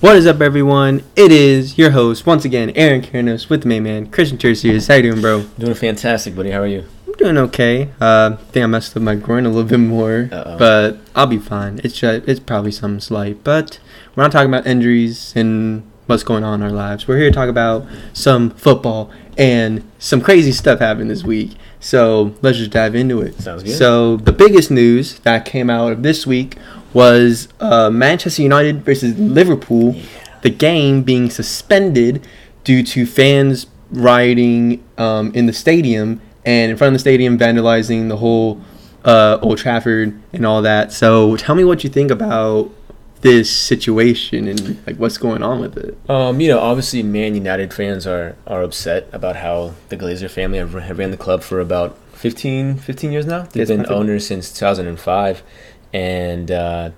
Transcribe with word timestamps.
What 0.00 0.16
is 0.16 0.26
up, 0.26 0.42
everyone? 0.42 1.02
It 1.16 1.32
is 1.32 1.78
your 1.78 1.92
host, 1.92 2.26
once 2.26 2.44
again, 2.44 2.70
Aaron 2.76 3.00
Kiernos 3.00 3.48
with 3.48 3.62
the 3.62 3.68
main 3.68 3.84
man, 3.84 4.06
Cristian 4.08 4.38
Tercius. 4.38 4.88
How 4.88 4.96
you 4.96 5.04
doing, 5.04 5.22
bro? 5.22 5.44
Doing 5.58 5.72
fantastic, 5.72 6.36
buddy. 6.36 6.50
How 6.50 6.60
are 6.60 6.66
you? 6.66 6.84
I'm 7.06 7.14
doing 7.14 7.38
okay. 7.38 7.88
Uh, 7.98 8.32
I 8.38 8.42
think 8.52 8.62
I 8.64 8.66
messed 8.66 8.94
up 8.94 9.02
my 9.02 9.14
groin 9.14 9.46
a 9.46 9.48
little 9.48 9.64
bit 9.64 9.80
more, 9.80 10.28
Uh-oh. 10.30 10.58
but 10.58 10.98
I'll 11.14 11.26
be 11.26 11.38
fine. 11.38 11.80
It's 11.82 11.98
just, 11.98 12.28
it's 12.28 12.40
probably 12.40 12.72
something 12.72 13.00
slight, 13.00 13.42
but 13.42 13.78
we're 14.14 14.24
not 14.24 14.32
talking 14.32 14.50
about 14.50 14.66
injuries 14.66 15.32
and 15.34 15.90
what's 16.06 16.22
going 16.22 16.44
on 16.44 16.60
in 16.60 16.66
our 16.66 16.72
lives. 16.72 17.08
We're 17.08 17.16
here 17.16 17.30
to 17.30 17.34
talk 17.34 17.48
about 17.48 17.86
some 18.12 18.50
football 18.50 19.10
and 19.38 19.82
some 19.98 20.20
crazy 20.20 20.52
stuff 20.52 20.78
happened 20.78 21.10
this 21.10 21.24
week. 21.24 21.56
So 21.80 22.34
let's 22.42 22.58
just 22.58 22.70
dive 22.70 22.94
into 22.94 23.22
it. 23.22 23.34
Sounds 23.40 23.62
good. 23.62 23.76
So 23.76 24.18
the 24.18 24.32
biggest 24.32 24.70
news 24.70 25.20
that 25.20 25.46
came 25.46 25.70
out 25.70 25.92
of 25.92 26.02
this 26.02 26.26
week 26.26 26.58
was 26.96 27.48
uh, 27.60 27.90
Manchester 27.90 28.40
United 28.40 28.82
versus 28.82 29.18
Liverpool. 29.18 29.94
The 30.40 30.48
game 30.48 31.02
being 31.02 31.28
suspended 31.28 32.26
due 32.64 32.82
to 32.84 33.04
fans 33.04 33.66
rioting 33.90 34.82
um, 34.96 35.30
in 35.34 35.44
the 35.44 35.52
stadium 35.52 36.22
and 36.46 36.70
in 36.70 36.76
front 36.78 36.88
of 36.88 36.94
the 36.94 36.98
stadium, 37.00 37.38
vandalizing 37.38 38.08
the 38.08 38.16
whole 38.16 38.62
uh, 39.04 39.38
Old 39.42 39.58
Trafford 39.58 40.18
and 40.32 40.46
all 40.46 40.62
that. 40.62 40.90
So 40.90 41.36
tell 41.36 41.54
me 41.54 41.64
what 41.64 41.84
you 41.84 41.90
think 41.90 42.10
about 42.10 42.70
this 43.20 43.50
situation 43.54 44.48
and 44.48 44.78
like 44.86 44.96
what's 44.96 45.18
going 45.18 45.42
on 45.42 45.60
with 45.60 45.76
it. 45.76 45.98
Um, 46.08 46.40
you 46.40 46.48
know, 46.48 46.60
obviously, 46.60 47.02
Man 47.02 47.34
United 47.34 47.74
fans 47.74 48.06
are 48.06 48.36
are 48.46 48.62
upset 48.62 49.06
about 49.12 49.36
how 49.36 49.74
the 49.90 49.98
Glazer 49.98 50.30
family 50.30 50.58
have, 50.58 50.72
have 50.72 50.98
ran 50.98 51.10
the 51.10 51.16
club 51.18 51.42
for 51.42 51.60
about 51.60 51.98
15, 52.14 52.76
15 52.78 53.12
years 53.12 53.26
now. 53.26 53.42
They've 53.42 53.68
Yes, 53.68 53.76
been 53.76 53.86
owners 53.92 54.26
since 54.26 54.50
2005, 54.50 55.42
and 55.96 56.50
uh, 56.50 56.90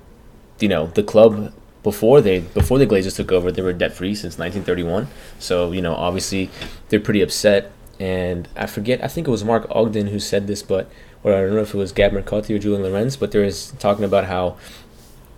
you 0.59 0.69
know, 0.69 0.89
the 0.89 1.05
club 1.05 1.53
before 1.85 2.21
they 2.21 2.41
before 2.41 2.79
the 2.79 2.87
Glazers 2.87 3.15
took 3.15 3.31
over, 3.31 3.53
they 3.53 3.63
were 3.63 3.73
debt 3.73 3.93
free 3.93 4.15
since 4.15 4.39
1931. 4.39 5.07
So 5.39 5.71
you 5.71 5.81
know, 5.81 5.95
obviously, 5.95 6.51
they're 6.89 6.99
pretty 6.99 7.23
upset. 7.23 7.71
And 8.01 8.49
I 8.57 8.67
forget, 8.67 9.03
I 9.03 9.09
think 9.09 9.27
it 9.27 9.31
was 9.31 9.45
Mark 9.45 9.67
Ogden 9.71 10.09
who 10.09 10.19
said 10.19 10.49
this, 10.49 10.63
but 10.63 10.91
or 11.23 11.33
I 11.33 11.43
don't 11.43 11.55
know 11.55 11.61
if 11.61 11.75
it 11.75 11.79
was 11.79 11.93
Gab 11.93 12.13
Marcotti 12.13 12.55
or 12.55 12.59
Julien 12.59 12.83
Laurens, 12.83 13.17
but 13.17 13.31
there 13.31 13.45
is 13.45 13.73
talking 13.79 14.05
about 14.05 14.25
how, 14.25 14.57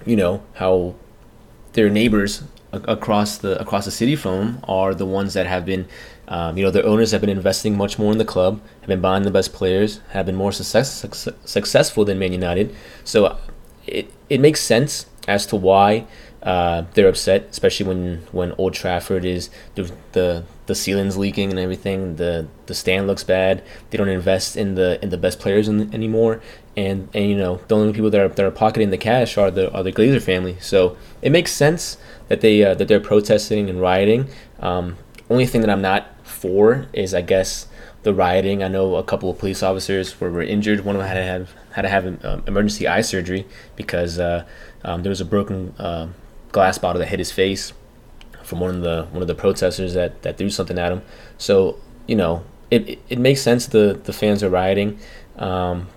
you 0.07 0.17
know, 0.17 0.43
how 0.55 0.95
their 1.75 1.91
neighbors 1.91 2.43
across 2.73 3.39
the 3.39 3.61
across 3.61 3.85
the 3.85 3.91
city 3.91 4.17
from 4.17 4.39
them 4.39 4.65
are 4.65 4.95
the 4.95 5.07
ones 5.07 5.35
that 5.35 5.47
have 5.47 5.67
been, 5.67 5.87
um, 6.31 6.57
you 6.57 6.65
know, 6.65 6.71
their 6.71 6.87
owners 6.87 7.11
have 7.11 7.21
been 7.21 7.31
investing 7.31 7.77
much 7.77 7.99
more 7.99 8.13
in 8.13 8.19
the 8.19 8.25
club, 8.25 8.61
have 8.81 8.89
been 8.89 9.01
buying 9.01 9.25
the 9.25 9.33
best 9.33 9.53
players, 9.53 10.01
have 10.11 10.27
been 10.27 10.37
more 10.37 10.53
success, 10.53 10.93
success, 10.93 11.35
successful 11.45 12.05
than 12.05 12.21
Man 12.21 12.33
United. 12.33 12.75
So 13.05 13.27
uh, 13.27 13.39
it 13.87 14.13
it 14.29 14.41
makes 14.41 14.61
sense 14.61 15.07
as 15.27 15.45
to 15.47 15.57
why 15.57 16.07
uh, 16.45 16.85
they're 16.95 17.09
upset, 17.09 17.49
especially 17.51 17.87
when 17.87 18.23
when 18.31 18.53
Old 18.59 18.75
Trafford 18.75 19.25
is 19.25 19.51
the 19.75 19.93
the 20.13 20.45
the 20.67 20.75
ceiling's 20.77 21.19
leaking 21.19 21.51
and 21.51 21.59
everything. 21.59 22.15
The 22.15 22.47
the 22.67 22.75
stand 22.75 23.09
looks 23.09 23.25
bad. 23.25 23.65
They 23.91 23.99
don't 23.99 24.09
invest 24.09 24.57
in 24.57 24.77
the 24.77 25.03
in 25.03 25.11
the 25.11 25.19
best 25.19 25.41
players 25.41 25.67
in, 25.67 25.93
anymore. 25.93 26.41
And, 26.77 27.09
and 27.13 27.29
you 27.29 27.37
know 27.37 27.61
the 27.67 27.75
only 27.75 27.93
people 27.93 28.11
that 28.11 28.21
are, 28.21 28.29
that 28.29 28.47
are 28.47 28.53
pocketing 28.53 28.91
the 28.91 28.99
cash 28.99 29.37
are 29.37 29.51
the 29.51 29.73
are 29.73 29.83
the 29.83 29.93
Glazer 29.93 30.23
family. 30.23 30.57
So 30.61 30.97
it 31.23 31.33
makes 31.33 31.51
sense 31.51 31.97
that 32.29 32.41
they 32.41 32.63
uh, 32.63 32.75
that 32.75 32.87
they're 32.87 33.01
protesting 33.01 33.69
and 33.69 33.81
rioting. 33.81 34.29
Um, 34.61 34.97
only 35.29 35.47
thing 35.47 35.61
that 35.63 35.71
I'm 35.71 35.83
not 35.83 36.07
for 36.41 36.87
is 36.93 37.13
I 37.13 37.21
guess 37.21 37.67
the 38.03 38.15
rioting. 38.15 38.63
I 38.63 38.69
know 38.69 38.97
a 38.97 39.03
couple 39.03 39.31
of 39.31 39.39
police 39.39 39.63
officers 39.63 40.19
were, 40.19 40.31
were 40.31 40.43
injured. 40.43 40.85
One 40.85 40.97
of 40.97 41.03
them 41.03 41.09
had 41.09 41.15
to 41.15 41.23
have 41.23 41.55
had 41.73 41.83
to 41.83 41.89
have 41.89 42.25
um, 42.25 42.43
emergency 42.47 42.89
eye 42.89 43.03
surgery 43.03 43.47
because 43.77 44.19
uh, 44.19 44.45
um, 44.83 45.03
there 45.03 45.11
was 45.11 45.21
a 45.21 45.25
broken 45.25 45.75
uh, 45.79 46.09
glass 46.51 46.79
bottle 46.79 46.99
that 47.01 47.09
hit 47.09 47.19
his 47.19 47.31
face 47.31 47.73
from 48.43 48.61
one 48.61 48.75
of 48.75 48.83
the 48.83 49.07
one 49.13 49.23
of 49.23 49.29
the 49.29 49.35
protesters 49.35 49.95
that, 49.95 50.23
that 50.23 50.39
threw 50.39 50.51
something 50.51 50.79
at 50.79 50.93
him. 50.93 51.03
So 51.37 51.79
you 52.07 52.17
know 52.17 52.45
it, 52.71 52.89
it, 52.89 52.99
it 53.11 53.19
makes 53.19 53.43
sense 53.43 53.67
the 53.67 54.01
the 54.03 54.13
fans 54.13 54.43
are 54.43 54.51
rioting. 54.51 54.99
Um, 55.37 55.89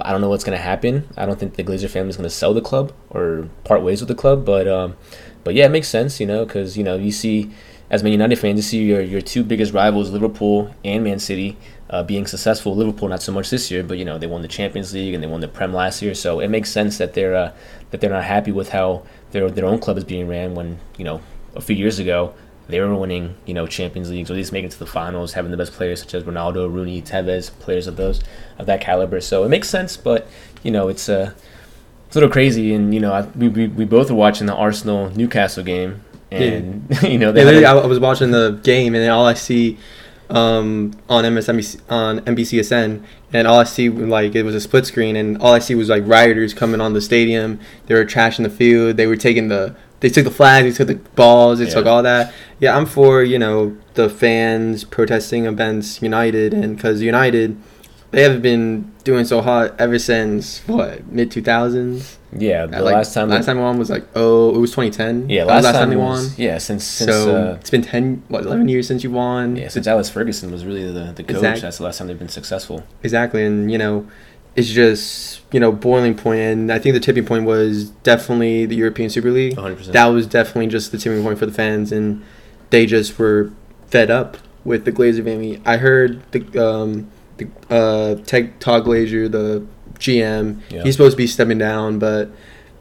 I 0.00 0.12
don't 0.12 0.20
know 0.20 0.28
what's 0.28 0.44
gonna 0.44 0.58
happen. 0.58 1.08
I 1.16 1.26
don't 1.26 1.40
think 1.40 1.54
the 1.54 1.64
Glazer 1.64 1.90
family 1.90 2.10
is 2.10 2.16
gonna 2.16 2.30
sell 2.30 2.54
the 2.54 2.60
club 2.60 2.92
or 3.10 3.48
part 3.64 3.82
ways 3.82 4.00
with 4.00 4.08
the 4.08 4.14
club. 4.14 4.44
But 4.44 4.68
um, 4.68 4.96
but 5.42 5.54
yeah, 5.54 5.66
it 5.66 5.70
makes 5.70 5.88
sense, 5.88 6.20
you 6.20 6.26
know, 6.26 6.44
because 6.44 6.76
you 6.76 6.84
know 6.84 6.96
you 6.96 7.10
see 7.10 7.50
as 7.90 8.02
Man 8.02 8.12
United 8.12 8.36
fans, 8.36 8.56
you 8.56 8.62
see 8.62 8.84
your 8.84 9.00
your 9.00 9.20
two 9.20 9.42
biggest 9.42 9.72
rivals, 9.72 10.10
Liverpool 10.10 10.74
and 10.84 11.02
Man 11.02 11.18
City, 11.18 11.56
uh, 11.90 12.02
being 12.02 12.26
successful. 12.26 12.76
Liverpool 12.76 13.08
not 13.08 13.22
so 13.22 13.32
much 13.32 13.50
this 13.50 13.70
year, 13.70 13.82
but 13.82 13.98
you 13.98 14.04
know 14.04 14.18
they 14.18 14.26
won 14.26 14.42
the 14.42 14.48
Champions 14.48 14.92
League 14.92 15.14
and 15.14 15.22
they 15.22 15.26
won 15.26 15.40
the 15.40 15.48
Prem 15.48 15.72
last 15.72 16.02
year, 16.02 16.14
so 16.14 16.40
it 16.40 16.48
makes 16.48 16.70
sense 16.70 16.98
that 16.98 17.14
they're 17.14 17.34
uh, 17.34 17.52
that 17.90 18.00
they're 18.00 18.10
not 18.10 18.24
happy 18.24 18.52
with 18.52 18.70
how 18.70 19.04
their 19.30 19.50
their 19.50 19.64
own 19.64 19.78
club 19.78 19.96
is 19.96 20.04
being 20.04 20.28
ran. 20.28 20.54
When 20.54 20.78
you 20.96 21.04
know 21.04 21.22
a 21.54 21.60
few 21.60 21.76
years 21.76 21.98
ago 21.98 22.34
they 22.68 22.80
were 22.80 22.94
winning, 22.94 23.34
you 23.46 23.54
know, 23.54 23.66
Champions 23.66 24.10
Leagues 24.10 24.30
or 24.30 24.34
at 24.34 24.36
least 24.36 24.52
making 24.52 24.68
it 24.68 24.72
to 24.72 24.78
the 24.78 24.86
finals, 24.86 25.32
having 25.32 25.50
the 25.50 25.56
best 25.56 25.72
players 25.72 26.00
such 26.00 26.12
as 26.12 26.24
Ronaldo, 26.24 26.70
Rooney, 26.70 27.00
Tevez, 27.00 27.50
players 27.60 27.86
of 27.86 27.96
those 27.96 28.20
of 28.58 28.66
that 28.66 28.82
caliber. 28.82 29.20
So 29.20 29.44
it 29.44 29.48
makes 29.48 29.70
sense, 29.70 29.96
but 29.96 30.28
you 30.62 30.70
know 30.70 30.88
it's 30.88 31.08
uh, 31.08 31.32
it's 32.06 32.16
a 32.16 32.20
little 32.20 32.32
crazy. 32.32 32.74
And 32.74 32.92
you 32.92 33.00
know 33.00 33.12
I, 33.12 33.22
we, 33.22 33.48
we 33.48 33.68
we 33.68 33.84
both 33.86 34.10
were 34.10 34.16
watching 34.16 34.46
the 34.46 34.54
Arsenal 34.54 35.10
Newcastle 35.16 35.64
game, 35.64 36.04
and 36.30 36.86
you 37.02 37.18
know 37.18 37.32
they 37.32 37.60
Yeah, 37.60 37.72
a- 37.72 37.80
I, 37.80 37.86
was 37.86 37.98
watching 37.98 38.30
the 38.30 38.60
game, 38.62 38.94
and 38.94 39.02
then 39.02 39.10
all 39.10 39.26
I 39.26 39.34
see 39.34 39.78
um, 40.30 40.92
on 41.08 41.24
MSNBC 41.24 41.80
on 41.90 42.20
NBCSN, 42.20 43.02
and 43.32 43.48
all 43.48 43.58
I 43.58 43.64
see 43.64 43.88
like 43.88 44.34
it 44.34 44.42
was 44.42 44.54
a 44.54 44.60
split 44.60 44.86
screen, 44.86 45.16
and 45.16 45.38
all 45.38 45.52
I 45.54 45.58
see 45.58 45.74
was 45.74 45.88
like 45.88 46.02
rioters 46.06 46.54
coming 46.54 46.80
on 46.80 46.92
the 46.92 47.00
stadium. 47.00 47.60
They 47.86 47.94
were 47.94 48.04
trashing 48.04 48.42
the 48.44 48.50
field. 48.50 48.96
They 48.96 49.06
were 49.06 49.16
taking 49.16 49.48
the 49.48 49.74
they 50.00 50.08
took 50.08 50.24
the 50.24 50.30
flags, 50.30 50.64
they 50.64 50.84
took 50.84 50.88
the 50.88 51.10
balls, 51.16 51.58
they 51.58 51.66
took 51.66 51.86
all 51.86 52.02
that. 52.04 52.32
Yeah, 52.60 52.76
I'm 52.76 52.86
for 52.86 53.22
you 53.22 53.38
know 53.38 53.76
the 53.94 54.08
fans 54.08 54.84
protesting 54.84 55.46
against 55.46 56.02
United, 56.02 56.54
and 56.54 56.76
because 56.76 57.02
United. 57.02 57.56
They 58.10 58.22
haven't 58.22 58.40
been 58.40 58.90
doing 59.08 59.24
so 59.24 59.40
hot 59.40 59.74
ever 59.80 59.98
since 59.98 60.60
what 60.68 61.06
mid 61.10 61.30
two 61.30 61.40
thousands. 61.42 62.18
yeah 62.36 62.66
the 62.66 62.80
Like, 62.82 62.94
last 62.94 63.14
time 63.14 63.30
last 63.30 63.46
time 63.46 63.56
we 63.56 63.62
won 63.62 63.78
was 63.78 63.88
like 63.88 64.04
oh 64.14 64.54
it 64.54 64.58
was 64.58 64.70
twenty 64.70 64.90
ten. 64.90 65.28
yeah 65.30 65.44
was 65.44 65.64
last, 65.64 65.74
time, 65.74 65.88
they 65.88 65.96
it 65.96 65.98
won. 65.98 66.26
yeah 66.36 66.58
since 66.58 66.84
since 66.84 67.10
so 67.10 67.34
uh, 67.34 67.54
it's 67.58 67.70
been 67.70 67.80
ten, 67.82 68.22
what, 68.28 68.44
eleven 68.44 68.68
years 68.68 68.86
since 68.86 69.02
you 69.02 69.10
won. 69.10 69.56
yeah 69.56 69.68
since 69.68 69.86
Alex 69.86 70.10
Ferguson 70.10 70.52
was 70.52 70.66
really 70.66 70.84
the 70.92 71.12
the 71.16 71.24
coach. 71.24 71.60
That's 71.62 71.78
the 71.78 71.84
last 71.84 71.96
time 71.98 72.06
they've 72.08 72.18
been 72.18 72.28
successful. 72.28 72.84
Exactly, 73.02 73.44
and 73.46 73.72
you 73.72 73.78
know, 73.78 74.06
it's 74.56 74.68
just 74.68 75.40
you 75.52 75.58
know 75.58 75.72
boiling 75.72 76.14
point, 76.14 76.40
and 76.40 76.70
I 76.70 76.78
think 76.78 76.92
the 76.92 77.00
tipping 77.00 77.24
point 77.24 77.46
was 77.46 77.88
definitely 78.04 78.66
the 78.66 78.76
European 78.76 79.08
Super 79.08 79.30
League. 79.30 79.56
100. 79.56 79.76
percent 79.76 79.92
That 79.94 80.06
was 80.06 80.26
definitely 80.26 80.66
just 80.66 80.92
the 80.92 80.98
tipping 80.98 81.22
point 81.22 81.38
for 81.38 81.46
the 81.46 81.52
fans, 81.52 81.92
and 81.92 82.22
they 82.70 82.84
just 82.84 83.18
were 83.18 83.50
fed 83.86 84.10
up 84.10 84.36
with 84.64 84.84
the 84.84 84.92
Glazer 84.92 85.24
family. 85.24 85.62
I 85.64 85.78
heard 85.78 86.20
the 86.32 86.42
um 86.62 87.10
the 87.38 87.48
uh 87.70 88.14
Teg 88.26 88.58
Todd 88.60 88.84
Glazer, 88.84 89.30
the 89.30 89.64
GM, 89.98 90.60
Yeah. 90.70 90.82
he's 90.82 90.94
supposed 90.94 91.14
to 91.14 91.16
be 91.16 91.26
stepping 91.26 91.58
down, 91.58 91.98
but 91.98 92.30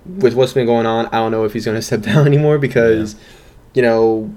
with 0.06 0.34
what's 0.36 0.54
been 0.54 0.66
going 0.66 0.86
on, 0.86 1.08
I 1.08 1.14
don't 1.18 1.32
know 1.32 1.44
if 1.46 1.54
he's 1.54 1.66
going 1.66 1.76
to 1.78 1.82
step 1.82 2.02
down 2.02 2.28
anymore 2.28 2.58
because 2.58 3.16
you 3.74 3.82
know 3.82 4.34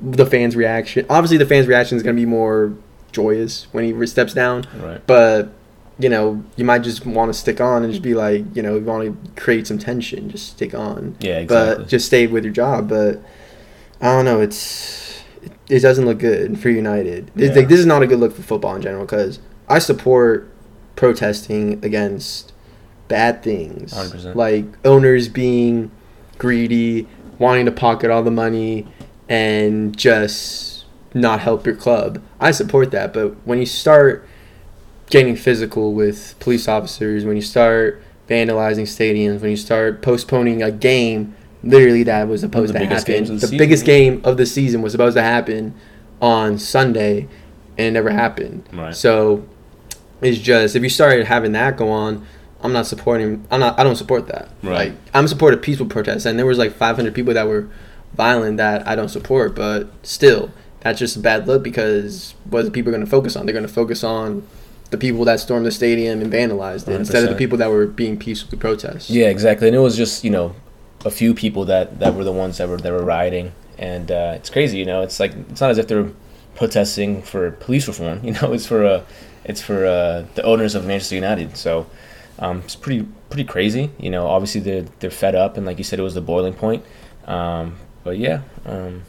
the 0.00 0.24
fans' 0.26 0.54
reaction. 0.56 1.04
Obviously, 1.10 1.36
the 1.36 1.46
fans' 1.46 1.66
reaction 1.66 1.96
is 1.96 2.02
going 2.02 2.14
to 2.14 2.20
be 2.20 2.26
more 2.26 2.72
joyous 3.12 3.66
when 3.72 3.84
he 3.84 4.06
steps 4.06 4.32
down, 4.34 4.64
Right. 4.80 5.00
but 5.06 5.52
you 5.98 6.08
know 6.08 6.42
you 6.56 6.64
might 6.64 6.78
just 6.82 7.04
want 7.04 7.30
to 7.32 7.38
stick 7.38 7.60
on 7.60 7.82
and 7.82 7.92
just 7.92 8.02
be 8.02 8.14
like, 8.14 8.44
you 8.54 8.62
know, 8.62 8.76
you 8.76 8.84
want 8.84 9.04
to 9.34 9.40
create 9.40 9.66
some 9.66 9.78
tension, 9.78 10.30
just 10.30 10.50
stick 10.50 10.74
on, 10.74 11.16
Yeah. 11.20 11.38
Exactly. 11.38 11.84
but 11.84 11.88
just 11.88 12.06
stay 12.06 12.26
with 12.28 12.44
your 12.44 12.52
job. 12.52 12.88
But 12.88 13.20
I 14.00 14.06
don't 14.14 14.24
know, 14.24 14.40
it's 14.40 15.09
it, 15.70 15.80
doesn't 15.80 16.04
look 16.04 16.18
good 16.18 16.58
for 16.58 16.68
United. 16.70 17.30
Yeah. 17.34 17.52
like 17.52 17.68
this 17.68 17.80
is 17.80 17.86
not 17.86 18.02
a 18.02 18.06
good 18.06 18.18
look 18.20 18.34
for 18.34 18.42
football 18.42 18.74
in 18.76 18.82
general 18.82 19.04
because 19.04 19.38
I 19.68 19.78
support 19.78 20.50
protesting 20.96 21.84
against 21.84 22.52
bad 23.08 23.42
things, 23.42 23.92
100%. 23.92 24.34
like 24.34 24.64
owners 24.84 25.28
being 25.28 25.90
greedy, 26.38 27.08
wanting 27.38 27.66
to 27.66 27.72
pocket 27.72 28.10
all 28.10 28.22
the 28.22 28.30
money, 28.30 28.86
and 29.28 29.96
just 29.96 30.84
not 31.14 31.40
help 31.40 31.66
your 31.66 31.76
club. 31.76 32.22
I 32.38 32.50
support 32.50 32.90
that, 32.92 33.12
but 33.12 33.34
when 33.46 33.58
you 33.58 33.66
start 33.66 34.26
getting 35.10 35.36
physical 35.36 35.92
with 35.92 36.34
police 36.38 36.68
officers, 36.68 37.24
when 37.24 37.36
you 37.36 37.42
start 37.42 38.02
vandalizing 38.28 38.82
stadiums, 38.82 39.40
when 39.40 39.50
you 39.50 39.56
start 39.56 40.02
postponing 40.02 40.62
a 40.62 40.70
game, 40.70 41.34
literally 41.62 42.02
that 42.04 42.28
was 42.28 42.40
supposed 42.40 42.74
the 42.74 42.78
to 42.78 42.84
biggest 42.84 43.06
happen. 43.06 43.24
games 43.24 43.28
The, 43.28 43.34
of 43.34 43.40
the 43.40 43.46
season, 43.46 43.58
biggest 43.58 43.84
game 43.84 44.20
of 44.24 44.36
the 44.36 44.46
season 44.46 44.82
was 44.82 44.92
supposed 44.92 45.16
to 45.16 45.22
happen 45.22 45.74
on 46.20 46.58
Sunday, 46.58 47.28
and 47.78 47.88
it 47.88 47.90
never 47.92 48.10
happened. 48.10 48.68
Right. 48.72 48.94
So 48.94 49.46
it's 50.20 50.38
just 50.38 50.76
if 50.76 50.82
you 50.82 50.88
started 50.88 51.26
having 51.26 51.52
that 51.52 51.76
go 51.76 51.90
on, 51.90 52.26
I'm 52.62 52.72
not 52.72 52.86
supporting. 52.86 53.46
I'm 53.50 53.60
not. 53.60 53.78
I 53.78 53.84
don't 53.84 53.96
support 53.96 54.26
that. 54.28 54.48
Right. 54.62 54.90
Like 54.90 54.92
I'm 55.14 55.28
support 55.28 55.54
of 55.54 55.62
peaceful 55.62 55.86
protests, 55.86 56.26
and 56.26 56.38
there 56.38 56.46
was 56.46 56.58
like 56.58 56.72
500 56.72 57.14
people 57.14 57.34
that 57.34 57.46
were 57.46 57.68
violent 58.14 58.58
that 58.58 58.86
I 58.86 58.94
don't 58.96 59.08
support. 59.08 59.54
But 59.54 59.90
still, 60.02 60.50
that's 60.80 60.98
just 60.98 61.16
a 61.16 61.20
bad 61.20 61.46
look 61.46 61.62
because 61.62 62.34
what 62.44 62.60
are 62.60 62.64
the 62.64 62.70
people 62.70 62.92
going 62.92 63.04
to 63.04 63.10
focus 63.10 63.36
on? 63.36 63.46
They're 63.46 63.52
going 63.54 63.66
to 63.66 63.72
focus 63.72 64.04
on 64.04 64.46
the 64.90 64.98
people 64.98 65.24
that 65.24 65.38
stormed 65.40 65.64
the 65.64 65.70
stadium 65.70 66.20
and 66.20 66.32
vandalized 66.32 66.88
it 66.88 66.94
instead 66.94 67.22
of 67.22 67.30
the 67.30 67.36
people 67.36 67.56
that 67.58 67.70
were 67.70 67.86
being 67.86 68.18
peacefully 68.18 68.58
protest. 68.58 69.08
Yeah, 69.08 69.26
exactly. 69.26 69.68
And 69.68 69.76
it 69.76 69.80
was 69.80 69.96
just, 69.96 70.24
you 70.24 70.30
know, 70.30 70.54
a 71.04 71.10
few 71.10 71.34
people 71.34 71.64
that, 71.66 71.98
that 72.00 72.14
were 72.14 72.24
the 72.24 72.32
ones 72.32 72.58
that 72.58 72.68
were 72.68 72.76
that 72.76 72.92
were 72.92 73.04
rioting, 73.04 73.52
and 73.78 74.10
uh, 74.10 74.32
it's 74.36 74.50
crazy. 74.50 74.78
You 74.78 74.84
know, 74.86 75.02
it's 75.02 75.18
like 75.20 75.32
it's 75.50 75.60
not 75.60 75.70
as 75.70 75.78
if 75.78 75.88
they're 75.88 76.10
protesting 76.54 77.22
for 77.22 77.50
police 77.52 77.86
reform. 77.88 78.20
You 78.24 78.32
know, 78.32 78.52
it's 78.52 78.66
for 78.66 78.84
uh, 78.84 79.04
it's 79.44 79.62
for 79.62 79.86
uh, 79.86 80.26
the 80.34 80.42
owners 80.42 80.74
of 80.74 80.86
Manchester 80.86 81.14
United. 81.14 81.56
So 81.56 81.86
um, 82.38 82.58
it's 82.64 82.76
pretty 82.76 83.06
pretty 83.30 83.44
crazy. 83.44 83.90
You 83.98 84.10
know, 84.10 84.26
obviously 84.26 84.60
they're 84.60 84.86
they're 85.00 85.10
fed 85.10 85.34
up, 85.34 85.56
and 85.56 85.64
like 85.66 85.78
you 85.78 85.84
said, 85.84 85.98
it 85.98 86.02
was 86.02 86.14
the 86.14 86.20
boiling 86.20 86.54
point. 86.54 86.84
Um, 87.26 87.76
but 88.04 88.18
yeah, 88.18 88.42
um, 88.66 89.02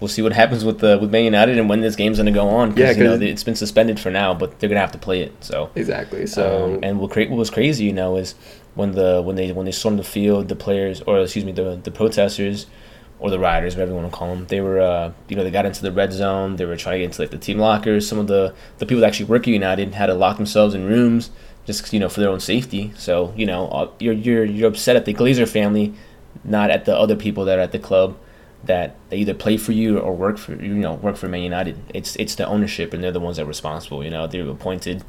we'll 0.00 0.08
see 0.08 0.22
what 0.22 0.32
happens 0.32 0.64
with 0.64 0.78
the 0.78 0.98
with 0.98 1.10
Man 1.10 1.24
United 1.24 1.58
and 1.58 1.68
when 1.68 1.80
this 1.80 1.96
game's 1.96 2.18
going 2.18 2.26
to 2.26 2.32
go 2.32 2.48
on. 2.48 2.76
Yeah, 2.76 2.92
you 2.92 3.04
know 3.04 3.10
'cause- 3.14 3.22
it's 3.22 3.44
been 3.44 3.56
suspended 3.56 3.98
for 4.00 4.10
now, 4.10 4.32
but 4.34 4.58
they're 4.58 4.68
going 4.68 4.76
to 4.76 4.80
have 4.80 4.92
to 4.92 4.98
play 4.98 5.20
it. 5.22 5.32
So 5.44 5.70
Exactly. 5.74 6.26
So 6.26 6.74
um, 6.74 6.80
and 6.82 6.98
what, 7.00 7.10
cra- 7.10 7.26
what 7.28 7.36
was 7.38 7.50
crazy, 7.50 7.84
you 7.84 7.92
know, 7.92 8.16
is 8.16 8.34
when 8.74 8.92
the 8.92 9.22
when 9.22 9.36
they 9.36 9.52
when 9.52 9.66
they 9.66 9.72
stormed 9.72 9.98
the 9.98 10.04
field, 10.04 10.48
the 10.48 10.56
players 10.56 11.00
or 11.02 11.20
excuse 11.20 11.44
me, 11.44 11.52
the 11.52 11.80
the 11.82 11.90
protesters 11.90 12.66
or 13.20 13.30
the 13.30 13.38
riders, 13.38 13.74
whatever 13.74 13.90
you 13.92 13.96
want 13.96 14.10
to 14.10 14.16
call 14.16 14.34
them, 14.34 14.46
they 14.46 14.60
were 14.60 14.80
uh, 14.80 15.12
you 15.28 15.36
know 15.36 15.42
they 15.42 15.50
got 15.50 15.66
into 15.66 15.82
the 15.82 15.92
red 15.92 16.12
zone. 16.12 16.56
They 16.56 16.64
were 16.64 16.76
trying 16.76 16.94
to 16.94 16.98
get 16.98 17.04
into 17.06 17.22
like 17.22 17.30
the 17.30 17.38
team 17.38 17.58
lockers. 17.58 18.08
Some 18.08 18.18
of 18.18 18.26
the 18.26 18.54
the 18.78 18.86
people 18.86 19.00
that 19.00 19.08
actually 19.08 19.26
work 19.26 19.42
at 19.42 19.48
United 19.48 19.94
had 19.94 20.06
to 20.06 20.14
lock 20.14 20.36
themselves 20.36 20.74
in 20.74 20.84
rooms 20.84 21.30
just 21.68 21.92
you 21.92 22.00
know 22.00 22.08
for 22.08 22.20
their 22.20 22.30
own 22.30 22.40
safety. 22.40 22.92
So 22.96 23.32
you 23.36 23.46
know 23.46 23.68
uh, 23.68 23.90
you're 24.00 24.14
you're 24.14 24.44
you're 24.44 24.68
upset 24.68 24.96
at 24.96 25.04
the 25.04 25.14
Glazer 25.14 25.48
family, 25.48 25.94
not 26.42 26.70
at 26.70 26.86
the 26.86 26.96
other 26.96 27.14
people 27.14 27.44
that 27.44 27.58
are 27.58 27.62
at 27.62 27.72
the 27.72 27.78
club 27.78 28.16
that 28.64 28.96
they 29.10 29.18
either 29.18 29.34
play 29.34 29.56
for 29.56 29.72
you 29.72 29.98
or 29.98 30.16
work 30.16 30.36
for 30.36 30.54
you 30.60 30.74
know 30.74 30.94
work 30.94 31.16
for 31.16 31.28
Man 31.28 31.42
United. 31.42 31.78
It's 31.94 32.16
it's 32.16 32.34
the 32.34 32.46
ownership 32.46 32.92
and 32.92 33.04
they're 33.04 33.12
the 33.12 33.20
ones 33.20 33.36
that 33.36 33.44
are 33.44 33.46
responsible. 33.46 34.02
You 34.02 34.10
know 34.10 34.26
they're 34.26 34.48
appointed 34.48 35.04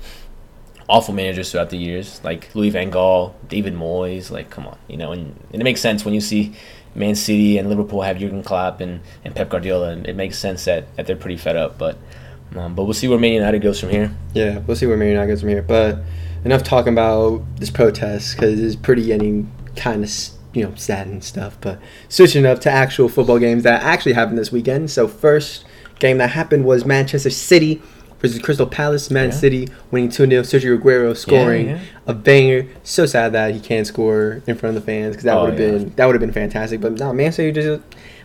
awful 0.90 1.14
managers 1.14 1.52
throughout 1.52 1.70
the 1.70 1.78
years, 1.78 2.20
like 2.24 2.54
Louis 2.56 2.72
Van 2.72 2.92
Gaal, 2.92 3.34
David 3.48 3.76
Moyes. 3.76 4.32
Like, 4.32 4.50
come 4.50 4.68
on, 4.68 4.78
you 4.88 4.98
know, 4.98 5.12
and, 5.12 5.40
and 5.54 5.62
it 5.62 5.64
makes 5.64 5.80
sense 5.80 6.04
when 6.04 6.14
you 6.14 6.20
see 6.20 6.56
Man 6.96 7.16
City 7.16 7.58
and 7.58 7.70
Liverpool 7.70 8.02
have 8.02 8.18
Jurgen 8.18 8.44
Klopp 8.44 8.82
and, 8.82 9.02
and 9.24 9.36
Pep 9.36 9.50
Guardiola, 9.50 9.90
and 9.92 10.08
it 10.08 10.16
makes 10.16 10.38
sense 10.38 10.66
that, 10.66 10.94
that 10.96 11.06
they're 11.06 11.16
pretty 11.16 11.38
fed 11.38 11.56
up. 11.56 11.78
But 11.78 11.98
um, 12.56 12.74
but 12.74 12.86
we'll 12.86 12.96
see 12.96 13.08
where 13.08 13.20
Man 13.20 13.34
United 13.34 13.62
goes 13.62 13.80
from 13.80 13.90
here. 13.90 14.12
yeah, 14.34 14.58
we'll 14.60 14.76
see 14.76 14.88
where 14.88 14.98
Man 14.98 15.10
United 15.10 15.28
goes 15.28 15.42
from 15.42 15.50
here. 15.50 15.62
But 15.62 16.00
enough 16.44 16.64
talking 16.64 16.94
about 16.94 17.44
this 17.58 17.70
protest 17.70 18.36
because 18.36 18.60
it's 18.60 18.76
pretty 18.76 19.06
getting 19.06 19.52
kind 19.76 20.04
of 20.04 20.12
you 20.54 20.64
know 20.64 20.74
sad 20.76 21.06
and 21.08 21.24
stuff. 21.24 21.58
But 21.62 21.80
switching 22.10 22.46
up 22.46 22.60
to 22.62 22.72
actual 22.72 23.08
football 23.08 23.38
games 23.38 23.64
that 23.64 23.84
actually 23.84 24.14
happened 24.14 24.40
this 24.40 24.52
weekend. 24.52 24.90
So 24.90 25.08
first 25.08 25.66
game 26.00 26.18
that 26.18 26.32
happened 26.32 26.66
was 26.66 26.86
Manchester 26.86 27.30
City 27.30 27.82
versus 28.20 28.40
Crystal 28.42 28.68
Palace. 28.68 29.10
Man 29.10 29.30
Yeah. 29.30 29.36
City 29.36 29.68
winning 29.92 30.10
2 30.10 30.28
0. 30.30 30.42
Sergio 30.44 30.78
Aguero 30.80 31.16
scoring 31.16 31.70
yeah. 31.70 31.80
a 32.08 32.14
banger. 32.14 32.66
So 32.84 33.06
sad 33.06 33.34
that 33.34 33.54
he 33.54 33.60
can't 33.60 33.88
score 33.88 34.42
in 34.48 34.56
front 34.56 34.76
of 34.76 34.84
the 34.84 34.86
fans 34.86 35.12
because 35.16 35.24
that 35.26 35.38
Oh, 35.38 35.46
would 35.46 35.52
have 35.52 35.60
yeah. 35.60 35.78
been 35.78 35.94
that 35.96 36.06
would 36.06 36.14
have 36.16 36.22
been 36.22 36.32
fantastic. 36.34 36.82
But 36.82 36.94
no, 36.94 37.14
Man 37.14 37.32
City 37.32 37.52
just 37.52 37.82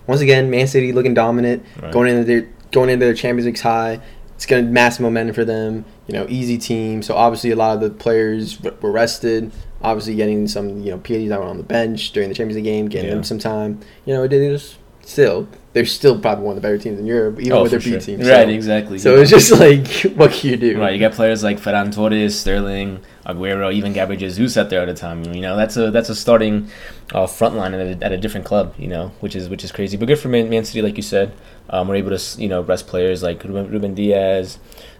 once 0.07 0.21
again 0.21 0.51
Man 0.51 0.67
City 0.67 0.93
looking 0.93 1.15
dominant, 1.15 1.65
Right. 1.81 1.93
going 1.93 2.09
into 2.11 2.25
their 2.25 2.49
going 2.73 2.91
into 2.91 3.05
their 3.07 3.15
Champions 3.15 3.47
League 3.47 3.59
high. 3.61 4.01
It's 4.35 4.47
gonna 4.47 4.63
massive 4.65 5.03
momentum 5.03 5.35
for 5.35 5.45
them. 5.45 5.85
You 6.09 6.15
know, 6.15 6.27
easy 6.29 6.59
team. 6.59 7.03
So 7.03 7.15
obviously 7.15 7.51
a 7.53 7.57
lot 7.57 7.75
of 7.77 7.81
the 7.81 7.91
players 7.91 8.59
were 8.83 8.91
rested. 8.91 9.53
Obviously 9.81 10.17
getting 10.17 10.49
some 10.49 10.81
you 10.83 10.91
know 10.91 10.99
PADs 10.99 11.29
that 11.29 11.39
were 11.39 11.47
on 11.47 11.57
the 11.57 11.63
bench 11.63 12.11
during 12.13 12.29
the 12.31 12.35
Champions 12.35 12.57
League 12.57 12.65
game, 12.65 12.89
getting 12.89 13.09
Yeah. 13.11 13.15
them 13.15 13.23
some 13.25 13.39
time. 13.39 13.79
You 14.05 14.15
know, 14.15 14.25
it 14.25 14.33
is 14.33 14.77
still 15.03 15.47
they're 15.75 15.85
still 15.85 16.19
probably 16.19 16.45
one 16.45 16.57
of 16.57 16.63
the 16.63 16.67
better 16.67 16.79
teams 16.79 16.99
in 16.99 17.05
Europe, 17.05 17.39
even 17.41 17.53
Oh, 17.53 17.63
with 17.63 17.73
their 17.73 17.81
B 17.81 17.91
sure. 17.91 18.01
team. 18.01 18.21
Right, 18.21 18.47
So, 18.47 18.49
exactly. 18.49 18.99
so 18.99 19.17
it's 19.17 19.29
just 19.31 19.51
like, 19.53 19.87
what 20.17 20.31
can 20.33 20.51
you 20.51 20.57
do? 20.57 20.81
Right, 20.81 20.95
you 20.95 21.01
got 21.01 21.13
players 21.13 21.43
like 21.43 21.59
Ferran 21.61 21.93
Torres, 21.93 22.39
Sterling, 22.39 23.01
Aguero, 23.27 23.73
even 23.75 23.93
Gabriel 23.93 24.19
Jesus 24.19 24.57
out 24.57 24.71
there 24.71 24.81
at 24.83 24.89
a 24.89 24.95
time. 24.95 25.25
You 25.35 25.41
know, 25.43 25.57
that's 25.57 25.77
a 25.77 25.91
that's 25.91 26.09
a 26.09 26.15
starting 26.15 26.71
uh, 27.13 27.27
front 27.27 27.57
line 27.57 27.75
at 27.75 27.81
a, 28.03 28.05
at 28.05 28.13
a 28.13 28.17
different 28.17 28.47
club. 28.47 28.75
You 28.79 28.89
know, 28.89 29.13
which 29.21 29.35
is 29.37 29.49
which 29.49 29.65
is 29.65 29.73
crazy. 29.73 29.97
But 29.97 30.07
good 30.07 30.19
for 30.19 30.29
Man, 30.29 30.49
Man 30.49 30.65
City, 30.65 30.81
like 30.81 30.97
you 30.97 31.03
said. 31.03 31.33
Um, 31.71 31.89
we're 31.89 31.97
able 31.97 32.17
to 32.17 32.41
you 32.41 32.49
know 32.49 32.61
rest 32.63 32.87
players 32.87 33.23
like 33.23 33.43
Ruben, 33.43 33.69
Ruben 33.71 33.95
Dias, 33.95 34.59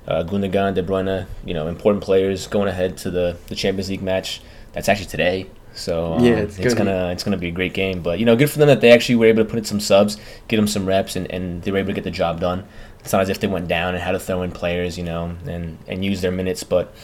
uh, 0.09 0.25
Gundogan, 0.25 0.75
De 0.75 0.83
Bruyne. 0.83 1.27
You 1.45 1.55
know, 1.55 1.69
important 1.69 2.03
players 2.03 2.47
going 2.49 2.69
ahead 2.69 2.97
to 2.99 3.11
the, 3.11 3.37
the 3.47 3.55
Champions 3.55 3.91
League 3.91 4.03
match. 4.03 4.41
That's 4.73 4.89
actually 4.89 5.07
today. 5.07 5.47
So 5.75 6.15
um, 6.15 6.25
Yeah, 6.25 6.35
it's 6.37 6.59
it's, 6.59 6.73
gonna 6.75 6.91
gonna 6.93 7.13
it's 7.13 7.25
gonna 7.25 7.37
be 7.37 7.49
a 7.49 7.53
great 7.53 7.75
game. 7.75 8.01
But 8.03 8.19
you 8.19 8.25
know, 8.27 8.37
good 8.37 8.51
for 8.51 8.59
them 8.59 8.69
that 8.69 8.81
they 8.81 8.93
actually 8.93 9.17
were 9.17 9.27
able 9.27 9.43
to 9.45 9.49
put 9.51 9.59
in 9.59 9.65
some 9.65 9.81
subs, 9.81 10.17
get 10.49 10.57
them 10.57 10.67
some 10.69 10.87
reps, 10.87 11.17
and, 11.17 11.31
and 11.31 11.63
they 11.63 11.71
were 11.71 11.79
able 11.79 11.89
to 11.89 11.95
get 11.95 12.05
the 12.05 12.11
job 12.11 12.41
done. 12.41 12.65
It's 13.01 13.13
not 13.13 13.23
as 13.23 13.29
if 13.29 13.41
they 13.41 13.47
went 13.49 13.69
down 13.69 13.95
and 13.95 14.03
had 14.03 14.13
to 14.13 14.19
throw 14.21 14.43
in 14.43 14.51
players, 14.53 14.97
you 14.97 15.05
know, 15.05 15.37
and 15.47 15.79
and 15.87 16.05
use 16.05 16.21
their 16.23 16.31
minutes. 16.33 16.63
But 16.65 16.95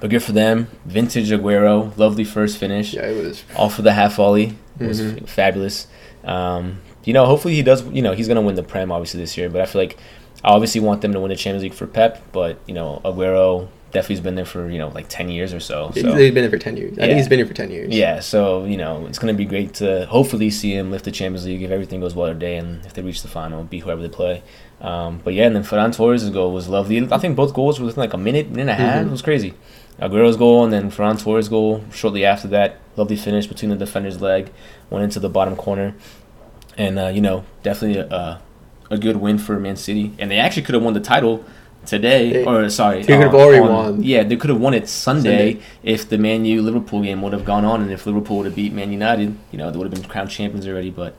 but 0.00 0.10
good 0.10 0.22
for 0.22 0.32
them. 0.32 0.68
Vintage 0.86 1.30
Aguero, 1.30 1.96
lovely 1.96 2.24
first 2.24 2.58
finish. 2.58 2.94
Yeah, 2.94 3.06
it 3.08 3.24
was. 3.24 3.44
Off 3.56 3.78
of 3.78 3.84
the 3.84 3.92
half 3.92 4.16
volley 4.16 4.56
It 4.80 4.86
was 4.86 5.00
Mhm. 5.00 5.22
f- 5.22 5.28
fabulous. 5.28 5.86
Um, 6.24 6.80
you 7.04 7.12
know, 7.12 7.24
hopefully 7.26 7.54
he 7.54 7.62
does. 7.62 7.84
You 7.84 8.02
know, 8.02 8.12
he's 8.12 8.28
gonna 8.28 8.42
win 8.42 8.54
the 8.54 8.62
Prem 8.62 8.90
obviously 8.92 9.20
this 9.20 9.36
year. 9.36 9.48
But 9.48 9.60
I 9.60 9.66
feel 9.66 9.80
like 9.82 9.96
I 10.44 10.50
obviously 10.50 10.80
want 10.80 11.00
them 11.02 11.12
to 11.12 11.20
win 11.20 11.30
the 11.30 11.36
Champions 11.36 11.62
League 11.62 11.74
for 11.74 11.86
Pep. 11.86 12.22
But 12.32 12.58
you 12.66 12.74
know, 12.74 13.00
Aguero 13.04 13.68
definitely 13.90 14.16
has 14.16 14.22
been 14.22 14.34
there 14.34 14.44
for 14.44 14.68
you 14.70 14.78
know 14.78 14.88
like 14.88 15.08
ten 15.08 15.28
years 15.28 15.52
or 15.54 15.60
so. 15.60 15.88
He's 15.94 16.02
So 16.02 16.14
He's 16.14 16.32
been 16.34 16.42
there 16.42 16.50
for 16.50 16.58
ten 16.58 16.76
years. 16.76 16.98
I 16.98 17.02
Yeah. 17.02 17.06
think 17.08 17.16
he's 17.18 17.28
been 17.28 17.38
here 17.38 17.46
for 17.46 17.54
ten 17.54 17.70
years. 17.70 17.94
yeah, 17.94 18.20
so 18.20 18.64
you 18.64 18.76
know 18.76 19.06
it's 19.06 19.18
gonna 19.18 19.34
be 19.34 19.44
great 19.44 19.74
to 19.74 20.06
hopefully 20.06 20.50
see 20.50 20.74
him 20.74 20.90
lift 20.90 21.04
the 21.04 21.10
Champions 21.10 21.46
League 21.46 21.62
if 21.62 21.70
everything 21.70 22.00
goes 22.00 22.14
well 22.14 22.28
today 22.28 22.56
and 22.56 22.84
if 22.86 22.94
they 22.94 23.02
reach 23.02 23.22
the 23.22 23.28
final, 23.28 23.64
be 23.64 23.78
whoever 23.80 24.02
they 24.02 24.08
play. 24.08 24.42
Um, 24.80 25.20
but 25.24 25.34
yeah, 25.34 25.46
and 25.46 25.56
then 25.56 25.64
Ferran 25.64 25.94
Torres' 25.94 26.28
goal 26.30 26.52
was 26.52 26.68
lovely. 26.68 27.06
I 27.10 27.18
think 27.18 27.34
both 27.34 27.52
goals 27.54 27.80
were 27.80 27.86
within 27.86 28.00
like 28.00 28.14
a 28.14 28.18
minute, 28.18 28.50
minute 28.50 28.60
and 28.62 28.70
a 28.70 28.74
half. 28.74 28.98
Mhm. 29.04 29.08
It 29.08 29.10
was 29.10 29.22
crazy. 29.22 29.54
Aguero's 30.00 30.36
goal 30.36 30.62
and 30.62 30.72
then 30.72 30.90
Ferran 30.92 31.20
Torres' 31.20 31.48
goal 31.48 31.82
shortly 31.92 32.24
after 32.24 32.46
that. 32.48 32.76
Lovely 32.96 33.16
finish 33.16 33.46
between 33.48 33.70
the 33.70 33.76
defender's 33.76 34.20
leg, 34.20 34.50
went 34.90 35.02
into 35.02 35.18
the 35.18 35.28
bottom 35.28 35.56
corner, 35.56 35.94
and 36.76 36.98
uh, 36.98 37.06
you 37.08 37.20
know 37.20 37.44
definitely 37.62 37.98
a, 38.00 38.40
a 38.90 38.98
good 38.98 39.16
win 39.16 39.38
for 39.38 39.58
Man 39.58 39.76
City. 39.76 40.12
And 40.18 40.30
they 40.30 40.36
actually 40.38 40.62
could 40.62 40.74
have 40.74 40.84
won 40.84 40.94
the 40.94 41.00
title 41.00 41.44
today, 41.86 42.32
They- 42.32 42.44
or 42.44 42.68
sorry, 42.70 43.02
they 43.02 43.06
could 43.16 43.20
have 43.24 43.34
uh, 43.34 43.38
already 43.38 43.60
on- 43.60 43.72
won. 43.72 44.02
Yeah, 44.02 44.22
they 44.24 44.36
could 44.36 44.50
have 44.50 44.60
won 44.60 44.74
it 44.74 44.88
Sunday, 44.88 45.52
Sunday. 45.54 45.60
if 45.82 46.08
the 46.08 46.18
Man 46.18 46.44
U 46.44 46.62
Liverpool 46.62 47.02
game 47.02 47.22
would 47.22 47.32
have 47.32 47.44
gone 47.44 47.64
on, 47.64 47.82
and 47.82 47.90
if 47.90 48.06
Liverpool 48.06 48.38
would 48.38 48.46
have 48.46 48.54
beat 48.56 48.72
Man 48.72 48.92
United, 48.92 49.34
you 49.52 49.58
know 49.58 49.70
they 49.70 49.78
would 49.78 49.90
have 49.90 49.94
been 50.00 50.08
crowned 50.08 50.30
champions 50.30 50.66
already. 50.66 50.90
But 50.90 51.14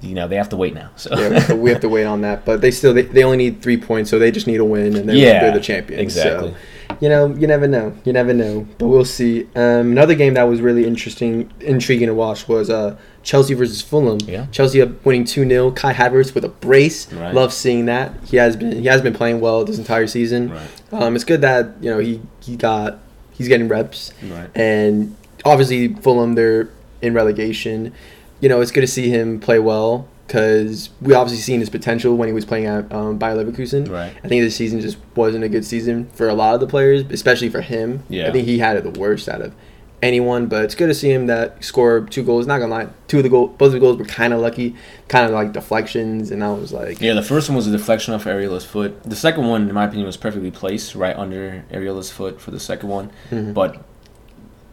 you 0.00 0.14
know 0.14 0.28
they 0.28 0.36
have 0.36 0.48
to 0.50 0.56
wait 0.56 0.74
now. 0.74 0.90
So 0.96 1.10
yeah, 1.18 1.28
we 1.28 1.34
have 1.34 1.46
to- 1.48 1.56
we 1.56 1.70
have 1.70 1.80
to 1.80 1.88
wait 1.88 2.04
on 2.04 2.20
that. 2.22 2.44
But 2.44 2.60
they 2.60 2.70
still 2.70 2.94
they, 2.94 3.02
they 3.02 3.24
only 3.24 3.36
need 3.38 3.60
three 3.62 3.76
points, 3.76 4.10
so 4.10 4.18
they 4.18 4.30
just 4.30 4.46
need 4.46 4.60
a 4.60 4.64
win, 4.64 4.96
and 4.96 5.08
then 5.08 5.16
Yeah, 5.16 5.40
they're 5.40 5.52
the 5.54 5.60
champions. 5.60 6.00
exactly. 6.02 6.50
So, 6.50 6.56
you 7.00 7.08
know, 7.08 7.26
you 7.34 7.46
never 7.46 7.66
know. 7.68 7.94
You 8.04 8.12
never 8.12 8.34
know. 8.34 8.66
But 8.78 8.88
we'll 8.88 9.04
see. 9.04 9.44
Um, 9.54 9.92
another 9.92 10.14
game 10.14 10.34
that 10.34 10.44
was 10.44 10.60
really 10.60 10.84
interesting, 10.86 11.52
intriguing 11.60 12.08
to 12.08 12.14
watch 12.14 12.48
was 12.48 12.68
uh, 12.70 12.96
Chelsea 13.22 13.54
versus 13.54 13.80
Fulham. 13.82 14.18
Yeah. 14.26 14.46
Chelsea 14.52 14.82
winning 15.04 15.24
two 15.24 15.48
0 15.48 15.70
Kai 15.72 15.92
Havertz 15.94 16.34
with 16.34 16.44
a 16.44 16.48
brace. 16.48 17.12
Right. 17.12 17.34
Love 17.34 17.52
seeing 17.52 17.86
that. 17.86 18.12
He 18.24 18.36
has 18.36 18.56
been 18.56 18.72
he 18.80 18.86
has 18.88 19.00
been 19.02 19.14
playing 19.14 19.40
well 19.40 19.64
this 19.64 19.78
entire 19.78 20.06
season. 20.06 20.50
right, 20.50 20.68
Um, 20.92 21.14
it's 21.14 21.24
good 21.24 21.40
that 21.42 21.70
you 21.80 21.90
know 21.90 21.98
he 21.98 22.20
he 22.40 22.56
got 22.56 22.98
he's 23.32 23.48
getting 23.48 23.68
reps. 23.68 24.12
right, 24.24 24.50
And 24.54 25.14
obviously, 25.44 25.94
Fulham, 25.94 26.34
they're 26.34 26.68
in 27.02 27.14
relegation. 27.14 27.92
You 28.40 28.48
know, 28.48 28.60
it's 28.60 28.70
good 28.72 28.80
to 28.82 28.86
see 28.88 29.08
him 29.08 29.40
play 29.40 29.58
well 29.58 30.08
because 30.28 30.90
we 31.00 31.14
obviously 31.14 31.42
seen 31.42 31.58
his 31.58 31.70
potential 31.70 32.14
when 32.16 32.28
he 32.28 32.34
was 32.34 32.44
playing 32.44 32.66
at 32.66 32.92
um, 32.92 33.16
Bayer 33.18 33.34
Leverkusen. 33.34 33.90
right. 33.90 34.12
I 34.22 34.28
think 34.28 34.42
this 34.44 34.54
season 34.54 34.78
just 34.80 34.98
wasn't 35.16 35.42
a 35.42 35.48
good 35.48 35.64
season 35.64 36.08
for 36.12 36.28
a 36.28 36.34
lot 36.34 36.54
of 36.54 36.60
the 36.60 36.66
players, 36.66 37.02
especially 37.10 37.48
for 37.48 37.62
him. 37.62 38.04
Yeah. 38.10 38.28
I 38.28 38.32
think 38.32 38.46
he 38.46 38.58
had 38.58 38.76
it 38.76 38.84
the 38.84 39.00
worst 39.00 39.26
out 39.28 39.40
of 39.40 39.54
anyone, 40.02 40.46
but 40.46 40.64
it's 40.64 40.74
good 40.74 40.86
to 40.88 40.94
see 40.94 41.10
him 41.10 41.26
that 41.26 41.64
score 41.64 42.02
two 42.02 42.22
goals. 42.22 42.46
Not 42.46 42.58
gonna 42.58 42.70
lie, 42.72 42.88
two 43.08 43.16
of 43.16 43.22
the 43.22 43.30
goals, 43.30 43.56
both 43.56 43.68
of 43.68 43.72
the 43.72 43.80
goals 43.80 43.96
were 43.96 44.04
kind 44.04 44.34
of 44.34 44.40
lucky, 44.40 44.76
kind 45.08 45.24
of 45.24 45.32
like 45.32 45.52
deflections, 45.52 46.30
and 46.30 46.44
I 46.44 46.52
was 46.52 46.72
like, 46.74 47.00
Yeah, 47.00 47.14
the 47.14 47.22
first 47.22 47.48
one 47.48 47.56
was 47.56 47.66
a 47.66 47.72
deflection 47.72 48.12
off 48.12 48.24
Areola's 48.24 48.66
foot. 48.66 49.02
The 49.04 49.16
second 49.16 49.48
one, 49.48 49.66
in 49.68 49.74
my 49.74 49.86
opinion, 49.86 50.06
was 50.06 50.18
perfectly 50.18 50.50
placed 50.50 50.94
right 50.94 51.16
under 51.16 51.64
Areola's 51.72 52.10
foot 52.10 52.38
for 52.40 52.50
the 52.50 52.60
second 52.60 52.90
one. 52.90 53.10
Mhm. 53.30 53.54
But 53.54 53.82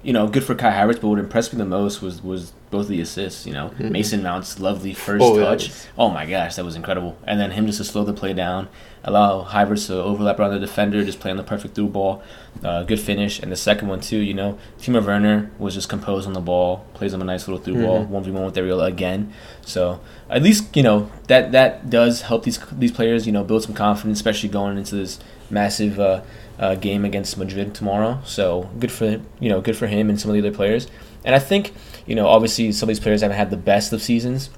you 0.06 0.14
know, 0.14 0.28
good 0.28 0.44
for 0.44 0.54
Kai 0.56 0.72
Havertz. 0.72 1.02
But 1.02 1.08
what 1.08 1.20
impressed 1.20 1.52
me 1.54 1.58
the 1.58 1.66
most 1.66 2.02
was 2.02 2.24
was 2.24 2.54
both 2.72 2.88
the 2.88 3.02
assists. 3.02 3.46
You 3.48 3.54
know, 3.54 3.72
Mhm. 3.80 3.92
Mason 3.92 4.22
Mount's 4.24 4.60
lovely 4.60 4.94
first 4.94 5.24
Oh, 5.24 5.40
touch. 5.40 5.68
was- 5.70 5.88
Oh 5.98 6.10
my 6.10 6.26
gosh, 6.26 6.56
that 6.56 6.66
was 6.66 6.76
incredible. 6.76 7.16
And 7.26 7.40
then 7.40 7.52
him 7.52 7.66
just 7.66 7.80
to 7.80 7.84
slow 7.84 8.04
the 8.04 8.14
play 8.14 8.34
down, 8.34 8.68
allow 9.04 9.44
Havertz 9.50 9.88
to 9.88 9.96
overlap 10.02 10.40
around 10.40 10.52
the 10.52 10.60
defender, 10.60 11.04
just 11.04 11.20
play 11.20 11.32
on 11.32 11.38
the 11.38 11.44
perfect 11.44 11.74
through 11.76 11.88
ball. 11.88 12.22
Uh, 12.64 12.84
good 12.84 13.00
finish. 13.00 13.40
And 13.42 13.52
the 13.52 13.56
second 13.56 13.88
one 13.88 14.00
too. 14.00 14.18
You 14.18 14.34
know, 14.34 14.58
Timo 14.82 15.04
Werner 15.06 15.50
was 15.58 15.74
just 15.74 15.90
composed 15.90 16.28
on 16.28 16.34
the 16.34 16.40
ball, 16.40 16.86
plays 16.94 17.14
him 17.14 17.22
a 17.22 17.26
nice 17.26 17.48
little 17.48 17.64
through 17.64 17.84
ball, 17.84 18.00
Mhm. 18.06 18.10
one 18.10 18.24
v 18.24 18.32
one 18.32 18.46
with 18.46 18.56
Areola 18.56 18.88
again. 18.88 19.30
So 19.66 20.00
at 20.30 20.44
least 20.44 20.76
you 20.78 20.84
know 20.84 21.10
that 21.28 21.52
that 21.52 21.90
does 21.90 22.22
help 22.24 22.44
these 22.44 22.60
these 22.78 22.92
players. 22.92 23.26
You 23.26 23.32
know, 23.32 23.44
build 23.44 23.64
some 23.64 23.74
confidence, 23.74 24.20
especially 24.20 24.50
going 24.50 24.78
into 24.78 24.96
this 24.96 25.18
massive. 25.50 26.00
Uh, 26.00 26.22
uh, 26.60 26.75
game 26.75 27.04
against 27.06 27.38
Madrid 27.38 27.75
tomorrow. 27.75 28.20
So 28.25 28.70
good 28.80 28.92
for 28.92 29.22
you 29.40 29.50
know 29.50 29.62
good 29.62 29.75
for 29.75 29.88
him 29.88 30.10
and 30.10 30.20
some 30.20 30.32
of 30.32 30.34
the 30.34 30.48
other 30.48 30.56
players. 30.56 30.88
And 31.24 31.36
I 31.36 31.40
think 31.40 31.74
you 32.06 32.16
know 32.16 32.28
obviously 32.28 32.72
some 32.72 32.88
of 32.88 32.96
these 32.96 33.00
players 33.00 33.22
haven't 33.22 33.38
had 33.38 33.50
the 33.50 33.58
best 33.58 33.94
of 33.94 34.02
seasons. 34.02 34.50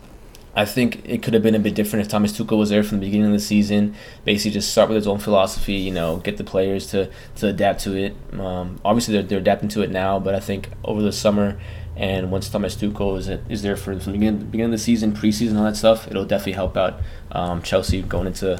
I 0.56 0.65
think 0.65 1.03
it 1.06 1.22
could 1.22 1.36
have 1.36 1.44
been 1.44 1.53
a 1.53 1.60
bit 1.60 1.75
different 1.75 2.03
if 2.06 2.12
Thomas 2.12 2.36
Tuchel 2.36 2.58
was 2.58 2.72
there 2.72 2.82
from 2.82 3.00
the 3.00 3.06
beginning 3.06 3.27
of 3.27 3.34
the 3.34 3.39
season. 3.39 3.94
Basically, 4.25 4.51
just 4.51 4.72
start 4.72 4.89
with 4.89 4.96
his 4.96 5.08
own 5.08 5.20
philosophy. 5.20 5.74
You 5.74 5.91
know, 5.91 6.17
get 6.17 6.38
the 6.38 6.44
players 6.44 6.88
to, 6.88 7.12
to 7.36 7.48
adapt 7.50 7.82
to 7.82 7.96
it. 7.96 8.15
Um, 8.34 8.82
obviously, 8.84 9.13
they're, 9.13 9.24
they're 9.24 9.38
adapting 9.38 9.70
to 9.70 9.84
it 9.84 9.91
now, 9.91 10.20
but 10.20 10.34
I 10.34 10.39
think 10.39 10.70
over 10.84 11.03
the 11.03 11.12
summer 11.12 11.60
And 11.96 12.32
once 12.32 12.50
Thomas 12.50 12.75
Tuchel 12.75 13.17
is 13.17 13.27
is 13.50 13.62
there 13.62 13.75
for 13.77 13.96
the 13.96 14.12
beginning, 14.12 14.46
beginning 14.46 14.74
of 14.74 14.79
the 14.79 14.84
season, 14.84 15.13
preseason, 15.13 15.58
all 15.58 15.63
that 15.63 15.75
stuff, 15.75 16.08
it'll 16.08 16.25
definitely 16.25 16.53
help 16.53 16.75
out 16.75 17.01
um, 17.32 17.62
Chelsea 17.62 18.01
going 18.01 18.27
into 18.27 18.60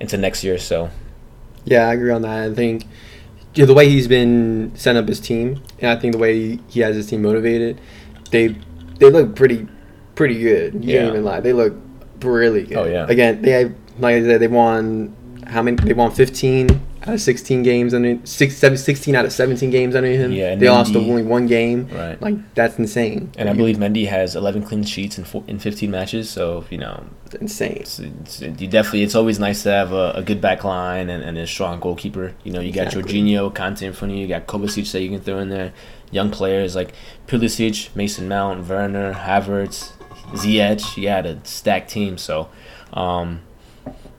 into 0.00 0.16
next 0.16 0.42
year. 0.42 0.58
So 0.58 0.90
Yeah, 1.66 1.88
I 1.88 1.92
agree 1.94 2.10
on 2.10 2.22
that. 2.22 2.50
I 2.50 2.54
think 2.54 2.84
the 3.54 3.74
way 3.74 3.88
he's 3.88 4.08
been 4.08 4.72
setting 4.74 5.02
up 5.02 5.08
his 5.08 5.20
team, 5.20 5.62
and 5.80 5.90
I 5.90 5.96
think 6.00 6.12
the 6.12 6.18
way 6.18 6.56
he 6.68 6.80
has 6.80 6.96
his 6.96 7.06
team 7.06 7.22
motivated, 7.22 7.80
they 8.30 8.56
they 8.98 9.10
look 9.10 9.34
pretty 9.36 9.66
pretty 10.14 10.38
good. 10.40 10.82
You 10.84 10.94
Yeah. 10.94 11.00
can't 11.02 11.12
even 11.12 11.24
lie. 11.24 11.40
They 11.40 11.52
look 11.52 11.74
really 12.22 12.62
good. 12.64 12.76
Oh, 12.78 12.84
yeah. 12.84 13.06
Again, 13.08 13.42
they 13.42 13.50
have, 13.50 13.74
like 13.98 14.16
I 14.16 14.22
said, 14.22 14.40
they 14.40 14.48
won 14.48 15.14
how 15.46 15.62
many? 15.62 15.76
They 15.76 15.92
won 15.92 16.10
15 16.10 16.80
out 17.02 17.14
of 17.14 17.20
16 17.20 17.62
games 17.62 17.94
under 17.94 18.18
six, 18.26 18.56
seven, 18.56 18.76
16 18.78 19.14
out 19.14 19.24
of 19.24 19.32
17 19.32 19.70
games 19.70 19.94
under 19.94 20.08
him. 20.10 20.32
Yeah, 20.32 20.54
they 20.54 20.68
lost 20.68 20.96
only 20.96 21.22
one 21.22 21.46
game. 21.46 21.88
Right. 21.88 22.20
Like 22.20 22.54
that's 22.54 22.78
insane. 22.78 23.30
and 23.36 23.48
I 23.48 23.52
believe 23.52 23.76
Mendy 23.76 24.08
has 24.08 24.34
11 24.34 24.64
clean 24.64 24.82
sheets 24.82 25.18
in 25.18 25.24
four, 25.24 25.44
in 25.46 25.58
15 25.58 25.90
matches. 25.90 26.30
So 26.30 26.64
you 26.70 26.78
know 26.78 27.04
It's 27.26 27.34
insane. 27.36 27.76
it's, 27.80 27.98
it's, 28.00 28.40
you 28.40 28.66
definitely 28.68 29.02
it's 29.02 29.14
always 29.14 29.38
nice 29.38 29.62
to 29.64 29.70
have 29.70 29.92
a, 29.92 30.12
a 30.12 30.22
good 30.22 30.40
back 30.40 30.64
line 30.64 31.10
and, 31.10 31.22
and 31.22 31.36
a 31.38 31.46
strong 31.46 31.80
goalkeeper. 31.80 32.34
You 32.44 32.52
know, 32.52 32.60
you 32.60 32.72
got 32.72 32.86
Exactly. 32.88 33.22
Jorginho, 33.22 33.52
Kanté 33.52 33.82
in 33.82 33.92
front 33.92 34.12
of 34.12 34.16
you, 34.18 34.22
you 34.22 34.28
got 34.28 34.46
Kovacic 34.46 34.90
that 34.92 35.02
you 35.02 35.10
can 35.10 35.20
throw 35.20 35.38
in 35.38 35.48
there. 35.50 35.72
Young 36.10 36.30
players 36.30 36.74
like 36.76 36.92
Pulisic, 37.26 37.94
Mason 37.96 38.28
Mount, 38.28 38.66
Werner, 38.68 39.12
Havertz, 39.12 39.92
Ziyech. 40.32 40.96
You 40.96 41.08
had 41.08 41.26
a 41.26 41.38
stacked 41.44 41.90
team. 41.90 42.16
So, 42.16 42.48
um, 42.92 43.42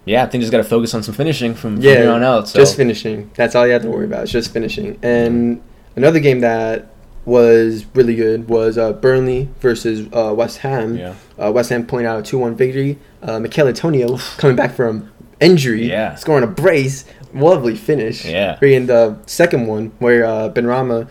yeah, 0.08 0.24
I 0.24 0.28
think 0.28 0.42
just 0.42 0.52
got 0.52 0.58
to 0.60 0.64
focus 0.64 0.94
on 0.94 1.04
some 1.04 1.14
finishing 1.14 1.54
from, 1.54 1.76
from 1.76 1.84
Yeah, 1.84 1.96
here 2.02 2.12
on 2.12 2.24
out. 2.24 2.48
So 2.48 2.60
just 2.60 2.76
finishing. 2.76 3.30
That's 3.36 3.56
all 3.56 3.66
you 3.68 3.74
have 3.74 3.84
to 3.84 3.90
worry 3.90 4.06
about. 4.06 4.24
It's 4.24 4.32
just 4.32 4.52
finishing. 4.52 4.98
And 5.04 5.62
another 5.96 6.20
game 6.20 6.40
that 6.42 6.88
was 7.26 7.86
really 7.94 8.16
good 8.16 8.48
was 8.48 8.78
uh, 8.78 8.94
Burnley 8.94 9.50
versus 9.60 10.08
uh, 10.14 10.34
West 10.34 10.60
Ham. 10.60 10.96
Yeah. 10.98 11.14
Uh, 11.38 11.52
West 11.52 11.70
Ham 11.70 11.86
pulling 11.86 12.06
out 12.06 12.20
a 12.20 12.24
2 12.24 12.38
1 12.38 12.56
victory. 12.56 12.98
Uh, 13.22 13.40
Michail 13.40 13.68
Antonio 13.68 14.18
coming 14.38 14.56
back 14.56 14.74
from 14.74 15.12
injury, 15.40 15.90
Yeah. 15.90 16.16
scoring 16.16 16.44
a 16.44 16.48
brace. 16.48 17.04
Lovely 17.34 17.76
finish. 17.76 18.24
Yeah. 18.26 18.56
Bringing 18.60 18.86
the 18.88 19.18
second 19.26 19.68
one 19.68 19.92
where 20.00 20.24
uh, 20.26 20.50
Benrahma 20.50 21.10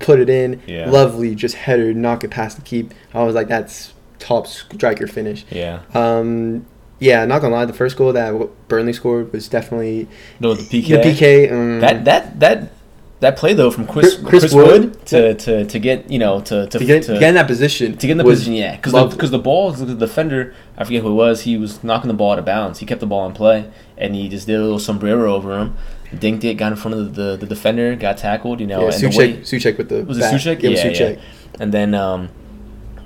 put 0.00 0.18
it 0.18 0.30
in. 0.30 0.62
Yeah. 0.66 0.88
Lovely, 0.90 1.34
just 1.34 1.54
header, 1.56 1.92
knock 1.92 2.24
it 2.24 2.30
past 2.30 2.56
the 2.56 2.62
keep. 2.62 2.94
I 3.12 3.22
was 3.22 3.34
like, 3.34 3.48
that's 3.48 3.92
top 4.18 4.46
striker 4.46 5.06
finish. 5.06 5.44
yeah, 5.50 5.80
Um, 5.92 6.64
yeah, 7.00 7.24
not 7.24 7.40
gonna 7.40 7.54
lie, 7.54 7.64
the 7.64 7.72
first 7.72 7.96
goal 7.96 8.12
that 8.12 8.68
Burnley 8.68 8.92
scored 8.92 9.32
was 9.32 9.48
definitely 9.48 10.08
no 10.40 10.54
the 10.54 10.62
PK. 10.62 10.88
the 10.88 10.96
PK. 10.96 11.52
Um, 11.52 11.80
That 11.80 12.04
that 12.04 12.40
that 12.40 12.72
that 13.20 13.36
play 13.36 13.54
though 13.54 13.70
from 13.70 13.86
Chris 13.86 14.16
Chris- 14.16 14.42
Chris 14.42 14.54
Wood? 14.54 14.66
Wood, 14.66 15.06
to, 15.06 15.34
to, 15.34 15.64
to 15.64 15.78
get 15.78 16.10
you 16.10 16.18
know 16.18 16.40
to 16.42 16.66
to, 16.66 16.78
to 16.78 16.84
get, 16.84 17.04
to, 17.04 17.18
get 17.18 17.30
in 17.30 17.34
that 17.34 17.46
position. 17.46 17.92
to 17.96 18.06
get 18.06 18.12
in 18.12 18.18
the 18.18 18.24
position, 18.24 18.52
yeah, 18.52 18.76
because 18.76 18.92
because 19.14 19.30
the, 19.30 19.38
ball, 19.38 19.72
the 19.72 19.94
defender, 19.94 20.54
I 20.76 20.84
forget 20.84 21.02
who 21.02 21.10
it 21.10 21.14
was, 21.14 21.42
he 21.42 21.56
was 21.56 21.82
knocking 21.82 22.08
the 22.08 22.14
ball 22.14 22.32
out 22.32 22.38
of 22.38 22.44
bounds. 22.44 22.80
He 22.80 22.86
kept 22.86 23.00
the 23.00 23.06
ball 23.06 23.26
in 23.26 23.32
play, 23.32 23.70
and 23.96 24.14
he 24.14 24.28
just 24.28 24.46
did 24.46 24.56
a 24.56 24.62
little 24.62 24.78
sombrero 24.78 25.34
over 25.34 25.58
him, 25.58 25.76
dinked 26.12 26.44
it, 26.44 26.54
got 26.54 26.72
in 26.72 26.76
front 26.76 26.98
of 26.98 27.14
the, 27.14 27.36
the, 27.36 27.46
defender, 27.46 27.94
got 27.96 28.18
tackled, 28.18 28.60
you 28.60 28.66
know. 28.66 28.80
yeah, 28.80 28.94
and 28.94 29.02
the 29.02 29.08
Souček, 29.08 29.18
way, 29.18 29.36
Souček 29.38 29.78
with 29.78 29.88
the 29.88 30.04
was 30.04 30.18
it 30.18 30.20
back. 30.20 30.34
Souček? 30.34 30.62
Yeah, 30.62 30.70
it 30.70 30.88
was 30.90 31.00
Yeah, 31.00 31.16
and 31.60 31.72
then 31.72 31.94
um, 31.94 32.28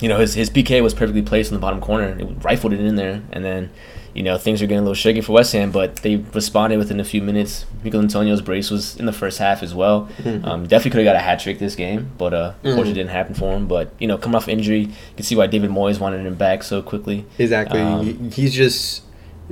you 0.01 0.09
know 0.09 0.19
his 0.19 0.35
his 0.35 0.51
PK 0.51 0.83
was 0.83 0.95
perfectly 0.95 1.23
placed 1.23 1.51
in 1.51 1.55
the 1.57 1.61
bottom 1.61 1.81
corner. 1.81 2.17
It 2.19 2.27
rifled 2.43 2.73
it 2.73 2.81
in 2.81 2.97
there, 2.97 3.23
and 3.33 3.45
then 3.45 3.71
you 4.15 4.23
know 4.23 4.39
things 4.39 4.61
are 4.63 4.67
getting 4.67 4.79
a 4.79 4.83
little 4.83 4.95
shaky 4.95 5.21
for 5.21 5.33
West 5.33 5.53
Ham, 5.53 5.71
but 5.71 5.97
they 5.97 6.17
responded 6.17 6.79
within 6.79 6.99
a 7.01 7.05
few 7.05 7.21
minutes. 7.23 7.67
Michail 7.85 8.01
Antonio's 8.01 8.41
brace 8.41 8.71
was 8.71 8.97
in 8.97 9.07
the 9.07 9.13
first 9.13 9.39
half 9.39 9.63
as 9.63 9.75
well. 9.75 10.09
Mhm. 10.23 10.45
Um, 10.45 10.63
definitely 10.67 10.91
could 10.93 10.99
have 11.07 11.15
got 11.15 11.17
a 11.17 11.21
hat 11.25 11.41
trick 11.41 11.59
this 11.59 11.75
game, 11.75 12.11
but 12.19 12.33
uh, 12.35 12.51
Mhm. 12.51 12.71
unfortunately 12.71 12.95
didn't 12.95 13.11
happen 13.11 13.35
for 13.35 13.53
him. 13.55 13.67
But 13.67 13.93
you 13.99 14.07
know, 14.09 14.17
coming 14.19 14.37
off 14.37 14.49
injury, 14.49 14.81
you 14.81 14.89
can 15.17 15.25
see 15.25 15.37
why 15.37 15.47
David 15.47 15.71
Moyes 15.71 16.01
wanted 16.01 16.25
him 16.27 16.35
back 16.35 16.63
so 16.63 16.81
quickly. 16.83 17.25
Exactly. 17.39 17.81
Um, 17.81 18.31
he's 18.33 18.55
just 18.55 19.03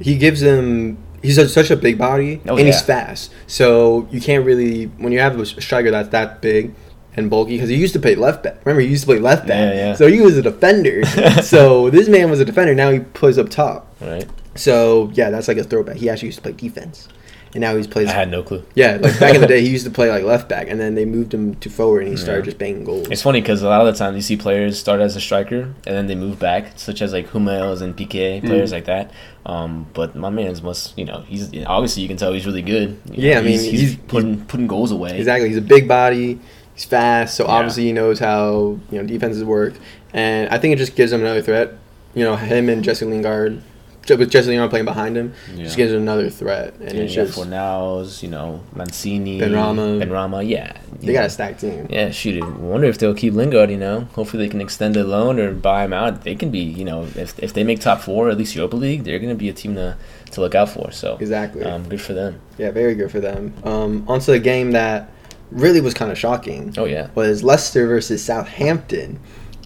he 0.01 0.17
gives 0.17 0.41
them. 0.41 0.99
He's 1.23 1.53
such 1.53 1.71
a 1.71 1.77
big 1.77 1.99
body, 1.99 2.41
Oh, 2.47 2.57
and 2.57 2.67
he's 2.67 2.83
fast. 2.83 3.33
So 3.49 4.07
you 4.13 4.21
can't 4.21 4.45
really 4.45 4.85
when 4.99 5.13
you 5.13 5.19
have 5.19 5.41
a 5.41 5.45
striker 5.47 5.91
that's 5.91 6.11
that 6.11 6.41
big 6.41 6.73
and 7.17 7.31
bulky 7.31 7.53
because 7.57 7.69
he 7.69 7.77
used 7.77 7.93
to 7.95 8.01
play 8.01 8.15
left 8.15 8.43
back. 8.43 8.59
Remember, 8.65 8.81
he 8.83 8.89
used 8.89 9.03
to 9.03 9.07
play 9.07 9.19
left 9.19 9.47
back. 9.47 9.75
Yeah, 9.75 9.75
yeah. 9.75 9.95
So 9.95 10.07
he 10.07 10.21
was 10.21 10.37
a 10.37 10.43
defender. 10.43 11.05
so 11.43 11.91
this 11.91 12.09
man 12.09 12.31
was 12.31 12.41
a 12.41 12.45
defender. 12.45 12.75
Now 12.75 12.91
he 12.91 13.01
plays 13.01 13.39
up 13.39 13.49
top. 13.49 13.87
Right? 14.01 14.27
So 14.55 15.11
yeah, 15.15 15.31
that's 15.31 15.49
like 15.49 15.59
a 15.59 15.65
throwback. 15.65 15.97
He 15.97 16.09
actually 16.09 16.29
used 16.29 16.39
to 16.39 16.43
play 16.43 16.53
defense, 16.53 17.09
and 17.53 17.61
now 17.61 17.77
he's 17.77 17.87
plays. 17.87 18.09
I 18.09 18.13
had 18.13 18.31
no 18.31 18.43
clue. 18.43 18.65
Yeah, 18.75 18.97
like 19.01 19.21
back 19.21 19.35
in 19.35 19.41
the 19.43 19.47
day, 19.47 19.61
he 19.61 19.69
used 19.77 19.85
to 19.85 19.91
play 19.91 20.09
like 20.11 20.25
left 20.25 20.49
back, 20.49 20.69
and 20.71 20.81
then 20.81 20.95
they 20.95 21.05
moved 21.05 21.35
him 21.35 21.55
to 21.57 21.69
forward, 21.69 22.01
and 22.05 22.09
he 22.11 22.17
started 22.17 22.41
Yeah. 22.41 22.45
just 22.47 22.59
banging 22.59 22.85
goals. 22.85 23.09
It's 23.11 23.21
funny 23.23 23.41
because 23.43 23.63
a 23.63 23.69
lot 23.69 23.87
of 23.87 23.93
the 23.93 23.99
time 23.99 24.15
you 24.15 24.23
see 24.23 24.37
players 24.37 24.79
start 24.79 25.01
as 25.01 25.15
a 25.15 25.21
striker 25.21 25.63
and 25.87 25.95
then 25.97 26.07
they 26.07 26.15
move 26.15 26.39
back, 26.39 26.73
such 26.79 27.03
as 27.03 27.13
like 27.13 27.29
Hummels 27.29 27.83
and 27.83 27.95
PK 27.95 28.41
players 28.45 28.71
Mm. 28.71 28.73
like 28.73 28.85
that. 28.87 29.11
Um, 29.45 29.87
but 29.93 30.17
my 30.17 30.31
man's 30.31 30.63
must, 30.63 30.97
you 30.99 31.05
know, 31.05 31.21
he's 31.29 31.51
obviously 31.67 32.03
you 32.03 32.09
can 32.09 32.17
tell 32.17 32.33
he's 32.33 32.47
really 32.47 32.63
good. 32.63 32.99
You 33.11 33.29
Yeah, 33.29 33.35
know, 33.35 33.41
I 33.41 33.43
mean, 33.43 33.53
he's, 33.53 33.63
he's, 33.71 33.81
he's- 33.81 33.97
putting 34.09 34.45
putting 34.47 34.67
goals 34.67 34.91
away. 34.91 35.19
Exactly, 35.19 35.49
he's 35.49 35.59
a 35.59 35.61
big 35.63 35.87
body, 35.87 36.41
he's 36.77 36.85
fast, 36.85 37.35
so 37.37 37.45
Yeah. 37.45 37.51
obviously 37.51 37.85
he 37.87 37.93
knows 37.93 38.21
how 38.21 38.79
you 38.93 38.99
know 39.01 39.05
defenses 39.05 39.43
work, 39.43 39.75
and 40.13 40.49
I 40.51 40.59
think 40.59 40.73
it 40.75 40.77
just 40.79 40.95
gives 40.95 41.11
him 41.13 41.21
another 41.23 41.43
threat. 41.43 41.73
You 42.15 42.23
know, 42.25 42.37
him 42.37 42.69
and 42.69 42.83
Jesse 42.85 43.05
Lingard, 43.05 43.61
with 44.09 44.31
Jesse 44.31 44.49
Lingard 44.49 44.71
playing 44.71 44.85
behind 44.87 45.17
him, 45.17 45.35
Yeah. 45.55 45.65
just 45.65 45.77
gives 45.77 45.93
him 45.93 46.01
another 46.03 46.31
threat, 46.31 46.75
and 46.81 46.89
And 46.91 46.99
it's 47.01 47.15
you 47.15 47.25
just 47.25 47.37
Fornals, 47.39 48.23
you 48.23 48.29
know, 48.31 48.61
Lanzini, 48.75 49.39
Benrahma. 49.41 50.01
Benrahma, 50.03 50.49
yeah. 50.49 50.73
they 51.01 51.09
you 51.09 51.13
got 51.13 51.27
a 51.27 51.29
stacked 51.31 51.61
team. 51.61 51.87
Yeah, 51.91 52.11
shoot. 52.11 52.43
I 52.43 52.49
wonder 52.49 52.87
if 52.87 52.97
they'll 52.99 53.13
keep 53.15 53.35
Lingard. 53.35 53.71
You 53.71 53.77
know, 53.77 54.09
hopefully 54.15 54.45
they 54.45 54.49
can 54.49 54.61
extend 54.63 54.95
the 54.95 55.05
loan 55.05 55.39
or 55.41 55.53
buy 55.53 55.85
him 55.85 55.93
out. 55.93 56.23
They 56.25 56.35
can 56.37 56.51
be, 56.51 56.61
you 56.61 56.85
know, 56.87 57.07
if, 57.17 57.39
if 57.43 57.53
they 57.53 57.65
make 57.65 57.81
top 57.81 58.01
four, 58.01 58.31
at 58.31 58.39
least 58.39 58.55
Europa 58.55 58.77
League, 58.77 59.05
they're 59.05 59.19
going 59.19 59.29
to 59.29 59.35
be 59.35 59.49
a 59.51 59.53
team 59.53 59.75
to, 59.75 59.97
to 60.31 60.41
look 60.41 60.55
out 60.55 60.71
for. 60.71 60.91
So 60.93 61.19
Exactly. 61.21 61.65
um, 61.65 61.83
good 61.89 62.01
for 62.01 62.15
them. 62.15 62.41
Yeah, 62.57 62.71
very 62.71 62.95
good 62.95 63.11
for 63.11 63.21
them. 63.21 63.53
Um, 63.65 64.05
onto 64.09 64.33
the 64.33 64.39
game 64.39 64.71
that 64.71 65.11
really 65.51 65.81
was 65.81 65.95
kind 65.95 66.11
of 66.11 66.19
shocking. 66.19 66.75
Oh 66.77 66.85
yeah, 66.85 67.09
was 67.15 67.43
Leicester 67.43 67.87
versus 67.87 68.23
Southampton. 68.25 69.19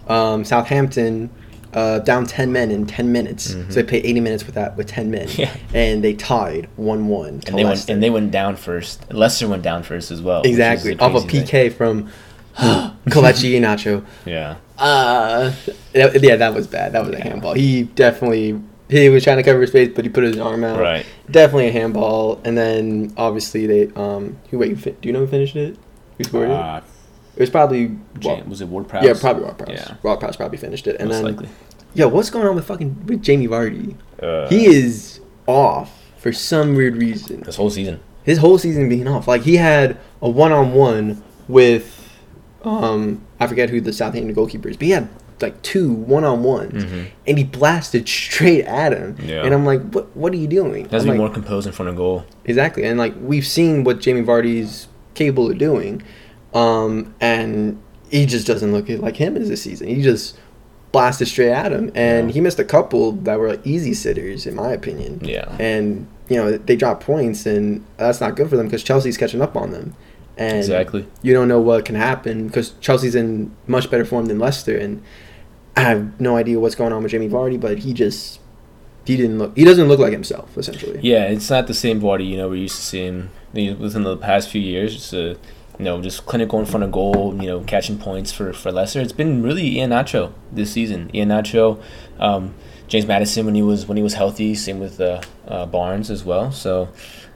Um, 0.07 0.43
Southampton 0.43 1.29
uh, 1.73 1.99
down 1.99 2.25
ten 2.25 2.51
men 2.51 2.69
in 2.71 2.85
ten 2.85 3.11
minutes, 3.11 3.53
Mhm. 3.53 3.67
so 3.69 3.75
they 3.75 3.83
played 3.83 4.05
eighty 4.05 4.19
minutes 4.19 4.45
with 4.45 4.55
that 4.55 4.75
with 4.75 4.87
ten 4.87 5.09
men, 5.11 5.27
Yeah. 5.35 5.51
and 5.73 6.03
they 6.03 6.13
tied 6.13 6.67
one 6.75 7.07
one. 7.07 7.41
and 7.47 7.57
they 7.57 7.63
went 7.63 7.89
and 7.89 8.03
they 8.03 8.09
went 8.09 8.31
down 8.31 8.55
first. 8.57 9.11
Leicester 9.13 9.47
went 9.47 9.63
down 9.63 9.83
first 9.83 10.11
as 10.11 10.21
well. 10.21 10.41
exactly 10.41 10.97
off 10.99 11.11
a 11.15 11.21
crazy 11.27 11.45
thing. 11.45 11.69
PK 11.69 11.73
from 11.73 12.09
Kelechi 12.57 13.53
Iheanacho. 13.59 14.03
Yeah, 14.25 14.55
Uh, 14.77 15.51
yeah, 15.93 16.35
that 16.35 16.53
was 16.53 16.67
bad. 16.67 16.91
That 16.93 17.05
was 17.05 17.15
a 17.15 17.21
handball. 17.21 17.53
He 17.53 17.83
definitely 17.83 18.59
he 18.91 19.09
was 19.09 19.23
trying 19.23 19.37
to 19.37 19.43
cover 19.43 19.61
his 19.61 19.71
face, 19.71 19.91
but 19.95 20.05
he 20.05 20.09
put 20.09 20.23
his 20.23 20.37
arm 20.37 20.63
out. 20.63 20.79
right. 20.79 21.05
Definitely 21.29 21.69
a 21.69 21.71
handball. 21.71 22.41
And 22.43 22.57
then 22.57 23.13
obviously 23.17 23.65
they 23.65 23.87
um. 23.95 24.37
Who 24.51 24.57
wait? 24.59 24.81
Do 24.83 25.07
you 25.07 25.13
know 25.13 25.19
who 25.21 25.27
finished 25.27 25.55
it? 25.55 25.77
Who 26.17 26.23
scored 26.25 26.49
it? 26.49 26.53
Uh, 26.53 26.81
It 27.35 27.39
was 27.39 27.49
probably. 27.49 27.97
Jam- 28.19 28.49
was 28.49 28.61
it 28.61 28.67
Ward 28.67 28.87
Prowse? 28.87 29.03
Yeah, 29.05 29.13
probably 29.19 29.43
Ward 29.43 29.57
Prowse. 29.57 29.69
Yeah. 29.71 29.95
Ward 30.03 30.19
Prowse 30.19 30.35
probably 30.35 30.57
finished 30.57 30.85
it. 30.87 30.97
And 30.99 31.09
Most 31.09 31.23
then, 31.23 31.25
likely. 31.35 31.49
yo, 31.93 32.07
what's 32.09 32.29
going 32.29 32.45
on 32.47 32.55
with 32.55 32.65
fucking 32.67 33.05
with 33.07 33.23
Jamie 33.23 33.47
Vardy? 33.47 33.95
Uh, 34.21 34.47
he 34.49 34.65
is 34.67 35.19
off 35.47 35.97
for 36.17 36.31
some 36.33 36.75
weird 36.75 36.95
reason. 36.97 37.41
this 37.41 37.55
whole 37.55 37.69
season. 37.69 37.99
His 38.23 38.37
whole 38.37 38.57
season 38.59 38.87
being 38.89 39.07
off. 39.07 39.27
Like 39.27 39.41
he 39.43 39.55
had 39.55 39.97
a 40.21 40.29
one 40.29 40.51
on 40.51 40.73
one 40.73 41.23
with, 41.47 42.07
um, 42.63 43.21
I 43.39 43.47
forget 43.47 43.69
who 43.71 43.81
the 43.81 43.91
Southampton 43.93 44.33
goalkeeper 44.35 44.69
is, 44.69 44.77
but 44.77 44.85
he 44.85 44.91
had 44.91 45.09
like 45.41 45.61
two 45.61 45.91
one 45.91 46.23
on 46.23 46.43
ones, 46.43 46.83
Mhm. 46.83 47.05
and 47.27 47.37
he 47.37 47.43
blasted 47.43 48.07
straight 48.07 48.63
at 48.65 48.93
him. 48.93 49.15
Yeah. 49.25 49.43
And 49.43 49.53
I'm 49.53 49.65
like, 49.65 49.81
what? 49.91 50.15
What 50.15 50.33
are 50.33 50.37
you 50.37 50.47
doing? 50.47 50.87
Has 50.89 51.03
to 51.03 51.07
be 51.07 51.09
like, 51.11 51.17
more 51.17 51.29
composed 51.29 51.67
in 51.67 51.73
front 51.73 51.89
of 51.89 51.95
goal. 51.95 52.25
Exactly, 52.45 52.83
and 52.83 52.97
like 52.99 53.13
we've 53.21 53.45
seen 53.47 53.83
what 53.83 53.99
Jamie 53.99 54.23
Vardy's 54.23 54.87
capable 55.13 55.51
of 55.51 55.57
doing, 55.57 56.01
um, 56.53 57.13
and 57.21 57.77
he 58.09 58.25
just 58.25 58.45
doesn't 58.47 58.71
look 58.73 58.87
like 58.89 59.15
him 59.17 59.37
as 59.37 59.49
this 59.49 59.61
season. 59.61 59.87
He 59.87 60.01
just 60.01 60.37
blasted 60.91 61.27
straight 61.27 61.51
at 61.51 61.71
him, 61.71 61.91
and 61.95 62.27
Yeah. 62.29 62.33
he 62.33 62.41
missed 62.41 62.59
a 62.59 62.65
couple 62.65 63.13
that 63.13 63.39
were 63.39 63.49
like 63.49 63.65
easy 63.65 63.93
sitters, 63.93 64.45
in 64.45 64.55
my 64.55 64.71
opinion. 64.73 65.21
Yeah. 65.23 65.45
And 65.59 66.07
you 66.29 66.37
know 66.37 66.57
they 66.57 66.75
drop 66.75 67.03
points, 67.03 67.45
and 67.45 67.83
that's 67.97 68.19
not 68.21 68.35
good 68.35 68.49
for 68.49 68.57
them 68.57 68.67
because 68.67 68.83
Chelsea's 68.83 69.17
catching 69.17 69.41
up 69.41 69.55
on 69.55 69.71
them, 69.71 69.93
and 70.37 70.57
Exactly. 70.57 71.05
you 71.21 71.33
don't 71.33 71.47
know 71.47 71.59
what 71.61 71.85
can 71.85 71.95
happen 71.95 72.47
because 72.47 72.73
Chelsea's 72.81 73.15
in 73.15 73.51
much 73.67 73.89
better 73.91 74.03
form 74.05 74.25
than 74.25 74.39
Leicester, 74.39 74.75
and 74.77 75.01
I 75.75 75.81
have 75.81 76.19
no 76.19 76.35
idea 76.35 76.59
what's 76.59 76.75
going 76.75 76.93
on 76.93 77.03
with 77.03 77.11
Jamie 77.11 77.29
Vardy, 77.29 77.59
but 77.59 77.79
he 77.79 77.93
just 77.93 78.39
he 79.05 79.17
didn't 79.17 79.39
look 79.39 79.55
he 79.55 79.63
doesn't 79.63 79.87
look 79.87 79.99
like 79.99 80.11
himself 80.11 80.57
essentially. 80.57 80.99
Yeah, 81.01 81.25
it's 81.25 81.49
not 81.49 81.67
the 81.67 81.73
same 81.73 81.99
Vardy 82.01 82.27
you 82.27 82.37
know 82.37 82.49
we're 82.49 82.55
used 82.55 82.75
to 82.75 82.81
seeing 82.81 83.29
you 83.53 83.71
know, 83.71 83.77
within 83.77 84.03
the 84.03 84.17
past 84.17 84.49
few 84.49 84.61
years. 84.61 84.95
It's 84.95 85.13
a, 85.13 85.37
you 85.79 85.85
know, 85.85 86.01
just 86.01 86.25
clinical 86.25 86.59
in 86.59 86.65
front 86.65 86.83
of 86.83 86.91
goal, 86.91 87.35
you 87.41 87.47
know, 87.47 87.61
catching 87.61 87.97
points 87.97 88.31
for, 88.31 88.53
for 88.53 88.71
Leicester. 88.71 88.99
It's 88.99 89.13
been 89.13 89.41
really 89.41 89.75
Iheanacho 89.75 90.33
this 90.51 90.71
season. 90.71 91.09
Iheanacho, 91.13 91.81
um, 92.19 92.53
James 92.87 93.05
Maddison 93.05 93.45
when 93.45 93.55
he 93.55 93.63
was 93.63 93.87
when 93.87 93.97
he 93.97 94.03
was 94.03 94.13
healthy. 94.13 94.53
Same 94.53 94.79
with 94.79 94.99
uh, 94.99 95.21
uh, 95.47 95.65
Barnes 95.65 96.11
as 96.11 96.23
well. 96.23 96.51
So 96.51 96.89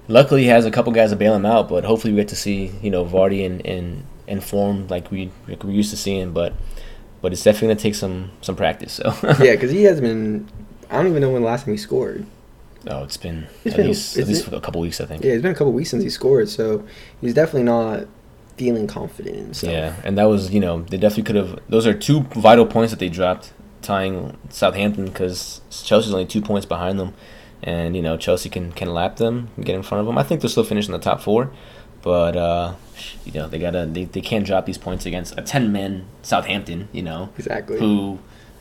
luckily 0.08 0.44
he 0.44 0.50
has 0.50 0.66
a 0.66 0.72
couple 0.72 0.92
guys 0.92 1.10
to 1.10 1.16
bail 1.16 1.34
him 1.34 1.46
out. 1.46 1.70
But 1.70 1.86
hopefully 1.86 2.14
we 2.14 2.20
get 2.20 2.28
to 2.30 2.36
see 2.36 2.72
you 2.82 2.92
know 2.92 3.06
Vardy 3.06 3.44
in 3.44 3.62
in, 3.62 4.06
in 4.28 4.42
form 4.42 4.88
like 4.90 5.10
we 5.12 5.32
like 5.48 5.64
we're 5.64 5.72
used 5.72 5.92
to 5.92 5.98
seeing. 5.98 6.32
But 6.32 6.54
but 7.26 7.34
it's 7.34 7.44
definitely 7.44 7.70
gonna 7.70 7.80
take 7.80 7.96
some 7.96 8.30
some 8.42 8.56
practice. 8.56 8.94
So 8.94 9.12
yeah, 9.44 9.54
because 9.54 9.72
he 9.72 9.82
has 9.86 10.00
been. 10.00 10.48
I 10.92 10.98
don't 10.98 11.08
even 11.08 11.22
know 11.24 11.32
when 11.32 11.42
the 11.42 11.48
last 11.48 11.66
time 11.66 11.74
he 11.74 11.78
scored. 11.80 12.24
oh, 12.88 13.04
it's 13.04 13.18
been 13.18 13.48
It's 13.64 13.74
at 13.74 13.78
been- 13.78 13.88
least 13.88 14.16
at 14.20 14.28
least 14.28 14.48
it- 14.48 14.54
a 14.54 14.62
couple 14.62 14.80
weeks, 14.80 15.02
I 15.02 15.06
think. 15.06 15.24
Yeah, 15.24 15.32
it's 15.34 15.42
been 15.42 15.52
a 15.52 15.56
couple 15.56 15.74
weeks 15.74 15.90
since 15.90 16.04
he 16.04 16.10
scored, 16.12 16.48
so 16.50 16.86
he's 17.22 17.34
definitely 17.34 17.64
not 17.64 18.06
feeling 18.58 18.86
confident 18.86 19.36
in 19.38 19.44
himself. 19.46 19.74
Yeah, 19.74 19.96
and 20.04 20.16
that 20.20 20.26
was 20.26 20.52
you 20.52 20.60
know 20.60 20.84
they 20.84 20.98
definitely 20.98 21.24
could 21.24 21.36
have. 21.36 21.60
Those 21.68 21.88
are 21.88 21.94
two 21.96 22.20
vital 22.36 22.68
points 22.68 22.92
that 22.92 23.00
they 23.00 23.10
dropped, 23.10 23.52
tying 23.82 24.38
Southampton 24.50 25.06
because 25.06 25.62
Chelsea's 25.72 26.14
only 26.14 26.28
two 26.28 26.42
points 26.42 26.68
behind 26.68 27.00
them, 27.00 27.16
and 27.64 27.96
you 27.96 28.04
know 28.04 28.16
Chelsea 28.18 28.50
can 28.50 28.72
can 28.72 28.94
lap 28.94 29.16
them, 29.16 29.50
and 29.56 29.66
get 29.66 29.74
in 29.76 29.82
front 29.82 30.02
of 30.02 30.06
them. 30.06 30.20
I 30.20 30.24
think 30.24 30.42
they'll 30.42 30.52
still 30.52 30.64
finish 30.64 30.86
in 30.86 30.92
the 30.92 31.00
top 31.00 31.20
four, 31.22 31.50
but 32.06 32.38
uh, 32.38 32.76
you 33.26 33.34
know 33.34 33.50
they 33.50 33.60
gotta 33.60 33.86
they, 33.92 34.06
they 34.06 34.22
can't 34.22 34.46
drop 34.46 34.66
these 34.66 34.78
points 34.78 35.06
against 35.06 35.38
a 35.38 35.42
ten 35.42 35.74
man 35.74 36.06
Southampton. 36.22 36.88
You 36.94 37.02
know 37.02 37.30
Exactly. 37.38 37.78
who 37.80 38.20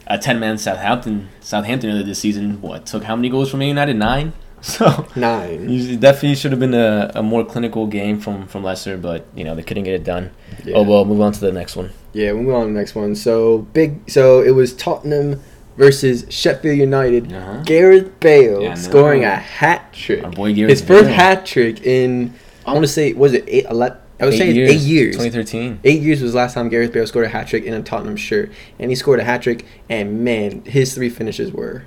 a 0.08 0.18
ten 0.18 0.40
man 0.40 0.58
Southampton 0.58 1.28
Southampton 1.40 1.90
earlier 1.90 2.02
this 2.02 2.18
season 2.18 2.60
what 2.60 2.84
took 2.86 3.04
how 3.04 3.14
many 3.14 3.28
goals 3.28 3.50
from 3.50 3.60
Man 3.60 3.68
United 3.68 3.94
nine. 3.96 4.32
So 4.64 5.06
Nine. 5.14 5.68
you 5.68 5.98
definitely 5.98 6.36
should 6.36 6.50
have 6.52 6.58
been 6.58 6.72
a, 6.72 7.10
a 7.16 7.22
more 7.22 7.44
clinical 7.44 7.86
game 7.86 8.18
from 8.18 8.46
from 8.46 8.64
Leicester, 8.64 8.96
but 8.96 9.26
you 9.36 9.44
know 9.44 9.54
they 9.54 9.62
couldn't 9.62 9.84
get 9.84 9.92
it 9.92 10.04
done. 10.04 10.30
Yeah. 10.64 10.76
Oh 10.76 10.82
well, 10.84 11.04
move 11.04 11.20
on 11.20 11.32
to 11.32 11.40
the 11.40 11.52
next 11.52 11.76
one. 11.76 11.90
Yeah, 12.14 12.32
we'll 12.32 12.44
move 12.44 12.54
on 12.54 12.66
to 12.68 12.72
the 12.72 12.78
next 12.78 12.94
one. 12.94 13.14
So 13.14 13.58
big. 13.74 14.10
So 14.10 14.40
it 14.40 14.52
was 14.52 14.72
Tottenham 14.74 15.42
versus 15.76 16.24
Sheffield 16.30 16.78
United. 16.78 17.30
Uh-huh. 17.30 17.60
Gareth 17.64 18.18
Bale 18.20 18.62
Yeah, 18.62 18.72
scoring 18.74 19.22
a 19.24 19.36
hat 19.36 19.92
trick. 19.92 20.24
Our 20.24 20.30
boy 20.30 20.54
Gareth 20.54 20.70
His 20.70 20.80
first 20.80 21.10
hat 21.10 21.44
trick 21.44 21.82
in 21.84 22.32
I 22.66 22.72
want 22.72 22.84
to 22.84 22.88
say 22.92 23.12
was 23.12 23.32
it 23.32 23.44
eight? 23.46 23.66
ele- 23.66 23.96
I 24.20 24.26
was 24.26 24.38
saying 24.38 24.56
eight 24.56 24.80
years. 24.80 25.16
2013. 25.16 25.80
Eight 25.84 26.00
years 26.00 26.22
was 26.22 26.32
the 26.32 26.38
last 26.38 26.54
time 26.54 26.68
Gareth 26.68 26.92
Bale 26.92 27.06
scored 27.06 27.24
a 27.26 27.28
hat 27.28 27.48
trick 27.48 27.64
in 27.64 27.74
a 27.74 27.82
Tottenham 27.82 28.16
shirt, 28.16 28.52
and 28.78 28.90
he 28.90 28.94
scored 28.94 29.18
a 29.20 29.24
hat 29.24 29.42
trick. 29.42 29.66
And 29.90 30.24
man, 30.24 30.62
his 30.64 30.94
three 30.94 31.08
finishes 31.10 31.52
were 31.52 31.82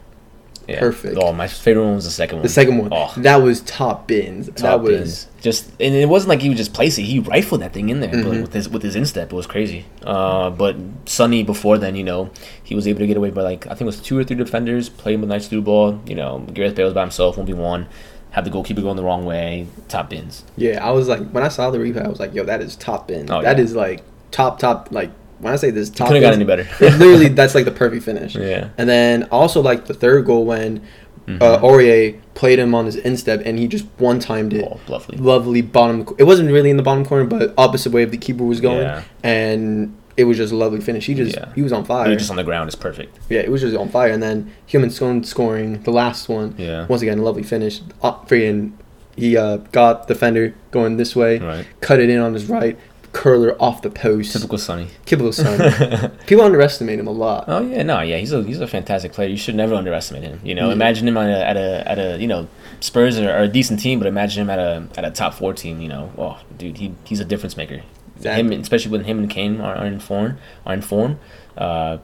Yeah. 0.67 0.79
Perfect. 0.81 1.17
Oh, 1.21 1.31
my 1.31 1.47
favorite 1.47 1.85
one 1.85 1.95
was 1.95 2.03
the 2.03 2.11
second 2.11 2.39
one. 2.39 2.43
the 2.43 2.49
second 2.49 2.77
one. 2.79 2.89
Oh, 2.91 3.13
That 3.15 3.37
was 3.37 3.61
top 3.61 4.05
bins. 4.05 4.47
that 4.47 4.81
was 4.81 4.91
bins. 4.91 5.27
just, 5.41 5.69
and 5.79 5.95
it 5.95 6.09
wasn't 6.09 6.27
like 6.27 6.41
he 6.41 6.49
would 6.49 6.57
just 6.57 6.73
place 6.73 6.97
it. 6.97 7.03
He 7.03 7.19
rifled 7.19 7.61
that 7.61 7.71
thing 7.71 7.87
in 7.87 8.01
there, 8.01 8.09
but 8.11 8.19
Mhm. 8.33 8.41
with 8.41 8.51
his 8.53 8.67
with 8.67 8.83
his 8.83 8.93
instep, 8.97 9.31
it 9.31 9.35
was 9.35 9.47
crazy. 9.47 9.85
Uh, 10.05 10.49
but 10.49 10.75
Sonny 11.05 11.43
before 11.43 11.77
then, 11.77 11.95
you 11.95 12.03
know, 12.03 12.29
he 12.61 12.75
was 12.75 12.85
able 12.85 12.99
to 12.99 13.07
get 13.07 13.15
away 13.15 13.29
by 13.29 13.43
like 13.43 13.65
I 13.67 13.69
think 13.69 13.83
it 13.83 13.85
was 13.85 14.01
two 14.01 14.19
or 14.19 14.25
three 14.25 14.35
defenders, 14.35 14.89
playing 14.89 15.23
a 15.23 15.25
nice 15.25 15.47
through 15.47 15.61
ball. 15.61 16.01
You 16.05 16.15
know, 16.15 16.43
Gareth 16.53 16.75
Bale 16.75 16.87
was 16.87 16.93
by 16.93 17.01
himself, 17.01 17.37
one 17.37 17.45
v 17.47 17.53
one. 17.53 17.85
Had 18.31 18.45
the 18.45 18.49
goalkeeper 18.49 18.81
going 18.81 18.97
the 18.97 19.03
wrong 19.03 19.25
way, 19.25 19.67
top 19.87 20.09
bins. 20.09 20.43
Yeah, 20.57 20.85
I 20.87 20.91
was 20.91 21.07
like, 21.07 21.27
when 21.31 21.43
I 21.43 21.47
saw 21.47 21.71
the 21.71 21.77
replay, 21.79 22.05
I 22.05 22.07
was 22.07 22.19
like, 22.19 22.33
yo, 22.33 22.43
that 22.43 22.61
is 22.61 22.75
top 22.75 23.07
bin. 23.07 23.31
Oh, 23.31 23.41
That 23.41 23.57
yeah. 23.57 23.63
is 23.63 23.73
like 23.75 24.03
top, 24.31 24.59
top. 24.59 24.89
Like 24.91 25.09
when 25.39 25.53
I 25.53 25.55
say 25.55 25.71
this, 25.71 25.89
top. 25.89 26.07
Couldn't 26.09 26.21
have 26.23 26.31
got 26.31 26.35
any 26.35 26.45
better. 26.45 26.67
literally 26.97 27.29
that's 27.29 27.55
like 27.55 27.65
the 27.65 27.71
perfect 27.71 28.03
finish. 28.03 28.35
Yeah. 28.35 28.69
And 28.77 28.87
then 28.87 29.23
also 29.31 29.61
like 29.61 29.85
the 29.85 29.93
third 29.93 30.25
goal 30.25 30.45
when 30.45 30.81
Mhm. 31.27 31.41
uh, 31.41 31.59
Aurier 31.61 32.15
played 32.35 32.57
him 32.57 32.73
on 32.73 32.85
his 32.85 32.95
instep 32.95 33.41
and 33.45 33.59
he 33.59 33.67
just 33.67 33.85
one 33.97 34.17
timed 34.19 34.53
it. 34.53 34.63
Oh, 34.65 34.79
lovely. 34.87 35.17
Lovely 35.17 35.61
bottom. 35.61 36.07
It 36.17 36.23
wasn't 36.23 36.49
really 36.51 36.69
in 36.69 36.77
the 36.77 36.83
bottom 36.83 37.03
corner, 37.05 37.25
but 37.25 37.53
opposite 37.57 37.91
way 37.91 38.03
of 38.03 38.11
the 38.11 38.17
keeper 38.17 38.45
was 38.45 38.61
going, 38.61 38.83
Yeah. 38.83 39.03
and 39.23 39.93
it 40.17 40.23
was 40.25 40.35
just 40.37 40.51
a 40.51 40.55
lovely 40.55 40.81
finish. 40.81 41.05
He 41.05 41.13
just 41.13 41.35
Yeah. 41.37 41.53
he 41.55 41.61
was 41.61 41.71
on 41.71 41.85
fire. 41.85 42.13
just 42.15 42.29
on 42.31 42.35
the 42.37 42.43
ground 42.43 42.67
is 42.67 42.75
perfect. 42.75 43.17
yeah, 43.29 43.39
it 43.41 43.51
was 43.51 43.61
just 43.61 43.77
on 43.77 43.87
fire. 43.89 44.11
And 44.11 44.21
then 44.21 44.51
Heung-min 44.67 44.89
Son 44.89 45.23
scoring 45.23 45.81
the 45.83 45.91
last 45.91 46.27
one. 46.27 46.55
Yeah. 46.57 46.87
Once 46.87 47.01
again, 47.03 47.19
a 47.19 47.21
lovely 47.21 47.43
finish. 47.43 47.81
Up 48.01 48.27
freaking, 48.27 48.71
he 49.15 49.37
uh, 49.37 49.57
got 49.71 50.07
defender 50.07 50.53
going 50.71 50.97
this 50.97 51.15
way, 51.15 51.37
Right. 51.39 51.65
cut 51.81 51.99
it 51.99 52.09
in 52.09 52.19
on 52.19 52.33
his 52.33 52.45
right, 52.47 52.77
curler 53.13 53.55
off 53.59 53.81
the 53.81 53.89
post. 53.89 54.33
Typical 54.33 54.57
Sonny. 54.57 54.87
Kibble 55.05 55.31
son. 55.33 56.11
People 56.27 56.43
underestimate 56.45 56.99
him 56.99 57.07
a 57.07 57.11
lot. 57.11 57.45
Oh 57.47 57.61
yeah, 57.61 57.81
no, 57.83 58.01
yeah, 58.01 58.17
he's 58.17 58.31
a 58.33 58.43
he's 58.43 58.59
a 58.59 58.67
fantastic 58.67 59.11
player. 59.13 59.27
You 59.29 59.37
should 59.37 59.55
never 59.55 59.73
underestimate 59.75 60.23
him. 60.23 60.39
You 60.43 60.53
know, 60.55 60.67
Yeah. 60.67 60.73
imagine 60.73 61.07
him 61.07 61.17
on 61.17 61.27
a, 61.29 61.39
at 61.39 61.57
a 61.57 61.89
at 61.89 61.97
a 61.99 62.17
you 62.19 62.27
know 62.27 62.47
Spurs 62.79 63.17
are, 63.17 63.29
are 63.31 63.43
a 63.43 63.47
decent 63.47 63.79
team, 63.79 63.97
but 63.99 64.07
imagine 64.07 64.41
him 64.43 64.49
at 64.51 64.59
a 64.59 64.87
at 64.97 65.05
a 65.05 65.09
top 65.11 65.33
four 65.33 65.53
team. 65.53 65.81
You 65.81 65.89
know, 65.89 66.11
oh 66.17 66.37
dude, 66.57 66.77
he 66.77 66.93
he's 67.05 67.19
a 67.19 67.25
difference 67.25 67.57
maker. 67.57 67.81
Exactly. 68.17 68.55
Him, 68.55 68.61
especially 68.61 68.91
when 68.91 69.03
him 69.05 69.19
and 69.19 69.29
Kane 69.29 69.61
are, 69.61 69.85
in 69.85 69.99
form, 69.99 70.37
are 70.65 70.73
in 70.73 70.81
form. 70.81 71.19
Uh, 71.57 71.97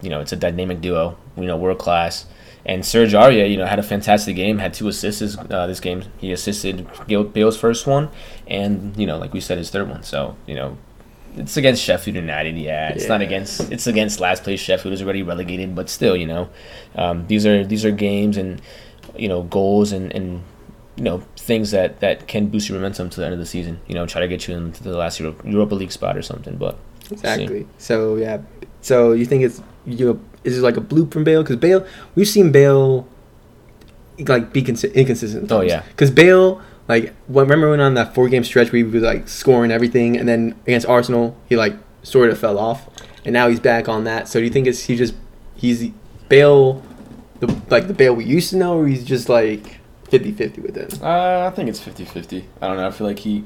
you 0.00 0.10
know, 0.10 0.20
it's 0.20 0.32
a 0.32 0.36
dynamic 0.36 0.80
duo. 0.80 1.16
You 1.36 1.46
know, 1.46 1.56
world 1.56 1.78
class. 1.78 2.26
And 2.66 2.84
Serge 2.84 3.12
Aurier, 3.14 3.48
you 3.50 3.56
know, 3.56 3.64
had 3.64 3.78
a 3.78 3.82
fantastic 3.82 4.36
game. 4.36 4.58
Had 4.58 4.74
two 4.74 4.88
assists 4.88 5.38
uh, 5.38 5.66
this 5.66 5.80
game. 5.80 6.02
He 6.18 6.32
assisted 6.32 6.86
Gil- 7.06 7.24
Bale's 7.24 7.56
first 7.56 7.86
one, 7.86 8.10
and 8.46 8.94
you 8.96 9.06
know, 9.06 9.16
like 9.16 9.32
we 9.32 9.40
said, 9.40 9.56
his 9.58 9.70
third 9.70 9.88
one. 9.88 10.02
So 10.02 10.36
you 10.46 10.54
know, 10.54 10.76
it's 11.36 11.56
against 11.56 11.82
Sheffield 11.82 12.16
United. 12.16 12.56
Yeah, 12.58 12.90
it's 12.90 13.08
not 13.08 13.22
against. 13.22 13.72
It's 13.72 13.86
against 13.86 14.20
last 14.20 14.42
place 14.42 14.60
Sheffield 14.60 14.92
is 14.92 15.00
already 15.02 15.22
relegated, 15.22 15.74
but 15.74 15.88
still, 15.88 16.16
you 16.16 16.26
know, 16.26 16.50
um, 16.94 17.26
these 17.28 17.46
are 17.46 17.64
these 17.64 17.84
are 17.84 17.90
games 17.92 18.36
and 18.36 18.60
you 19.16 19.28
know 19.28 19.42
goals 19.44 19.92
and 19.92 20.12
and 20.12 20.42
you 20.98 21.04
know 21.04 21.22
things 21.36 21.70
that 21.70 22.00
that 22.00 22.26
can 22.26 22.48
boost 22.48 22.68
your 22.68 22.76
momentum 22.76 23.08
to 23.08 23.20
the 23.20 23.24
end 23.24 23.32
of 23.32 23.38
the 23.38 23.46
season. 23.46 23.80
You 23.86 23.94
know, 23.94 24.04
try 24.04 24.20
to 24.20 24.26
get 24.26 24.48
you 24.48 24.56
into 24.56 24.82
the 24.82 24.96
last 24.96 25.20
Euro- 25.20 25.36
Europa 25.44 25.76
League 25.76 25.92
spot 25.92 26.16
or 26.16 26.22
something. 26.22 26.56
But 26.56 26.76
we'll 27.08 27.20
see. 27.20 27.28
Exactly. 27.28 27.66
So 27.78 28.16
yeah. 28.16 28.42
So 28.80 29.12
you 29.12 29.24
think 29.24 29.44
it's 29.44 29.62
you 29.86 30.06
know, 30.06 30.20
is 30.42 30.58
it 30.58 30.62
like 30.62 30.76
a 30.76 30.80
bloop 30.80 31.12
from 31.12 31.22
Bale? 31.22 31.42
Because 31.42 31.56
Bale, 31.56 31.86
we've 32.16 32.26
seen 32.26 32.50
Bale 32.50 33.06
like 34.26 34.52
be 34.52 34.62
consi- 34.62 34.92
inconsistent. 34.92 35.50
Oh, 35.52 35.60
yeah. 35.60 35.82
Because 35.90 36.10
Bale, 36.10 36.60
like, 36.88 37.14
when, 37.28 37.44
remember 37.44 37.70
when 37.70 37.80
on 37.80 37.94
that 37.94 38.14
four 38.14 38.28
game 38.28 38.42
stretch 38.42 38.70
he 38.70 38.82
was 38.82 39.02
like 39.02 39.28
scoring 39.28 39.70
everything, 39.70 40.16
and 40.16 40.28
then 40.28 40.56
against 40.66 40.86
Arsenal 40.86 41.36
he 41.48 41.56
like 41.56 41.74
sort 42.02 42.30
of 42.30 42.38
fell 42.38 42.58
off, 42.58 42.88
and 43.24 43.32
now 43.32 43.48
he's 43.48 43.60
back 43.60 43.88
on 43.88 44.02
that. 44.04 44.26
So 44.26 44.40
do 44.40 44.44
you 44.44 44.50
think 44.50 44.66
it's 44.66 44.84
he 44.84 44.96
just 44.96 45.14
he's 45.54 45.90
Bale, 46.28 46.82
the 47.38 47.46
like 47.70 47.86
the 47.86 47.94
Bale 47.94 48.14
we 48.14 48.24
used 48.24 48.50
to 48.50 48.56
know, 48.56 48.80
or 48.80 48.88
he's 48.88 49.04
just 49.04 49.28
like 49.28 49.77
50-50 50.10 50.58
with 50.58 50.76
him? 50.76 50.88
Uh, 51.02 51.46
I 51.46 51.50
think 51.50 51.68
it's 51.68 51.80
50-50. 51.80 52.44
I 52.60 52.68
don't 52.68 52.76
know. 52.76 52.86
I 52.86 52.90
feel 52.90 53.06
like 53.06 53.18
he 53.20 53.44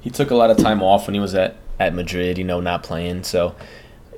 he 0.00 0.10
took 0.10 0.30
a 0.30 0.34
lot 0.34 0.50
of 0.50 0.58
time 0.58 0.82
off 0.82 1.06
when 1.06 1.14
he 1.14 1.20
was 1.20 1.34
at, 1.34 1.56
at 1.80 1.94
Madrid. 1.94 2.38
You 2.38 2.44
know, 2.44 2.60
not 2.60 2.82
playing. 2.82 3.24
So 3.24 3.54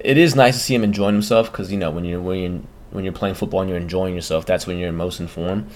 it 0.01 0.19
is 0.19 0.35
nice 0.35 0.55
to 0.55 0.61
see 0.61 0.75
him 0.75 0.85
enjoying 0.85 1.15
himself 1.15 1.51
because 1.51 1.71
you 1.71 1.79
know 1.79 1.91
when 1.91 2.05
you're 2.05 2.21
when 2.21 2.39
you're 2.39 2.61
when 2.91 3.05
you're 3.05 3.13
playing 3.13 3.35
football 3.35 3.61
and 3.61 3.71
you're 3.71 3.79
enjoying 3.79 4.15
yourself, 4.15 4.47
that's 4.47 4.67
when 4.67 4.79
you're 4.79 4.93
most 4.93 5.21
in 5.21 5.29
form. 5.29 5.69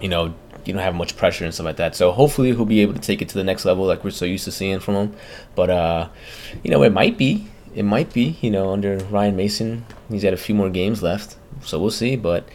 You 0.00 0.08
know, 0.08 0.34
you 0.64 0.72
don't 0.72 0.82
have 0.82 0.94
much 0.94 1.16
pressure 1.16 1.44
and 1.44 1.52
stuff 1.52 1.66
like 1.66 1.76
that. 1.76 1.94
So 1.94 2.12
hopefully 2.12 2.48
he'll 2.48 2.64
be 2.64 2.80
able 2.80 2.94
to 2.94 3.00
take 3.00 3.22
it 3.22 3.28
to 3.30 3.34
the 3.34 3.44
next 3.44 3.64
level 3.64 3.86
like 3.86 4.04
we're 4.04 4.10
so 4.10 4.24
used 4.24 4.44
to 4.44 4.52
seeing 4.52 4.80
from 4.80 4.94
him. 4.94 5.16
But 5.54 5.70
uh, 5.70 6.08
you 6.62 6.70
know, 6.70 6.82
it 6.82 6.92
might 6.92 7.18
be. 7.18 7.48
It 7.74 7.84
might 7.84 8.12
be. 8.12 8.38
You 8.40 8.50
know, 8.50 8.72
under 8.72 8.98
Ryan 8.98 9.36
Mason, 9.36 9.84
he's 10.08 10.22
got 10.22 10.32
a 10.32 10.38
few 10.38 10.54
more 10.54 10.70
games 10.70 11.02
left, 11.02 11.36
so 11.62 11.80
we'll 11.80 11.90
see. 11.90 12.16
But 12.16 12.48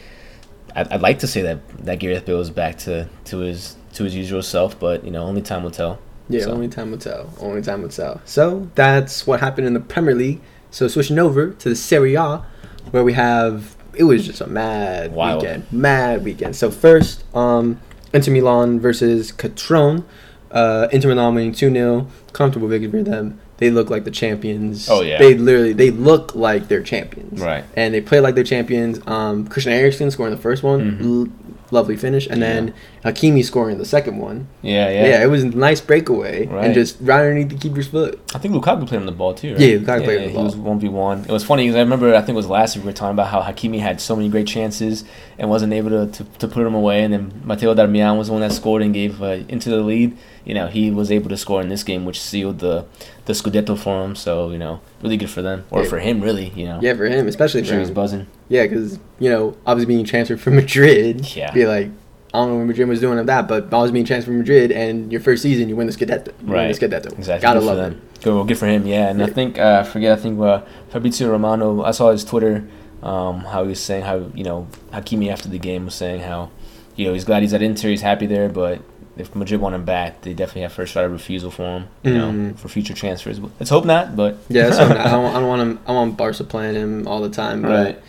I'd, 0.76 0.92
I'd 0.92 1.02
like 1.02 1.20
to 1.20 1.28
say 1.28 1.42
that 1.44 1.68
that 1.86 2.00
Gareth 2.00 2.26
Bale 2.26 2.42
is 2.42 2.50
back 2.50 2.78
to, 2.80 3.08
to 3.26 3.38
his 3.40 3.76
to 3.94 4.04
his 4.04 4.16
usual 4.16 4.42
self, 4.42 4.80
but 4.80 5.04
you 5.04 5.12
know, 5.12 5.24
only 5.24 5.42
time 5.42 5.64
will 5.64 5.72
tell. 5.72 6.00
Yeah, 6.28 6.42
So- 6.42 6.52
only 6.52 6.68
time 6.68 6.92
will 6.92 6.98
tell. 6.98 7.32
Only 7.40 7.62
time 7.62 7.82
will 7.82 7.90
tell. 7.90 8.22
So 8.26 8.70
that's 8.76 9.26
what 9.28 9.40
happened 9.40 9.68
in 9.68 9.74
the 9.74 9.80
Premier 9.80 10.16
League. 10.16 10.42
So 10.72 10.88
switching 10.88 11.20
over 11.20 11.52
to 11.52 11.70
the 11.70 11.76
Serie 11.76 12.16
A, 12.16 12.44
where 12.92 13.04
we 13.04 13.14
have 13.14 13.76
it 13.94 14.04
was 14.04 14.26
just 14.26 14.42
a 14.42 14.48
mad 14.48 15.14
Wild. 15.14 15.42
weekend, 15.42 15.66
mad 15.72 16.24
weekend. 16.26 16.56
So 16.56 16.70
first, 16.70 17.24
um, 17.34 17.80
Inter 18.14 18.32
Milan 18.32 18.80
versus 18.80 19.32
Crotone. 19.32 20.04
Uh, 20.52 20.88
Inter 20.92 21.10
Milan 21.10 21.36
winning 21.36 21.52
two 21.54 21.72
0 21.72 22.08
comfortable 22.34 22.68
victory 22.68 22.92
for 22.92 23.04
them. 23.04 23.40
They 23.58 23.72
look 23.72 23.90
like 23.90 24.04
the 24.04 24.12
champions. 24.12 24.90
Oh, 24.90 25.02
yeah. 25.02 25.18
They 25.18 25.34
literally 25.36 25.72
they 25.74 25.90
look 25.92 26.36
like 26.36 26.68
they're 26.68 26.84
champions. 26.84 27.40
Right. 27.40 27.64
And 27.76 27.94
they 27.94 28.02
play 28.02 28.20
like 28.20 28.36
they're 28.36 28.44
champions. 28.44 29.00
Um, 29.08 29.48
Christian 29.48 29.72
Eriksen 29.72 30.12
scoring 30.12 30.36
the 30.36 30.42
first 30.42 30.62
one, 30.62 30.98
Mhm. 31.00 31.26
l- 31.26 31.52
lovely 31.72 31.96
finish, 31.96 32.28
and 32.28 32.42
then 32.42 32.74
Hakimi 33.04 33.44
scoring 33.44 33.78
the 33.78 33.86
second 33.86 34.18
one. 34.20 34.48
Yeah, 34.62 34.90
Yeah, 34.90 35.06
yeah. 35.08 35.24
it 35.24 35.28
was 35.28 35.44
a 35.44 35.48
nice 35.48 35.80
breakaway 35.82 36.46
Right. 36.48 36.66
and 36.66 36.74
just 36.74 36.98
right 37.02 37.22
underneath 37.22 37.50
the 37.50 37.56
keeper's 37.56 37.88
foot. 37.88 38.20
I 38.36 38.40
think 38.40 38.54
Lukaku 38.54 38.86
played 38.88 39.00
on 39.00 39.06
the 39.06 39.12
ball 39.14 39.34
too. 39.34 39.52
Right? 39.54 39.60
Yeah, 39.62 39.78
Lukaku 39.78 40.04
played 40.04 40.18
on 40.18 40.24
the 40.24 40.30
He 40.30 40.36
ball. 40.36 40.44
was 40.44 40.56
one 40.58 40.80
v 40.80 40.90
one. 40.90 41.22
It 41.28 41.32
was 41.32 41.44
funny 41.46 41.64
because 41.64 41.78
I 41.78 41.80
remember 41.80 42.14
I 42.14 42.20
think 42.20 42.32
it 42.32 42.36
was 42.36 42.48
last 42.50 42.76
year 42.76 42.84
we 42.84 42.88
were 42.90 42.94
talking 42.94 43.14
about 43.14 43.28
how 43.28 43.42
Hakimi 43.42 43.80
had 43.80 44.00
so 44.02 44.16
many 44.18 44.28
great 44.30 44.48
chances 44.48 45.06
and 45.40 45.50
wasn't 45.50 45.72
able 45.74 45.90
to, 45.92 46.08
to, 46.12 46.24
to 46.40 46.48
put 46.48 46.64
them 46.66 46.76
away, 46.76 47.04
and 47.04 47.14
then 47.14 47.32
Matteo 47.46 47.74
Darmian 47.74 48.18
was 48.18 48.28
the 48.28 48.34
one 48.34 48.42
that 48.42 48.52
scored 48.52 48.82
and 48.82 48.94
gave 48.94 49.22
uh, 49.24 49.38
into 49.48 49.70
the 49.70 49.78
lead. 49.78 50.16
You 50.46 50.54
know, 50.54 50.68
he 50.68 50.92
was 50.92 51.12
able 51.12 51.30
to 51.30 51.38
score 51.38 51.62
in 51.62 51.70
this 51.70 51.84
game, 51.84 52.06
which 52.06 52.22
sealed 52.22 52.60
the 52.60 52.86
the 53.26 53.34
Scudetto 53.34 53.78
for 53.78 54.04
him. 54.06 54.16
So 54.16 54.52
you 54.52 54.58
know, 54.60 54.80
really 55.02 55.18
good 55.18 55.30
for 55.30 55.42
them 55.42 55.66
or 55.72 55.82
Yeah. 55.84 55.90
for 55.90 56.00
him, 56.00 56.22
really. 56.22 56.52
You 56.56 56.66
know, 56.66 56.80
Yeah, 56.82 56.94
for 56.94 57.06
him, 57.06 57.28
especially 57.28 57.62
for 57.62 57.68
sure 57.70 57.80
he's 57.80 57.90
him. 57.90 57.96
buzzing. 57.96 58.28
Yeah, 58.48 58.64
because 58.64 59.00
you 59.20 59.30
know, 59.30 59.56
obviously 59.66 59.94
being 59.94 60.06
transferred 60.06 60.40
from 60.40 60.56
Madrid. 60.62 61.36
Yeah. 61.36 61.52
Be 61.52 61.66
like, 61.66 61.90
I 62.34 62.38
don't 62.40 62.50
know 62.50 62.56
what 62.58 62.66
Madrid 62.68 62.88
was 62.90 63.00
doing 63.00 63.18
of 63.18 63.26
that, 63.28 63.48
but 63.48 63.74
I 63.74 63.78
was 63.82 63.92
being 63.92 64.06
transferred 64.06 64.32
from 64.32 64.38
Madrid, 64.40 64.72
and 64.72 65.12
your 65.12 65.22
first 65.22 65.42
season 65.42 65.68
you 65.70 65.76
win 65.76 65.88
the 65.88 65.94
Scudetto. 65.94 66.28
You 66.28 66.54
Right. 66.54 66.68
Win 66.68 66.72
the 66.72 66.88
Scudetto. 66.88 67.18
Exactly. 67.18 67.42
Gotta 67.42 67.60
good 67.62 67.66
love 67.66 67.78
them. 67.78 68.02
Good, 68.22 68.34
well, 68.36 68.44
good 68.44 68.58
for 68.58 68.68
him. 68.68 68.86
Yeah, 68.86 69.10
and 69.10 69.22
I 69.24 69.28
Yeah. 69.28 69.34
think 69.34 69.58
uh, 69.58 69.82
I 69.84 69.84
forget. 69.90 70.18
I 70.20 70.22
think 70.22 70.40
uh, 70.40 70.62
Fabrizio 70.90 71.30
Romano. 71.32 71.84
I 71.84 71.92
saw 71.92 72.12
his 72.12 72.24
Twitter. 72.24 72.66
Um, 73.04 73.42
how 73.42 73.64
he 73.64 73.70
was 73.70 73.80
saying 73.80 74.04
how 74.04 74.26
you 74.36 74.44
know 74.44 74.68
Hakimi 74.92 75.32
after 75.32 75.48
the 75.50 75.60
game 75.60 75.86
was 75.86 75.94
saying 75.96 76.22
how 76.22 76.50
you 76.96 77.06
know, 77.06 77.14
he's 77.14 77.26
glad 77.26 77.42
he's 77.44 77.54
at 77.54 77.62
Inter. 77.62 77.90
He's 77.90 78.02
happy 78.02 78.26
there, 78.26 78.48
but 78.50 78.80
if 79.18 79.34
Madrid 79.36 79.62
want 79.62 79.76
him 79.76 79.86
back, 79.86 80.22
they 80.22 80.34
definitely 80.34 80.64
have 80.64 80.74
first 80.74 80.96
right 80.96 81.06
of 81.06 81.12
refusal 81.12 81.50
for 81.52 81.64
him. 81.64 81.88
You 82.04 82.14
know, 82.14 82.32
Mhm. 82.32 82.58
for 82.58 82.68
future 82.68 82.94
transfers. 82.94 83.40
Let's 83.60 83.70
hope 83.70 83.86
not. 83.86 84.16
But 84.16 84.38
Yeah, 84.50 84.72
so 84.72 84.84
I 84.86 84.88
don't, 85.12 85.26
I 85.36 85.40
don't 85.40 85.48
want 85.48 85.62
him. 85.62 85.80
I 85.88 85.92
want 85.94 86.18
Barca 86.18 86.44
playing 86.44 86.76
him 86.76 87.08
all 87.08 87.22
the 87.22 87.30
time. 87.30 87.62
But 87.62 87.70
Right. 87.86 88.00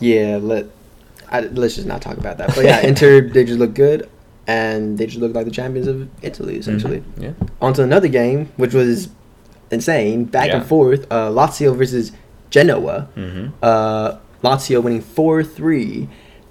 yeah, 0.00 0.38
let 0.40 0.66
I, 1.32 1.40
let's 1.42 1.76
just 1.76 1.86
not 1.86 2.02
talk 2.02 2.18
about 2.18 2.38
that. 2.38 2.54
But 2.54 2.64
yeah, 2.64 2.80
Inter 2.86 3.20
they 3.20 3.44
just 3.44 3.58
look 3.58 3.72
good, 3.74 4.08
and 4.46 4.98
they 4.98 5.06
just 5.06 5.18
look 5.18 5.34
like 5.34 5.44
the 5.44 5.50
champions 5.52 5.86
of 5.86 6.08
Italy 6.22 6.56
essentially. 6.56 7.02
Mhm. 7.18 7.22
Yeah. 7.22 7.30
On 7.62 7.72
to 7.74 7.82
another 7.82 8.08
game, 8.08 8.48
which 8.56 8.74
was 8.74 9.08
insane, 9.70 10.24
back 10.24 10.48
Yeah. 10.48 10.56
and 10.58 10.66
forth. 10.66 11.06
Uh, 11.10 11.30
Lazio 11.30 11.74
versus 11.76 12.12
Genoa. 12.50 13.08
Mm-hmm. 13.16 13.46
Uh, 13.62 14.14
Lazio 14.42 14.82
winning 14.82 15.00
four 15.02 15.44
three, 15.44 16.08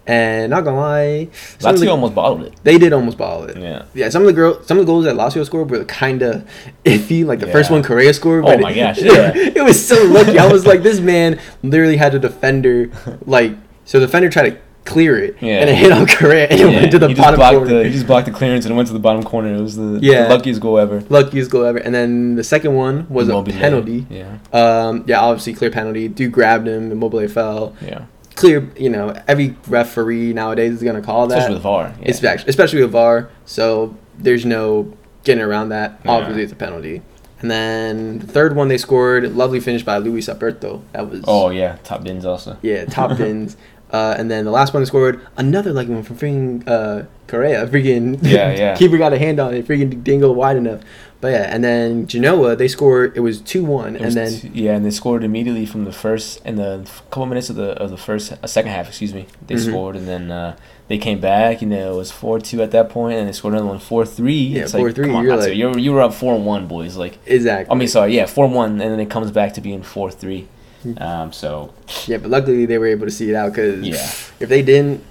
and 0.10 0.50
not 0.50 0.64
gonna 0.66 0.78
lie, 0.78 1.28
Lazio 1.60 1.80
the- 1.80 1.88
almost 1.90 2.16
bottled 2.16 2.44
it. 2.44 2.54
they 2.64 2.78
did 2.78 2.94
almost 2.94 3.18
bottle 3.18 3.44
it. 3.50 3.58
Yeah. 3.58 3.84
Yeah, 3.94 4.10
some 4.10 4.24
of 4.24 4.28
the 4.28 4.34
girl, 4.34 4.62
some 4.64 4.78
of 4.80 4.86
the 4.86 4.92
goals 4.92 5.06
that 5.06 5.16
Lazio 5.16 5.46
scored 5.46 5.70
were 5.70 5.84
kind 5.86 6.22
of 6.22 6.46
iffy. 6.86 7.26
Like 7.26 7.40
the 7.40 7.48
first 7.48 7.70
one, 7.72 7.84
Correa 7.84 8.14
scored. 8.14 8.44
Oh 8.46 8.58
my 8.58 8.72
it- 8.72 8.76
gosh, 8.76 9.02
yeah. 9.02 9.32
it 9.36 9.64
was 9.64 9.78
so 9.92 10.02
lucky. 10.06 10.38
I 10.40 10.52
was 10.52 10.66
like, 10.66 10.82
this 10.84 11.00
man 11.00 11.40
literally 11.64 11.98
had 11.98 12.16
a 12.16 12.20
defender, 12.20 12.90
like, 13.26 13.54
so 13.86 14.00
the 14.00 14.06
defender 14.08 14.30
tried 14.30 14.50
to 14.52 14.58
clear 14.86 15.20
it, 15.24 15.36
Yeah. 15.40 15.60
and 15.60 15.70
it 15.70 15.76
hit 15.76 15.92
on 15.92 16.08
Correa, 16.08 16.48
and 16.48 16.60
it 16.60 16.66
Yeah, 16.72 16.80
went 16.80 16.92
to 16.92 16.98
the 17.00 17.08
he 17.10 17.14
just 17.14 17.24
bottom 17.24 17.38
blocked 17.40 17.58
corner. 17.58 17.74
the 17.80 17.84
he 17.86 17.92
just 17.92 18.08
blocked 18.08 18.26
the 18.26 18.32
clearance 18.34 18.66
and 18.66 18.74
it 18.74 18.76
went 18.76 18.88
to 18.88 18.94
the 18.94 19.00
bottom 19.08 19.22
corner. 19.24 19.54
It 19.54 19.62
was 19.62 19.76
the, 19.76 20.00
Yeah. 20.02 20.24
the 20.24 20.30
luckiest 20.30 20.62
goal 20.62 20.80
ever. 20.80 21.04
Luckiest 21.10 21.52
goal 21.52 21.64
ever. 21.66 21.78
And 21.78 21.94
then 21.94 22.34
the 22.36 22.44
second 22.44 22.74
one 22.74 23.06
was 23.10 23.30
Immobile. 23.30 23.54
a 23.54 23.56
penalty. 23.60 24.08
Yeah. 24.10 24.38
Um, 24.52 25.04
yeah, 25.06 25.20
obviously 25.22 25.54
clear 25.54 25.70
penalty. 25.70 26.08
Dude 26.08 26.32
grabbed 26.32 26.68
him, 26.68 26.92
Immobile 26.92 27.28
fell. 27.28 27.76
Yeah. 27.86 28.06
Clear, 28.40 28.70
you 28.78 28.90
know, 28.90 29.14
every 29.28 29.56
referee 29.68 30.34
nowadays 30.34 30.74
is 30.74 30.84
gonna 30.84 31.02
call 31.02 31.28
that. 31.28 31.38
Especially 31.38 31.54
with 31.56 31.64
VAR. 31.64 31.94
Yeah. 32.02 32.30
Actually, 32.32 32.50
especially 32.50 32.82
with 32.82 32.92
VAR. 32.92 33.30
So 33.46 33.96
there's 34.18 34.46
no 34.46 34.94
getting 35.24 35.44
around 35.44 35.70
that. 35.70 36.00
Yeah. 36.06 36.12
Obviously, 36.12 36.44
it's 36.44 36.54
a 36.54 36.56
penalty. 36.56 37.02
And 37.42 37.50
then 37.50 38.20
the 38.20 38.28
third 38.28 38.56
one 38.56 38.68
they 38.68 38.78
scored, 38.78 39.36
lovely 39.36 39.60
finish 39.60 39.84
by 39.84 39.98
Luis 39.98 40.28
Alberto. 40.30 40.82
That 40.94 41.10
was 41.10 41.24
oh 41.28 41.50
yeah, 41.52 41.78
top 41.84 42.04
bins 42.04 42.26
also. 42.26 42.58
yeah, 42.62 42.86
top 42.86 43.18
bins. 43.18 43.56
Uh, 43.92 44.14
and 44.20 44.30
then 44.30 44.46
the 44.46 44.52
last 44.52 44.72
one 44.74 44.84
they 44.84 44.86
scored, 44.88 45.26
another 45.38 45.74
lucky 45.74 45.90
one 45.90 46.04
from 46.04 46.16
freaking 46.18 46.64
uh, 46.68 47.06
Correa. 47.28 47.66
Freaking 47.68 48.20
Yeah, 48.22 48.52
yeah. 48.56 48.76
keeper 48.76 48.98
got 48.98 49.14
a 49.14 49.18
hand 49.20 49.40
on 49.40 49.54
it. 49.54 49.66
Freaking 49.68 50.04
go 50.22 50.32
wide 50.32 50.58
enough. 50.58 50.82
But 51.22 51.34
yeah, 51.34 51.54
and 51.54 51.62
then 51.64 52.08
Genoa 52.08 52.56
they 52.56 52.70
scored. 52.70 53.18
It 53.18 53.20
was 53.20 53.42
two 53.42 53.66
one, 53.66 53.98
and 53.98 54.14
then 54.14 54.32
t- 54.40 54.52
yeah, 54.54 54.76
and 54.76 54.86
they 54.86 54.90
scored 54.92 55.24
immediately 55.26 55.66
from 55.66 55.84
the 55.84 55.92
first 55.92 56.40
and 56.46 56.58
the 56.58 56.90
couple 57.12 57.26
minutes 57.26 57.50
of 57.50 57.58
the 57.58 57.72
of 57.72 57.90
the 57.92 57.98
first 57.98 58.32
uh, 58.42 58.48
second 58.48 58.72
half. 58.72 58.88
Excuse 58.88 59.14
me, 59.14 59.28
they 59.46 59.56
Mhm. 59.56 59.68
scored 59.70 59.96
and 59.98 60.08
then 60.08 60.32
uh, 60.32 60.56
they 60.88 60.98
came 60.98 61.20
back. 61.20 61.62
You 61.62 61.68
know, 61.68 61.94
it 61.94 61.98
was 61.98 62.10
four 62.10 62.40
two 62.40 62.62
at 62.62 62.72
that 62.72 62.88
point, 62.90 63.18
and 63.20 63.28
they 63.28 63.34
scored 63.34 63.54
another 63.54 63.68
one 63.68 63.80
four 63.80 64.06
three. 64.06 64.34
Yeah, 64.34 64.62
it's 64.62 64.72
4-3, 64.74 64.84
Like, 64.84 64.96
come 65.12 65.24
you're 65.26 65.36
like- 65.36 65.56
you 65.56 65.76
you 65.76 65.92
were 65.92 66.02
up 66.02 66.14
four 66.14 66.40
one, 66.40 66.68
boys. 66.68 66.96
Like 66.96 67.18
exactly. 67.26 67.70
I 67.70 67.78
mean, 67.78 67.90
sorry, 67.90 68.16
yeah, 68.16 68.26
four 68.26 68.48
one, 68.48 68.80
and 68.80 68.90
then 68.92 69.00
it 69.02 69.10
comes 69.10 69.30
back 69.32 69.54
to 69.56 69.62
being 69.62 69.84
four 69.84 70.10
three. 70.12 70.48
Mm. 70.86 71.02
Um, 71.02 71.34
so 71.34 71.74
Yeah, 72.08 72.16
but 72.20 72.30
luckily 72.32 72.66
they 72.66 72.78
were 72.78 72.88
able 72.88 73.06
to 73.06 73.12
see 73.12 73.30
it 73.30 73.36
out 73.36 73.52
because 73.52 73.82
Yeah. 73.86 73.96
if 74.40 74.48
they 74.48 74.62
didn't, 74.62 75.04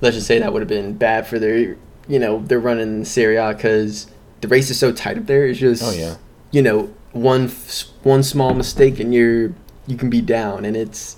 let's 0.00 0.16
just 0.16 0.26
say 0.26 0.40
that 0.40 0.52
would 0.52 0.62
have 0.62 0.68
been 0.68 0.94
bad 0.94 1.28
for 1.28 1.38
their, 1.38 1.76
you 2.08 2.18
know, 2.18 2.42
they're 2.44 2.58
running 2.58 3.04
Serie 3.04 3.36
A 3.36 3.54
because 3.54 4.08
the 4.44 4.48
race 4.48 4.68
is 4.68 4.78
so 4.78 4.92
tight 4.92 5.16
up 5.16 5.24
there. 5.24 5.46
It's 5.46 5.58
just, 5.58 5.82
Oh, 5.82 5.90
yeah. 5.90 6.16
you 6.50 6.60
know, 6.60 6.92
one 7.12 7.48
one 8.02 8.22
small 8.22 8.52
mistake 8.52 9.00
and 9.00 9.14
you're 9.14 9.54
you 9.86 9.96
can 9.96 10.10
be 10.10 10.20
down, 10.20 10.64
and 10.66 10.76
it's 10.76 11.16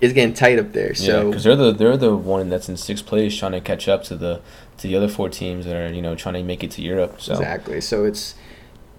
it's 0.00 0.12
getting 0.12 0.34
tight 0.34 0.58
up 0.58 0.72
there. 0.72 0.90
yeah, 0.92 1.06
So 1.06 1.28
because 1.30 1.44
they're 1.44 1.56
the 1.56 1.72
they're 1.72 1.96
the 1.96 2.14
one 2.14 2.48
that's 2.48 2.68
in 2.68 2.76
sixth 2.76 3.04
place, 3.06 3.36
trying 3.36 3.52
to 3.52 3.60
catch 3.60 3.88
up 3.88 4.04
to 4.04 4.16
the 4.16 4.40
to 4.78 4.86
the 4.86 4.94
other 4.96 5.08
four 5.08 5.28
teams 5.28 5.64
that 5.66 5.74
are 5.76 5.92
you 5.92 6.00
know 6.02 6.14
trying 6.14 6.34
to 6.34 6.42
make 6.44 6.62
it 6.62 6.70
to 6.72 6.82
Europe. 6.82 7.20
So 7.20 7.32
exactly, 7.32 7.80
so 7.80 8.04
it's 8.04 8.34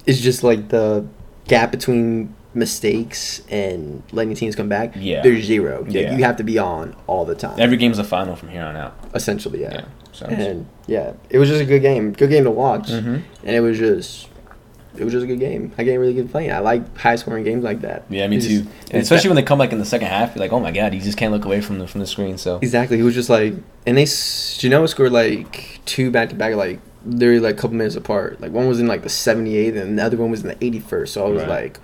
it's 0.05 0.19
just 0.19 0.43
like 0.43 0.67
the 0.69 1.05
gap 1.47 1.71
between 1.71 2.35
mistakes 2.53 3.41
and 3.49 4.03
letting 4.11 4.33
teams 4.35 4.55
come 4.55 4.67
back. 4.67 4.93
Yeah. 4.95 5.21
there's 5.21 5.45
zero. 5.45 5.85
Yeah. 5.87 6.15
you 6.17 6.23
have 6.23 6.35
to 6.37 6.43
be 6.43 6.57
on 6.57 6.95
all 7.07 7.23
the 7.23 7.35
time. 7.35 7.57
every 7.59 7.77
game's 7.77 7.97
a 7.99 8.03
final 8.03 8.35
from 8.35 8.49
here 8.49 8.63
on 8.63 8.75
out. 8.75 8.93
essentially, 9.13 9.61
Yeah. 9.61 9.85
So 10.11 10.25
And 10.25 10.65
yeah, 10.91 11.13
it 11.29 11.39
was 11.39 11.47
just 11.49 11.61
a 11.61 11.65
good 11.65 11.81
game. 11.81 12.11
Good 12.11 12.29
game 12.29 12.43
to 12.43 12.51
watch. 12.51 12.89
Mhm. 12.89 13.21
And 13.45 13.55
it 13.55 13.61
was 13.61 13.77
just 13.79 14.27
it 14.97 15.05
was 15.05 15.13
just 15.13 15.23
a 15.23 15.27
good 15.27 15.39
game. 15.39 15.71
I 15.77 15.83
get 15.83 15.95
really 15.95 16.13
good 16.13 16.29
playing. 16.31 16.51
I 16.51 16.59
like 16.59 16.97
high 16.97 17.15
scoring 17.15 17.45
games 17.45 17.63
like 17.63 17.79
that. 17.81 18.03
Yeah, 18.09 18.27
me 18.27 18.35
It's 18.37 18.45
too. 18.47 18.59
just- 18.63 18.69
And 18.91 19.01
especially 19.01 19.29
when 19.29 19.37
they 19.37 19.43
come 19.51 19.57
like 19.57 19.71
in 19.71 19.79
the 19.79 19.85
second 19.85 20.09
half, 20.09 20.35
you're 20.35 20.43
like, 20.43 20.51
oh 20.51 20.59
my 20.59 20.71
god, 20.71 20.93
you 20.93 20.99
just 20.99 21.17
can't 21.17 21.31
look 21.31 21.45
away 21.45 21.61
from 21.61 21.79
the 21.79 21.87
from 21.87 22.01
the 22.01 22.07
screen. 22.07 22.37
So 22.37 22.59
Exactly. 22.61 22.97
He 22.97 23.03
was 23.03 23.15
just 23.15 23.29
like 23.29 23.53
and 23.87 23.97
they 23.97 24.05
Genoa 24.57 24.87
scored 24.89 25.13
like 25.13 25.79
two 25.85 26.11
back 26.11 26.29
to 26.29 26.35
back 26.35 26.55
like 26.55 26.79
literally 27.05 27.39
like 27.39 27.55
a 27.55 27.57
couple 27.61 27.77
minutes 27.77 27.95
apart. 27.95 28.41
Like 28.41 28.51
one 28.51 28.67
was 28.67 28.79
in 28.81 28.87
like 28.87 29.01
the 29.03 29.09
78th 29.09 29.77
and 29.81 29.97
the 29.97 30.03
other 30.03 30.17
one 30.17 30.29
was 30.29 30.41
in 30.43 30.49
the 30.49 30.55
81st. 30.55 31.07
So 31.07 31.25
I 31.25 31.29
was 31.29 31.41
Right. 31.43 31.49
like 31.49 31.79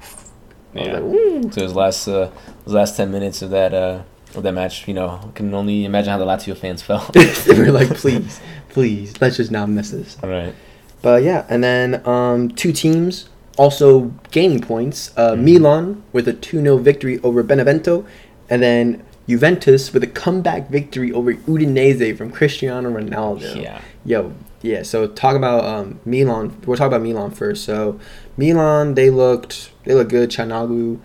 I 0.76 1.00
was 1.00 1.44
like. 1.46 1.54
So 1.54 1.62
those 1.62 1.74
last 1.74 2.08
uh, 2.08 2.30
those 2.66 2.76
last 2.76 2.98
ten 2.98 3.10
minutes 3.12 3.42
of 3.42 3.50
that 3.52 3.74
uh, 3.74 4.02
of 4.36 4.44
that 4.44 4.52
match, 4.52 4.88
you 4.88 4.94
know, 4.94 5.20
I 5.24 5.32
can 5.34 5.52
only 5.54 5.86
imagine 5.86 6.12
how 6.12 6.18
the 6.20 6.26
Lazio 6.26 6.56
fans 6.56 6.82
felt. 6.82 7.14
they 7.14 7.58
were 7.58 7.72
like, 7.72 7.90
please, 7.96 8.40
please, 8.70 9.20
let's 9.22 9.38
just 9.38 9.52
not 9.52 9.70
miss 9.70 9.92
this. 9.92 10.18
All 10.24 10.30
right. 10.30 10.54
But 11.02 11.24
yeah, 11.24 11.46
and 11.50 11.64
then 11.64 12.06
um, 12.08 12.50
two 12.50 12.72
teams 12.72 13.30
also 13.58 14.14
gaining 14.32 14.60
points. 14.62 15.12
Uh, 15.18 15.32
Mhm. 15.34 15.44
Milan 15.44 16.04
with 16.14 16.28
a 16.28 16.34
2 16.34 16.62
0 16.62 16.78
victory 16.78 17.20
over 17.24 17.44
Benevento, 17.44 18.06
and 18.50 18.62
then 18.62 19.04
Juventus 19.28 19.94
with 19.94 20.04
a 20.04 20.08
comeback 20.08 20.70
victory 20.70 21.12
over 21.12 21.34
Udinese 21.34 22.18
from 22.18 22.32
Cristiano 22.32 22.90
Ronaldo. 22.90 23.62
Yeah. 23.62 23.82
Yo, 24.06 24.32
yeah. 24.62 24.84
So 24.84 25.06
talk 25.08 25.36
about 25.36 25.66
um, 25.66 26.00
Milan. 26.06 26.56
We'll 26.66 26.78
talk 26.78 26.88
about 26.88 27.02
Milan 27.02 27.32
first. 27.32 27.64
So 27.66 28.00
Milan, 28.38 28.94
they 28.96 29.10
looked 29.10 29.72
they 29.84 29.94
looked 29.94 30.12
good. 30.12 30.30
Calhanoglu. 30.32 31.00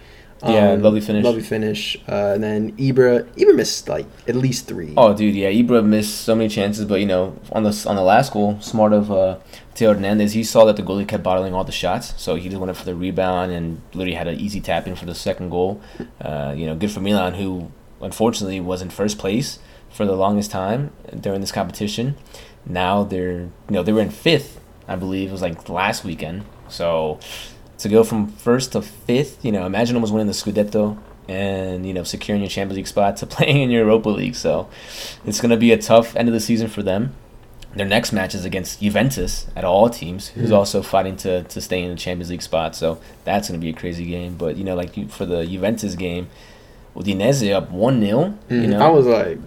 Yeah, 0.45 0.75
lovely 0.75 1.01
finish. 1.01 1.25
Lovely 1.25 1.43
finish. 1.43 1.97
Uh, 2.09 2.33
and 2.35 2.43
then 2.43 2.73
Ibra. 2.77 3.25
Ibra 3.35 3.55
missed 3.55 3.89
like 3.89 4.07
at 4.27 4.35
least 4.35 4.67
three. 4.67 4.93
Oh, 4.97 5.15
dude, 5.15 5.35
yeah, 5.35 5.51
Ibra 5.51 5.85
missed 5.85 6.23
so 6.23 6.35
many 6.35 6.49
chances, 6.49 6.85
but 6.85 7.01
you 7.01 7.07
know, 7.07 7.39
on 7.53 7.63
the 7.63 7.85
on 7.89 7.97
the 7.97 8.03
last 8.03 8.33
goal, 8.33 8.59
smart 8.61 8.93
of 8.93 9.13
uh, 9.13 9.39
Theo 9.75 9.95
Hernandez, 9.95 10.33
he 10.33 10.43
saw 10.45 10.65
that 10.65 10.77
the 10.77 10.83
goalie 10.83 11.07
kept 11.07 11.23
bottling 11.23 11.55
all 11.55 11.65
the 11.65 11.73
shots, 11.73 12.15
so 12.21 12.35
he 12.35 12.49
just 12.49 12.59
went 12.61 12.71
up 12.71 12.77
for 12.77 12.85
the 12.85 12.95
rebound 12.95 13.53
and 13.53 13.81
literally 13.95 14.15
had 14.17 14.27
an 14.27 14.39
easy 14.39 14.61
tap 14.61 14.87
in 14.87 14.97
for 14.97 15.07
the 15.07 15.15
second 15.15 15.51
goal. 15.51 15.81
Uh, 16.21 16.55
you 16.57 16.67
know, 16.67 16.75
good 16.75 16.91
for 16.91 17.01
Milan, 17.01 17.35
who 17.35 17.71
unfortunately 18.01 18.61
was 18.61 18.83
in 18.83 18.91
first 18.91 19.19
place 19.19 19.59
for 19.91 20.07
the 20.07 20.17
longest 20.17 20.51
time 20.51 20.91
during 21.21 21.41
this 21.41 21.53
competition. 21.53 22.17
Now 22.67 23.05
they're, 23.05 23.43
you 23.43 23.51
know, 23.71 23.83
they 23.83 23.93
were 23.93 24.01
in 24.01 24.11
fifth, 24.11 24.61
I 24.89 24.97
believe, 24.97 25.29
it 25.29 25.33
was 25.33 25.43
like 25.43 25.69
last 25.69 26.05
weekend. 26.05 26.45
So 26.69 27.21
to 27.83 27.89
go 27.89 28.03
from 28.03 28.29
first 28.29 28.73
to 28.73 28.83
fifth, 28.83 29.45
you 29.45 29.53
know, 29.53 29.65
imagine 29.67 29.95
almost 29.97 30.13
winning 30.13 30.27
the 30.27 30.33
Scudetto 30.33 30.97
and, 31.29 31.87
you 31.87 31.93
know, 31.95 32.03
securing 32.03 32.43
your 32.43 32.49
Champions 32.51 32.77
League 32.79 32.87
spot 32.89 33.17
to 33.19 33.27
playing 33.37 33.61
in 33.63 33.71
your 33.71 33.85
Europa 33.85 34.09
League. 34.09 34.35
So 34.35 34.69
it's 35.25 35.41
going 35.41 35.51
to 35.51 35.57
be 35.57 35.71
a 35.73 35.79
tough 35.79 36.17
end 36.17 36.29
of 36.29 36.33
the 36.35 36.41
season 36.41 36.69
for 36.69 36.83
them. 36.83 37.15
Their 37.75 37.87
next 37.87 38.13
match 38.13 38.35
is 38.35 38.45
against 38.45 38.81
Juventus 38.83 39.47
at 39.57 39.65
all 39.65 39.89
teams, 39.89 40.29
who's 40.29 40.51
Mhm. 40.51 40.57
also 40.57 40.83
fighting 40.83 41.17
to, 41.19 41.43
to 41.45 41.61
stay 41.61 41.83
in 41.83 41.91
the 41.91 41.97
Champions 41.97 42.29
League 42.31 42.43
spot. 42.43 42.77
So 42.77 42.99
that's 43.25 43.49
going 43.49 43.59
to 43.59 43.65
be 43.65 43.71
a 43.71 43.73
crazy 43.73 44.05
game. 44.05 44.35
But, 44.37 44.57
you 44.57 44.65
know, 44.65 44.75
like 44.75 45.09
for 45.11 45.25
the 45.25 45.47
Juventus 45.47 45.95
game, 45.95 46.29
Udinese 46.95 47.51
up 47.55 47.71
1 47.71 48.01
0. 48.01 48.35
You 48.51 48.57
Mhm. 48.57 48.69
know, 48.69 48.79
I 48.87 48.91
was 48.91 49.07
like, 49.07 49.39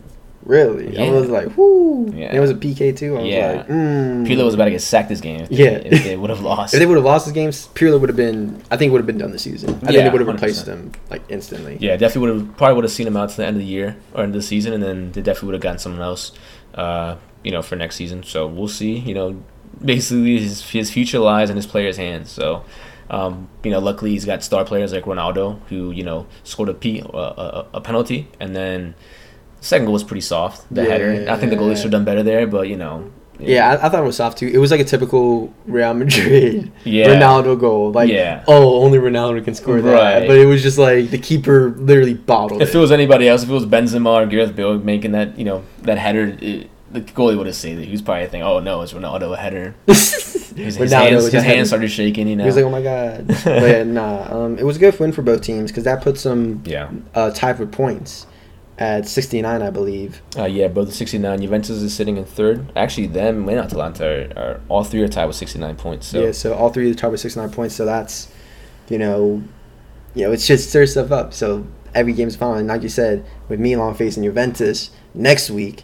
really? 0.46 0.98
I 0.98 1.10
was 1.10 1.30
like, 1.30 1.58
whoo. 1.58 2.12
Yeah. 2.16 2.28
And 2.28 2.38
it 2.38 2.40
was 2.40 2.52
a 2.52 2.56
PK 2.56 2.96
too. 2.96 3.18
I 3.18 3.22
was 3.22 3.28
Yeah. 3.30 3.52
like, 3.58 3.68
mm. 3.68 4.28
Pirlo 4.28 4.46
was 4.46 4.54
about 4.54 4.66
to 4.66 4.72
get 4.72 4.82
sacked 4.82 5.10
this 5.10 5.22
game 5.22 5.42
if, 5.42 5.52
Yeah. 5.52 5.72
if 5.84 6.04
they 6.04 6.16
would 6.22 6.30
have 6.30 6.42
lost. 6.42 6.74
If 6.74 6.80
they 6.80 6.86
would 6.86 6.96
have 6.98 7.04
lost 7.06 7.26
this 7.26 7.34
game, 7.34 7.50
Pirlo 7.50 8.00
would 8.00 8.10
have 8.10 8.16
been. 8.16 8.62
I 8.72 8.78
think 8.78 8.92
would 8.92 9.00
have 9.00 9.08
been 9.08 9.18
done 9.18 9.32
this 9.32 9.42
season. 9.44 9.70
I 9.70 9.74
think 9.74 9.92
Yeah, 9.92 10.04
they 10.04 10.10
would 10.10 10.22
have 10.22 10.28
100%. 10.30 10.34
replaced 10.34 10.68
him 10.68 10.92
like 11.10 11.24
instantly. 11.30 11.78
Yeah, 11.80 11.98
definitely 11.98 12.32
would 12.32 12.40
have 12.48 12.58
probably 12.58 12.76
would 12.76 12.84
have 12.86 12.92
seen 12.92 13.08
him 13.08 13.18
out 13.18 13.30
to 13.30 13.38
the 13.38 13.46
end 13.46 13.56
of 13.58 13.62
the 13.62 13.68
year 13.68 13.98
or 14.14 14.24
end 14.24 14.36
of 14.36 14.42
the 14.42 14.48
season, 14.48 14.74
and 14.74 14.82
then 14.84 15.12
they 15.12 15.22
definitely 15.22 15.48
would 15.48 15.56
have 15.56 15.62
gotten 15.64 15.80
someone 15.80 16.02
else, 16.02 16.32
uh, 16.76 17.16
you 17.44 17.52
know, 17.52 17.62
for 17.62 17.76
next 17.76 17.96
season. 17.96 18.24
So 18.24 18.48
we'll 18.48 18.68
see. 18.68 18.98
You 19.00 19.14
know, 19.14 19.36
basically 19.84 20.40
his 20.40 20.70
his 20.70 20.92
future 20.92 21.20
lies 21.20 21.50
in 21.50 21.56
his 21.56 21.66
players' 21.68 21.98
hands. 21.98 22.30
So. 22.32 22.64
Um, 23.08 23.50
you 23.64 23.70
know, 23.70 23.78
luckily 23.78 24.10
he's 24.10 24.26
got 24.26 24.44
star 24.44 24.66
players 24.66 24.92
like 24.92 25.04
Ronaldo, 25.04 25.60
who 25.70 25.92
you 25.92 26.02
know 26.04 26.26
scored 26.44 26.70
a, 26.70 26.74
P, 26.74 27.04
uh, 27.04 27.08
a, 27.16 27.66
a 27.76 27.80
penalty, 27.80 28.30
and 28.40 28.56
then 28.56 28.96
the 28.96 29.25
second 29.66 29.86
goal 29.86 29.94
was 29.94 30.04
pretty 30.04 30.22
soft. 30.22 30.66
The 30.74 30.84
header, 30.86 31.26
I 31.30 31.38
think 31.38 31.50
the 31.52 31.58
goalie 31.58 31.76
should 31.76 31.84
have 31.84 31.92
done 31.92 32.06
better 32.06 32.24
there, 32.24 32.48
but 32.48 32.68
you 32.70 32.78
know, 32.78 33.12
Yeah, 33.40 33.70
I, 33.72 33.86
I 33.86 33.90
thought 33.90 34.02
it 34.02 34.06
was 34.06 34.16
soft 34.18 34.38
too. 34.38 34.48
It 34.48 34.60
was 34.60 34.72
like 34.72 34.80
a 34.80 34.86
typical 34.86 35.54
Real 35.66 35.94
Madrid 35.94 36.72
Yeah. 36.86 37.08
Ronaldo 37.08 37.60
goal. 37.60 37.92
Like, 37.92 38.10
Yeah. 38.10 38.44
oh, 38.48 38.82
only 38.84 38.98
Ronaldo 38.98 39.44
can 39.44 39.56
score 39.56 39.82
that. 39.82 39.92
Right. 39.94 40.28
But 40.28 40.38
it 40.38 40.46
was 40.46 40.62
just 40.62 40.78
like 40.78 41.10
the 41.10 41.18
keeper 41.18 41.72
literally 41.72 42.14
bottled 42.14 42.62
If 42.62 42.70
it. 42.70 42.76
it 42.76 42.80
was 42.80 42.92
anybody 42.92 43.28
else, 43.28 43.44
if 43.44 43.50
it 43.50 43.54
was 43.54 43.66
Benzema 43.66 44.24
or 44.24 44.26
Gareth 44.26 44.56
Bale 44.56 44.78
making 44.78 45.12
that, 45.12 45.38
you 45.38 45.44
know, 45.46 45.64
that 45.82 45.98
header, 45.98 46.38
it, 46.40 46.70
the 46.92 47.02
goalie 47.02 47.38
would 47.38 47.48
have 47.48 47.56
saved 47.56 47.82
it. 47.82 47.86
He 47.86 47.92
was 47.92 48.02
probably 48.02 48.24
thinking, 48.28 48.44
"Oh 48.44 48.60
no, 48.60 48.82
it's 48.82 48.94
Ronaldo 48.94 49.34
a 49.34 49.38
header." 49.38 49.76
His, 50.56 50.78
his 50.78 50.78
Ronaldo 50.78 51.10
hands, 51.10 51.32
his 51.34 51.44
hands 51.44 51.68
started 51.68 51.90
shaking. 51.90 52.30
You 52.30 52.38
know. 52.38 52.44
He 52.46 52.48
was 52.48 52.56
like, 52.56 52.64
oh 52.64 52.70
my 52.70 52.82
god. 52.82 53.28
but 53.44 53.70
yeah, 53.70 53.84
nah. 53.84 54.34
Um, 54.34 54.58
it 54.58 54.64
was 54.64 54.78
a 54.78 54.80
good 54.80 54.98
win 54.98 55.12
for 55.12 55.22
both 55.22 55.42
teams 55.42 55.70
because 55.70 55.84
that 55.84 56.02
puts 56.02 56.24
them 56.24 56.64
yeah. 56.66 56.90
uh, 57.14 57.32
tied 57.32 57.58
for 57.58 57.66
points. 57.66 58.26
At 58.78 59.08
69, 59.08 59.62
I 59.62 59.70
believe. 59.70 60.22
Uh, 60.38 60.46
yeah, 60.46 60.68
both 60.68 60.94
69. 60.94 61.42
Juventus 61.42 61.82
is 61.82 61.94
sitting 61.94 62.18
in 62.18 62.26
third. 62.26 62.72
Actually, 62.76 63.08
them 63.08 63.48
and 63.48 63.60
Atalanta 63.60 64.06
are, 64.06 64.38
are 64.38 64.62
all 64.68 64.84
three 64.84 65.02
are 65.02 65.08
tied 65.08 65.26
with 65.26 65.36
69 65.36 65.76
points. 65.76 66.08
So 66.08 66.26
Yeah, 66.26 66.32
so 66.32 66.54
all 66.54 66.70
three 66.70 66.92
are 66.92 66.94
tied 66.94 67.10
with 67.10 67.22
69 67.22 67.52
points. 67.52 67.76
So 67.76 67.86
that's, 67.86 68.32
you 68.90 68.98
know, 68.98 69.42
you 70.14 70.26
know, 70.26 70.32
it's 70.32 70.46
just 70.48 70.70
stir 70.70 70.86
stuff 70.86 71.12
up. 71.12 71.34
So 71.34 71.66
every 71.94 72.14
game's 72.14 72.36
fun. 72.36 72.58
And 72.58 72.68
like 72.68 72.84
you 72.84 72.90
said, 72.90 73.26
with 73.48 73.60
Milan 73.60 73.94
facing 73.94 74.24
Juventus 74.24 74.92
next 75.14 75.50
week, 75.50 75.84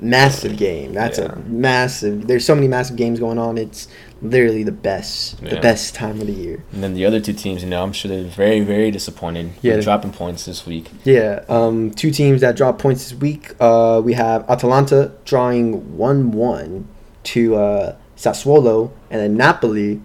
massive 0.00 0.56
game. 0.56 0.92
That's 0.94 1.18
Yeah. 1.18 1.32
a 1.32 1.38
massive. 1.48 2.26
There's 2.26 2.44
so 2.44 2.54
many 2.54 2.68
massive 2.68 2.96
games 2.96 3.20
going 3.20 3.38
on. 3.38 3.58
It's 3.58 3.88
literally 4.22 4.62
the 4.62 4.72
best, 4.72 5.42
the 5.44 5.56
best 5.60 5.94
time 5.94 6.20
of 6.20 6.26
the 6.26 6.32
year. 6.32 6.64
and 6.72 6.82
then 6.82 6.94
the 6.94 7.04
other 7.04 7.20
two 7.20 7.34
teams, 7.34 7.62
you 7.62 7.68
know, 7.68 7.82
I'm 7.82 7.92
sure 7.92 8.08
they're 8.08 8.24
very 8.24 8.60
very 8.60 8.90
disappointed. 8.90 9.50
Yeah. 9.62 9.74
Yeah, 9.74 9.80
dropping 9.80 10.12
points 10.12 10.46
this 10.46 10.66
week. 10.66 10.90
Yeah, 11.04 11.40
um, 11.48 11.90
two 11.90 12.10
teams 12.10 12.40
that 12.40 12.56
dropped 12.56 12.78
points 12.80 13.10
this 13.10 13.18
week. 13.20 13.54
Uh, 13.60 14.00
we 14.04 14.14
have 14.14 14.48
Atalanta 14.48 15.12
drawing 15.26 15.96
one-one 15.98 16.88
to 17.24 17.56
uh, 17.56 17.94
Sassuolo, 18.16 18.90
and 19.10 19.20
then 19.20 19.36
Napoli 19.36 20.00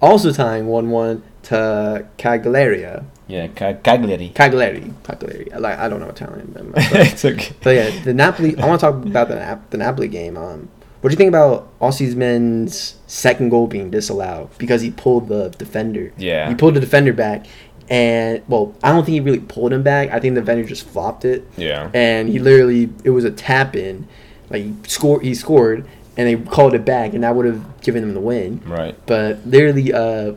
also 0.00 0.32
tying 0.32 0.66
one-one 0.66 1.22
to 1.44 2.06
Cagliari. 2.18 2.86
Yeah, 3.28 3.46
Ca- 3.48 3.74
Cagliari. 3.82 4.30
Cagliari, 4.34 4.92
Cagliari. 5.02 5.52
I 5.52 5.58
like 5.58 5.78
I 5.78 5.88
don't 5.88 6.00
know 6.00 6.08
Italian. 6.08 6.52
but- 6.54 6.72
it's 6.92 7.24
okay. 7.24 7.54
But 7.62 7.70
yeah, 7.76 8.02
the 8.04 8.14
Napoli. 8.14 8.56
I 8.58 8.66
want 8.66 8.80
to 8.80 8.86
talk 8.86 9.04
about 9.04 9.28
the 9.28 9.36
Nap- 9.36 9.70
the 9.70 9.78
Napoli 9.78 10.08
game. 10.08 10.36
Um, 10.36 10.68
what 11.00 11.08
do 11.10 11.14
you 11.14 11.16
think 11.18 11.28
about 11.28 11.76
Osimhen's 11.80 12.94
second 13.06 13.48
goal 13.48 13.66
being 13.66 13.90
disallowed 13.90 14.50
because 14.58 14.82
he 14.82 14.90
pulled 14.90 15.28
the 15.28 15.48
defender? 15.50 16.12
Yeah. 16.16 16.48
he 16.48 16.54
pulled 16.54 16.74
the 16.74 16.80
defender 16.80 17.12
back, 17.12 17.46
and 17.88 18.42
well, 18.48 18.74
I 18.82 18.90
don't 18.92 19.04
think 19.04 19.14
he 19.14 19.20
really 19.20 19.40
pulled 19.40 19.72
him 19.72 19.82
back. 19.82 20.10
I 20.10 20.20
think 20.20 20.34
the 20.34 20.40
defender 20.42 20.64
just 20.68 20.86
flopped 20.86 21.24
it, 21.24 21.44
Yeah. 21.56 21.90
and 21.94 22.28
he 22.28 22.38
literally 22.38 22.90
it 23.04 23.10
was 23.10 23.24
a 23.24 23.30
tap 23.32 23.74
in, 23.74 24.06
like 24.50 24.62
he 24.62 24.74
scored. 24.86 25.22
He 25.24 25.34
scored, 25.34 25.86
and 26.16 26.28
they 26.28 26.36
called 26.50 26.74
it 26.74 26.84
back, 26.84 27.14
and 27.14 27.24
that 27.24 27.34
would 27.34 27.46
have 27.46 27.80
given 27.80 28.02
them 28.02 28.14
the 28.14 28.20
win. 28.20 28.60
Right. 28.64 28.94
But 29.06 29.44
literally, 29.46 29.92
uh, 29.92 30.34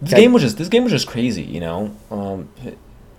This 0.00 0.14
game 0.14 0.32
was 0.32 0.42
just 0.42 0.58
this 0.58 0.68
game 0.68 0.84
was 0.84 0.92
just 0.92 1.06
crazy, 1.06 1.42
you 1.42 1.60
know. 1.60 1.90
Um, 2.10 2.48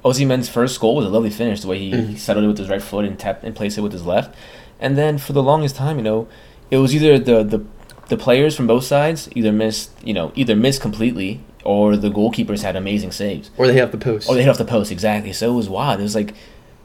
Osimhen's 0.05 0.47
first 0.47 0.79
goal 0.79 0.95
was 0.95 1.05
a 1.05 1.09
lovely 1.09 1.29
finish, 1.29 1.61
the 1.61 1.67
way 1.67 1.77
he, 1.79 1.91
Mhm. 1.91 2.09
he 2.11 2.15
settled 2.17 2.45
it 2.45 2.47
with 2.47 2.57
his 2.57 2.69
right 2.69 2.81
foot 2.81 3.03
and 3.05 3.19
tapped 3.19 3.43
and 3.43 3.53
placed 3.55 3.77
it 3.77 3.81
with 3.81 3.91
his 3.91 4.05
left. 4.05 4.33
And 4.79 4.97
then 4.97 5.17
for 5.17 5.33
the 5.33 5.43
longest 5.43 5.75
time, 5.75 5.97
you 5.97 6.03
know, 6.03 6.27
it 6.71 6.77
was 6.77 6.95
either 6.95 7.19
the 7.19 7.43
the 7.43 7.61
the 8.07 8.17
players 8.17 8.55
from 8.55 8.65
both 8.65 8.85
sides 8.85 9.29
either 9.35 9.51
missed, 9.51 9.91
you 10.03 10.13
know, 10.13 10.31
either 10.35 10.55
missed 10.55 10.81
completely 10.81 11.41
or 11.65 11.97
the 11.97 12.09
goalkeepers 12.09 12.63
had 12.63 12.75
amazing 12.75 13.11
saves. 13.11 13.51
or 13.57 13.67
they 13.67 13.73
hit 13.73 13.83
off 13.83 13.91
the 13.91 13.97
post. 13.97 14.29
Or 14.29 14.35
they 14.35 14.41
hit 14.43 14.49
off 14.49 14.57
the 14.57 14.65
post 14.65 14.91
exactly. 14.91 15.33
So 15.33 15.51
it 15.51 15.55
was 15.55 15.67
wild. 15.69 15.99
It 15.99 16.03
was 16.03 16.15
like 16.15 16.33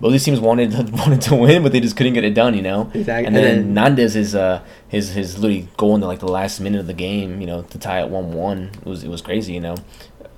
both 0.01 0.13
these 0.13 0.25
teams 0.25 0.41
wanted 0.41 0.73
wanted 0.99 1.21
to 1.23 1.35
win, 1.35 1.63
but 1.63 1.73
they 1.73 1.81
just 1.81 1.97
couldn't 1.97 2.13
get 2.15 2.25
it 2.25 2.35
done. 2.35 2.55
You 2.55 2.63
know. 2.63 2.91
Exactly. 2.95 3.27
And 3.27 3.37
And 3.37 3.75
then 3.75 3.97
Nandez 3.97 4.17
is 4.17 4.35
uh 4.35 4.61
his 4.89 5.11
his 5.15 5.39
literally 5.39 5.69
goal 5.77 5.95
in 5.95 6.01
the, 6.01 6.07
like 6.07 6.21
the 6.21 6.29
last 6.29 6.61
minute 6.61 6.81
of 6.81 6.87
the 6.87 6.95
game. 6.95 7.41
You 7.41 7.47
know 7.47 7.63
to 7.63 7.79
tie 7.79 8.01
at 8.01 8.11
one 8.11 8.33
one. 8.33 8.71
It 8.81 8.87
was 8.87 9.05
it 9.05 9.09
was 9.09 9.23
crazy. 9.23 9.53
You 9.55 9.61
know, 9.61 9.77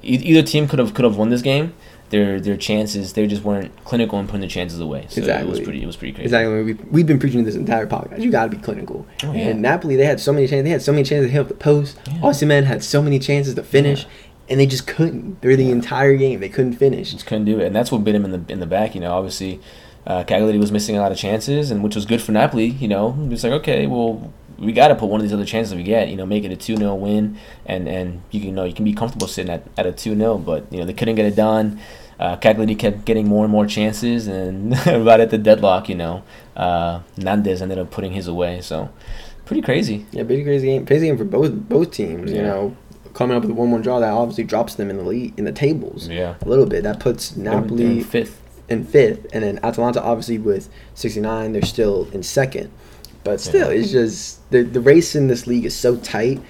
e- 0.02 0.20
either 0.22 0.42
team 0.42 0.68
could 0.68 0.78
have 0.78 0.94
could 0.94 1.04
have 1.04 1.16
won 1.16 1.30
this 1.30 1.42
game. 1.42 1.74
Their 2.10 2.38
their 2.40 2.56
chances 2.56 3.14
they 3.14 3.26
just 3.26 3.42
weren't 3.42 3.72
clinical 3.84 4.20
in 4.20 4.26
putting 4.26 4.42
their 4.42 4.48
chances 4.48 4.78
away. 4.78 5.06
So 5.08 5.22
it 5.22 5.46
was 5.46 5.58
pretty 5.58 5.82
it 5.82 5.86
was 5.86 5.96
pretty 5.96 6.12
crazy. 6.12 6.26
Exactly. 6.26 6.62
We, 6.62 6.74
we've 6.74 7.06
been 7.06 7.18
preaching 7.18 7.42
this 7.42 7.56
entire 7.56 7.84
podcast. 7.88 8.20
You 8.20 8.30
got 8.30 8.44
to 8.44 8.56
be 8.56 8.62
clinical. 8.62 9.04
Oh, 9.24 9.32
yeah. 9.32 9.48
And 9.48 9.60
Napoli, 9.60 9.96
they 9.96 10.04
had 10.06 10.20
so 10.20 10.32
many 10.32 10.46
chances. 10.46 10.62
They 10.62 10.70
had 10.70 10.82
so 10.82 10.92
many 10.92 11.02
chances 11.02 11.26
to 11.26 11.32
hit 11.32 11.40
up 11.40 11.48
the 11.48 11.54
post. 11.54 11.98
Yeah. 12.06 12.18
Osimhen 12.20 12.62
had 12.62 12.84
so 12.84 13.02
many 13.02 13.18
chances 13.18 13.54
to 13.54 13.64
finish, 13.64 14.02
Yeah. 14.04 14.08
And 14.48 14.60
they 14.60 14.66
just 14.66 14.86
couldn't. 14.86 15.40
Through 15.42 15.56
the 15.56 15.70
entire 15.70 16.16
game, 16.16 16.40
they 16.40 16.48
couldn't 16.48 16.74
finish. 16.74 17.12
just 17.12 17.26
couldn't 17.26 17.46
do 17.46 17.58
it, 17.58 17.66
and 17.66 17.74
that's 17.74 17.90
what 17.90 18.04
bit 18.04 18.14
him 18.14 18.24
in 18.24 18.30
the 18.30 18.52
in 18.52 18.60
the 18.60 18.66
back. 18.66 18.94
You 18.94 19.00
know, 19.00 19.12
obviously, 19.12 19.60
uh, 20.06 20.22
Cagliari 20.24 20.58
was 20.58 20.70
missing 20.70 20.96
a 20.96 21.00
lot 21.00 21.10
of 21.10 21.18
chances, 21.18 21.70
and 21.70 21.82
which 21.82 21.96
was 21.96 22.06
good 22.06 22.22
for 22.22 22.30
Napoli. 22.32 22.66
You 22.66 22.86
know, 22.88 23.16
it's 23.30 23.42
like 23.42 23.52
okay, 23.54 23.86
well, 23.88 24.32
we 24.58 24.72
got 24.72 24.88
to 24.88 24.94
put 24.94 25.06
one 25.06 25.20
of 25.20 25.24
these 25.24 25.32
other 25.32 25.44
chances 25.44 25.74
we 25.74 25.82
get. 25.82 26.08
You 26.08 26.16
know, 26.16 26.26
make 26.26 26.44
it 26.44 26.52
a 26.52 26.56
two 26.56 26.76
0 26.76 26.94
win, 26.94 27.38
and 27.66 27.88
and 27.88 28.22
you 28.30 28.38
can 28.38 28.48
you 28.50 28.54
know 28.54 28.64
you 28.64 28.72
can 28.74 28.84
be 28.84 28.92
comfortable 28.94 29.26
sitting 29.26 29.50
at, 29.52 29.64
at 29.76 29.84
a 29.86 29.90
two 29.92 30.14
0 30.16 30.38
but 30.38 30.72
you 30.72 30.78
know 30.78 30.86
they 30.86 30.92
couldn't 30.94 31.16
get 31.16 31.26
it 31.26 31.34
done. 31.34 31.80
Uh, 32.20 32.36
Cagliari 32.36 32.74
kept 32.76 33.04
getting 33.04 33.26
more 33.28 33.44
and 33.44 33.52
more 33.52 33.66
chances, 33.66 34.26
and 34.28 34.70
right 34.86 35.20
at 35.20 35.30
the 35.30 35.38
deadlock, 35.38 35.88
you 35.88 35.94
know, 35.96 36.22
uh, 36.56 37.00
Nandez 37.18 37.60
ended 37.60 37.78
up 37.78 37.90
putting 37.90 38.12
his 38.12 38.26
away. 38.26 38.60
So, 38.62 38.88
pretty 39.44 39.60
crazy. 39.60 40.06
Yeah, 40.12 40.22
pretty 40.24 40.42
crazy 40.44 40.68
game. 40.68 40.86
Crazy 40.86 41.08
game 41.08 41.18
for 41.18 41.24
both 41.24 41.52
both 41.68 41.90
teams. 41.90 42.30
You 42.30 42.38
Yeah. 42.38 42.42
know, 42.44 42.76
coming 43.16 43.36
up 43.36 43.42
with 43.42 43.50
a 43.50 43.54
one-one 43.54 43.82
draw 43.82 43.98
that 43.98 44.12
obviously 44.12 44.44
drops 44.44 44.74
them 44.74 44.90
in 44.90 44.96
the 44.98 45.02
lead 45.02 45.32
in 45.38 45.44
the 45.44 45.52
tables 45.52 46.06
Yeah, 46.08 46.34
a 46.42 46.48
little 46.48 46.66
bit. 46.66 46.82
That 46.84 47.00
puts 47.00 47.30
they're 47.30 47.52
in 47.54 47.60
Napoli 47.62 48.02
fifth. 48.02 48.40
in 48.68 48.84
fifth, 48.84 49.26
and 49.32 49.42
then 49.42 49.58
Atalanta 49.62 50.02
obviously 50.02 50.38
with 50.38 50.68
69, 50.94 51.52
they're 51.52 51.62
still 51.62 52.08
in 52.12 52.22
second. 52.22 52.70
But 53.24 53.40
still, 53.40 53.72
Yeah. 53.72 53.80
it's 53.80 53.90
just 53.90 54.48
the 54.50 54.62
the 54.62 54.80
race 54.80 55.14
in 55.16 55.26
this 55.28 55.46
league 55.46 55.64
is 55.64 55.74
so 55.74 55.96
tight, 55.96 56.40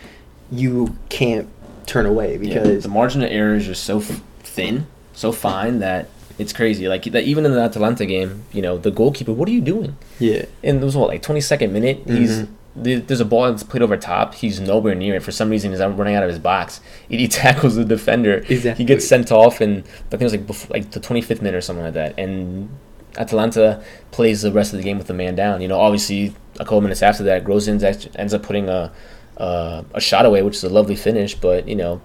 you 0.50 0.96
can't 1.08 1.48
turn 1.86 2.04
away 2.06 2.32
Yeah, 2.32 2.38
because 2.38 2.82
the 2.82 2.88
margin 2.88 3.22
of 3.22 3.30
error 3.30 3.54
is 3.54 3.66
just 3.66 3.84
so 3.84 4.00
thin, 4.00 4.86
so 5.14 5.32
fine 5.32 5.78
that 5.80 6.08
it's 6.38 6.52
crazy. 6.52 6.86
Like 6.88 7.04
that, 7.04 7.22
even 7.24 7.46
in 7.46 7.52
the 7.52 7.60
Atalanta 7.60 8.04
game, 8.04 8.42
you 8.52 8.60
know, 8.60 8.76
the 8.76 8.90
goalkeeper, 8.90 9.32
what 9.32 9.48
are 9.48 9.52
you 9.52 9.60
doing? 9.62 9.96
yeah, 10.18 10.44
in 10.62 10.80
this 10.80 10.94
what 10.94 11.08
like 11.08 11.22
22nd 11.22 11.70
minute 11.72 12.00
he's 12.06 12.30
Mhm. 12.32 12.36
there- 12.36 12.48
there's 12.76 13.20
a 13.20 13.24
ball 13.24 13.50
that's 13.50 13.62
played 13.62 13.82
over 13.82 13.96
top. 13.96 14.34
He's 14.34 14.60
nowhere 14.60 14.94
near 14.94 15.14
it. 15.14 15.22
For 15.22 15.32
some 15.32 15.48
reason 15.48 15.70
he's 15.70 15.80
running 15.80 16.14
out 16.14 16.22
of 16.22 16.28
his 16.28 16.38
box. 16.38 16.80
He, 17.08 17.26
tackles 17.36 17.76
the 17.76 17.84
defender. 17.84 18.44
Exactly. 18.48 18.74
he 18.74 18.84
gets 18.84 19.06
sent 19.08 19.32
off 19.32 19.60
and 19.60 19.78
I 19.78 20.08
think 20.10 20.22
it 20.22 20.24
was 20.24 20.32
like 20.32 20.46
before, 20.46 20.74
like 20.74 20.90
the 20.90 21.00
25th 21.00 21.40
minute 21.40 21.54
or 21.54 21.60
something 21.60 21.84
like 21.84 21.94
that. 21.94 22.18
And 22.18 22.68
Atalanta 23.16 23.82
plays 24.10 24.42
the 24.42 24.52
rest 24.52 24.72
of 24.72 24.78
the 24.78 24.84
game 24.84 24.98
with 24.98 25.06
the 25.06 25.14
man 25.14 25.34
down. 25.34 25.62
You 25.62 25.68
know 25.68 25.80
obviously 25.80 26.34
a 26.56 26.64
couple 26.64 26.80
minutes 26.82 27.02
after 27.02 27.22
that 27.24 27.44
Gosens 27.44 27.82
ends 28.16 28.34
up 28.34 28.42
putting 28.42 28.68
a 28.68 28.92
uh, 29.38 29.82
a 29.94 30.00
shot 30.00 30.24
away 30.24 30.42
which 30.42 30.56
is 30.56 30.64
a 30.64 30.68
lovely 30.68 30.96
finish. 30.96 31.34
But 31.34 31.66
you 31.66 31.76
know 31.76 32.02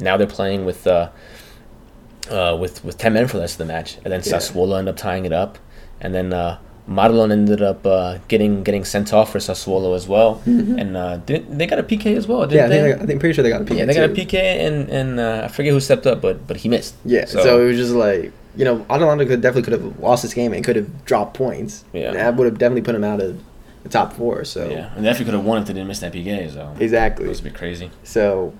now 0.00 0.16
they're 0.16 0.26
playing 0.26 0.64
with 0.64 0.86
uh, 0.86 1.10
uh, 2.30 2.56
with 2.60 2.84
with 2.84 2.96
10 2.96 3.12
men 3.12 3.26
for 3.26 3.38
the 3.38 3.40
rest 3.42 3.54
of 3.54 3.66
the 3.66 3.72
match. 3.72 3.96
And 4.04 4.12
then 4.12 4.22
Yeah. 4.24 4.34
Sassuolo 4.34 4.78
end 4.78 4.88
up 4.88 4.96
tying 4.96 5.24
it 5.24 5.32
up. 5.32 5.58
And 6.00 6.14
then 6.14 6.32
uh, 6.32 6.58
Marlon 6.88 7.30
ended 7.30 7.62
up 7.62 7.86
uh, 7.86 8.18
getting 8.28 8.62
getting 8.64 8.84
sent 8.84 9.12
off 9.12 9.30
for 9.32 9.38
Sassuolo 9.38 9.94
as 9.94 10.08
well, 10.08 10.42
and 10.46 10.96
uh, 10.96 11.16
didn't, 11.18 11.56
they 11.56 11.66
got 11.66 11.78
a 11.78 11.82
PK 11.82 12.16
as 12.16 12.26
well, 12.26 12.40
Mm-hmm. 12.40 12.54
yeah. 12.54 12.64
I 12.64 12.68
didn't 12.68 12.84
think, 12.84 12.96
they? 12.98 13.02
I 13.02 13.06
think 13.06 13.20
pretty 13.20 13.32
sure 13.34 13.42
they 13.44 13.50
got 13.50 13.62
a 13.62 13.64
PK. 13.64 13.78
yeah, 13.78 13.84
they 13.84 13.94
got 13.94 14.10
a. 14.10 14.12
PK, 14.12 14.34
and 14.34 14.88
and 14.90 15.20
uh, 15.20 15.42
I 15.44 15.48
forget 15.48 15.72
who 15.72 15.80
stepped 15.80 16.06
up, 16.06 16.20
but 16.20 16.46
but 16.46 16.56
he 16.56 16.68
missed. 16.68 16.94
Yeah, 17.04 17.24
so, 17.26 17.42
So- 17.42 17.62
it 17.62 17.66
was 17.66 17.76
just 17.76 17.92
like 17.92 18.32
you 18.56 18.64
know, 18.66 18.84
Atalanta 18.90 19.24
could 19.24 19.40
definitely 19.40 19.62
could 19.62 19.80
have 19.80 19.98
lost 20.00 20.22
this 20.22 20.34
game 20.34 20.52
and 20.52 20.62
could 20.64 20.76
have 20.76 21.04
dropped 21.06 21.34
points. 21.34 21.84
Yeah. 21.94 22.12
That 22.12 22.34
would 22.36 22.44
have 22.44 22.58
definitely 22.58 22.82
put 22.82 22.92
them 22.92 23.02
out 23.04 23.18
of 23.20 23.40
the 23.82 23.88
top 23.88 24.12
four. 24.12 24.44
So 24.44 24.68
Yeah, 24.68 24.92
and 24.94 25.04
they 25.04 25.08
actually 25.08 25.24
could 25.24 25.34
have 25.34 25.44
won 25.44 25.62
if 25.62 25.68
they 25.68 25.72
didn't 25.72 25.88
miss 25.88 26.00
that 26.00 26.12
PK. 26.12 26.52
So 26.52 26.74
it 26.78 26.82
exactly. 26.82 27.26
was 27.28 27.40
a 27.40 27.44
bit 27.44 27.54
crazy. 27.54 27.90
So 28.04 28.52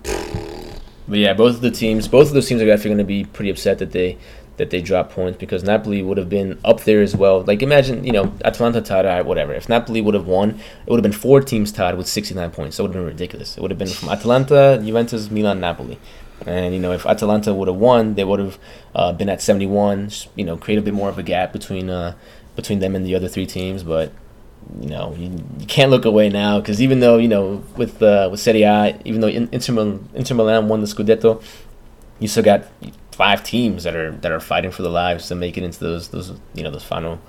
But 1.06 1.18
yeah, 1.18 1.34
both 1.34 1.56
of 1.56 1.60
the 1.60 1.70
teams, 1.70 2.08
both 2.08 2.28
of 2.28 2.32
those 2.34 2.48
teams 2.48 2.62
are 2.62 2.66
definitely 2.66 2.90
going 2.90 2.98
to 2.98 3.04
be 3.04 3.24
pretty 3.24 3.50
upset 3.50 3.80
that 3.80 3.92
they 3.92 4.16
that 4.58 4.70
they 4.70 4.82
dropped 4.82 5.12
points 5.12 5.38
because 5.38 5.64
Napoli 5.64 6.02
would 6.02 6.18
have 6.18 6.28
been 6.28 6.58
up 6.64 6.82
there 6.82 7.00
as 7.00 7.16
well. 7.16 7.42
Like 7.42 7.62
imagine, 7.62 8.04
you 8.04 8.12
know, 8.12 8.32
Atalanta 8.44 8.80
tied, 8.80 9.04
right, 9.04 9.24
whatever. 9.24 9.52
If 9.54 9.68
Napoli 9.68 10.00
would 10.00 10.14
have 10.14 10.26
won, 10.26 10.60
it 10.86 10.90
would 10.90 10.98
have 10.98 11.02
been 11.02 11.18
four 11.18 11.40
teams 11.40 11.72
tied 11.72 11.96
with 11.96 12.06
69 12.06 12.50
points. 12.50 12.76
That 12.76 12.84
would 12.84 12.94
have 12.94 13.02
been 13.02 13.12
ridiculous. 13.12 13.56
It 13.56 13.62
would 13.62 13.70
have 13.70 13.78
been 13.78 13.88
from 13.88 14.10
Atalanta, 14.10 14.80
Juventus, 14.84 15.30
Milan, 15.30 15.60
Napoli. 15.60 15.98
And 16.46 16.74
you 16.74 16.80
know, 16.80 16.92
if 16.92 17.06
Atalanta 17.06 17.54
would 17.54 17.68
have 17.68 17.76
won, 17.76 18.14
they 18.14 18.24
would 18.24 18.40
have 18.40 18.58
uh, 18.94 19.12
been 19.12 19.28
at 19.28 19.40
71. 19.40 20.10
You 20.36 20.44
know, 20.44 20.56
create 20.56 20.78
a 20.78 20.82
bit 20.82 20.94
more 20.94 21.08
of 21.08 21.18
a 21.18 21.22
gap 21.22 21.52
between 21.52 21.88
uh, 21.88 22.14
between 22.56 22.80
them 22.80 22.94
and 22.94 23.06
the 23.06 23.14
other 23.14 23.28
three 23.28 23.46
teams. 23.46 23.82
But 23.82 24.12
you 24.80 24.88
know, 24.88 25.14
you, 25.16 25.44
you 25.58 25.66
can't 25.66 25.90
look 25.90 26.04
away 26.04 26.28
now 26.28 26.60
because 26.60 26.82
even 26.82 27.00
though 27.00 27.18
you 27.18 27.28
know 27.28 27.64
with 27.76 28.02
uh, 28.02 28.28
with 28.30 28.40
Serie 28.40 28.62
A, 28.62 28.98
even 29.04 29.20
though 29.20 29.28
Inter, 29.28 29.98
Inter 30.14 30.34
Milan 30.34 30.68
won 30.68 30.80
the 30.80 30.86
Scudetto, 30.86 31.42
you 32.18 32.28
still 32.28 32.42
got 32.42 32.64
five 33.12 33.42
teams 33.44 33.84
that 33.84 33.94
are 33.94 34.12
that 34.12 34.32
are 34.32 34.40
fighting 34.40 34.70
for 34.70 34.82
their 34.82 34.92
lives 34.92 35.28
to 35.28 35.34
make 35.34 35.56
it 35.56 35.64
into 35.64 35.80
those 35.80 36.08
those 36.08 36.32
you 36.54 36.62
know 36.62 36.70
those 36.70 36.84
final 36.84 37.20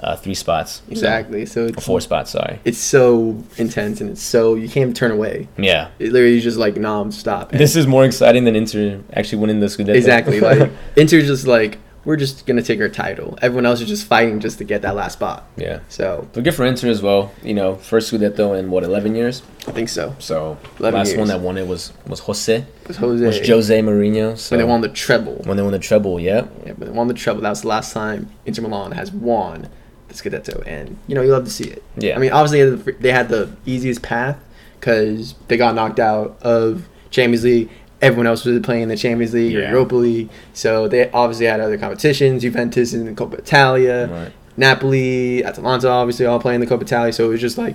uh, 0.00 0.16
three 0.16 0.34
spots. 0.34 0.82
Exactly. 0.90 1.46
So 1.46 1.66
it's 1.66 1.84
four 1.84 2.00
spots. 2.00 2.30
Sorry. 2.30 2.60
it's 2.64 2.78
so 2.78 3.42
intense 3.56 4.00
and 4.00 4.10
it's 4.10 4.22
so 4.22 4.54
you 4.54 4.68
can't 4.68 4.94
turn 4.94 5.10
away. 5.10 5.48
Yeah. 5.56 5.88
It 5.98 6.12
literally 6.12 6.36
is 6.36 6.44
just 6.44 6.58
like 6.58 6.76
nom 6.76 7.10
stop. 7.10 7.50
This 7.50 7.76
is 7.76 7.86
more 7.86 8.04
exciting 8.04 8.44
than 8.44 8.56
Inter 8.56 9.00
actually 9.12 9.38
winning 9.38 9.60
the 9.60 9.66
Scudetto. 9.66 9.94
exactly 9.94 10.40
like 10.40 10.70
Inter's 10.96 11.26
just 11.26 11.46
like 11.46 11.78
we're 12.06 12.16
just 12.16 12.46
gonna 12.46 12.62
take 12.62 12.80
our 12.80 12.88
title. 12.88 13.36
Everyone 13.42 13.66
else 13.66 13.82
is 13.82 13.88
just 13.88 14.06
fighting 14.06 14.40
just 14.40 14.56
to 14.58 14.64
get 14.64 14.80
that 14.82 14.94
last 14.94 15.14
spot. 15.14 15.46
yeah. 15.56 15.80
So 15.88 16.26
But 16.32 16.44
good 16.44 16.54
for 16.54 16.64
Inter 16.64 16.88
as 16.88 17.02
well. 17.02 17.32
You 17.42 17.52
know, 17.52 17.74
first 17.76 18.10
Scudetto 18.10 18.58
in 18.58 18.70
what 18.70 18.82
eleven 18.84 19.14
years. 19.14 19.42
I 19.68 19.72
think 19.72 19.88
so. 19.90 20.14
So 20.20 20.56
11 20.78 20.98
last 20.98 21.16
one 21.18 21.28
that 21.28 21.40
won 21.40 21.58
it 21.58 21.66
was 21.66 21.92
was 22.06 22.20
Jose 22.20 22.54
It 22.58 22.66
was 22.88 22.96
Jose. 22.96 23.26
was 23.26 23.46
Jose 23.48 23.80
Mourinho. 23.82 24.38
So 24.38 24.56
when 24.56 24.64
they 24.64 24.70
won 24.70 24.80
the 24.80 24.88
treble. 24.88 25.42
when 25.44 25.56
they 25.58 25.62
won 25.62 25.72
the 25.72 25.78
treble. 25.80 26.18
Yeah. 26.20 26.46
Yeah, 26.64 26.72
but 26.78 26.86
they 26.86 26.92
won 26.92 27.08
the 27.08 27.14
treble. 27.14 27.42
That 27.42 27.50
was 27.50 27.60
the 27.62 27.68
last 27.68 27.92
time 27.92 28.30
Inter 28.46 28.62
Milan 28.62 28.92
has 28.92 29.10
won 29.12 29.68
the 30.08 30.14
Scudetto, 30.14 30.62
and 30.66 30.96
you 31.08 31.14
know 31.16 31.22
you 31.22 31.32
love 31.32 31.44
to 31.44 31.50
see 31.50 31.64
it. 31.64 31.82
Yeah. 31.98 32.14
I 32.14 32.18
mean, 32.20 32.30
obviously 32.32 32.60
they 32.60 32.70
had 32.70 32.84
the- 32.84 32.92
they 33.02 33.12
had 33.12 33.28
the 33.28 33.50
easiest 33.66 34.02
path 34.02 34.38
because 34.78 35.34
they 35.48 35.56
got 35.56 35.74
knocked 35.74 35.98
out 35.98 36.36
of 36.42 36.88
Champions 37.10 37.42
League. 37.44 37.68
Everyone 38.02 38.26
else 38.26 38.44
was 38.44 38.60
playing 38.60 38.82
in 38.82 38.88
the 38.88 38.96
Champions 38.96 39.32
League 39.32 39.56
or 39.56 39.60
Europa 39.68 39.94
League, 39.96 40.28
so 40.52 40.86
they 40.86 41.10
obviously 41.12 41.46
had 41.46 41.60
other 41.60 41.78
competitions, 41.78 42.42
Juventus 42.42 42.92
in 42.92 43.06
the 43.06 43.12
Coppa 43.12 43.38
Italia. 43.38 44.08
Right. 44.10 44.32
Napoli, 44.58 45.44
Atalanta, 45.44 45.88
obviously 45.88 46.26
all 46.26 46.38
playing 46.40 46.60
the 46.60 46.66
Coppa 46.66 46.82
Italia, 46.82 47.12
so 47.12 47.24
it 47.26 47.28
was 47.28 47.40
just 47.40 47.56
like 47.58 47.74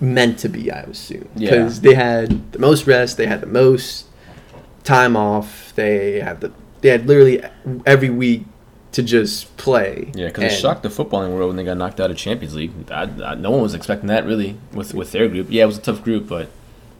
meant 0.00 0.38
to 0.40 0.48
be, 0.48 0.70
I 0.70 0.80
assume, 0.80 1.28
Yeah. 1.36 1.50
because 1.50 1.80
they 1.80 1.94
had 1.94 2.52
the 2.52 2.58
most 2.58 2.86
rest, 2.86 3.16
they 3.16 3.26
had 3.26 3.40
the 3.40 3.46
most 3.46 4.06
time 4.84 5.16
off, 5.16 5.72
they 5.74 6.20
had 6.20 6.40
the 6.40 6.52
they 6.82 6.90
had 6.90 7.06
literally 7.08 7.42
every 7.86 8.10
week 8.10 8.44
to 8.92 9.02
just 9.02 9.56
play. 9.56 10.10
Yeah, 10.14 10.26
because 10.28 10.52
it 10.52 10.56
shocked 10.56 10.82
the 10.82 10.88
footballing 10.90 11.34
world 11.34 11.48
when 11.48 11.56
they 11.56 11.64
got 11.64 11.76
knocked 11.78 12.00
out 12.00 12.10
of 12.10 12.16
Champions 12.18 12.54
League. 12.54 12.72
I, 12.90 13.02
I, 13.24 13.34
no 13.34 13.50
one 13.50 13.62
was 13.62 13.74
expecting 13.74 14.08
that 14.08 14.24
really 14.26 14.56
with 14.72 14.92
with 14.94 15.12
their 15.12 15.28
group. 15.28 15.48
Yeah, 15.50 15.64
it 15.64 15.66
was 15.66 15.78
a 15.78 15.82
tough 15.82 16.02
group, 16.04 16.28
but 16.28 16.50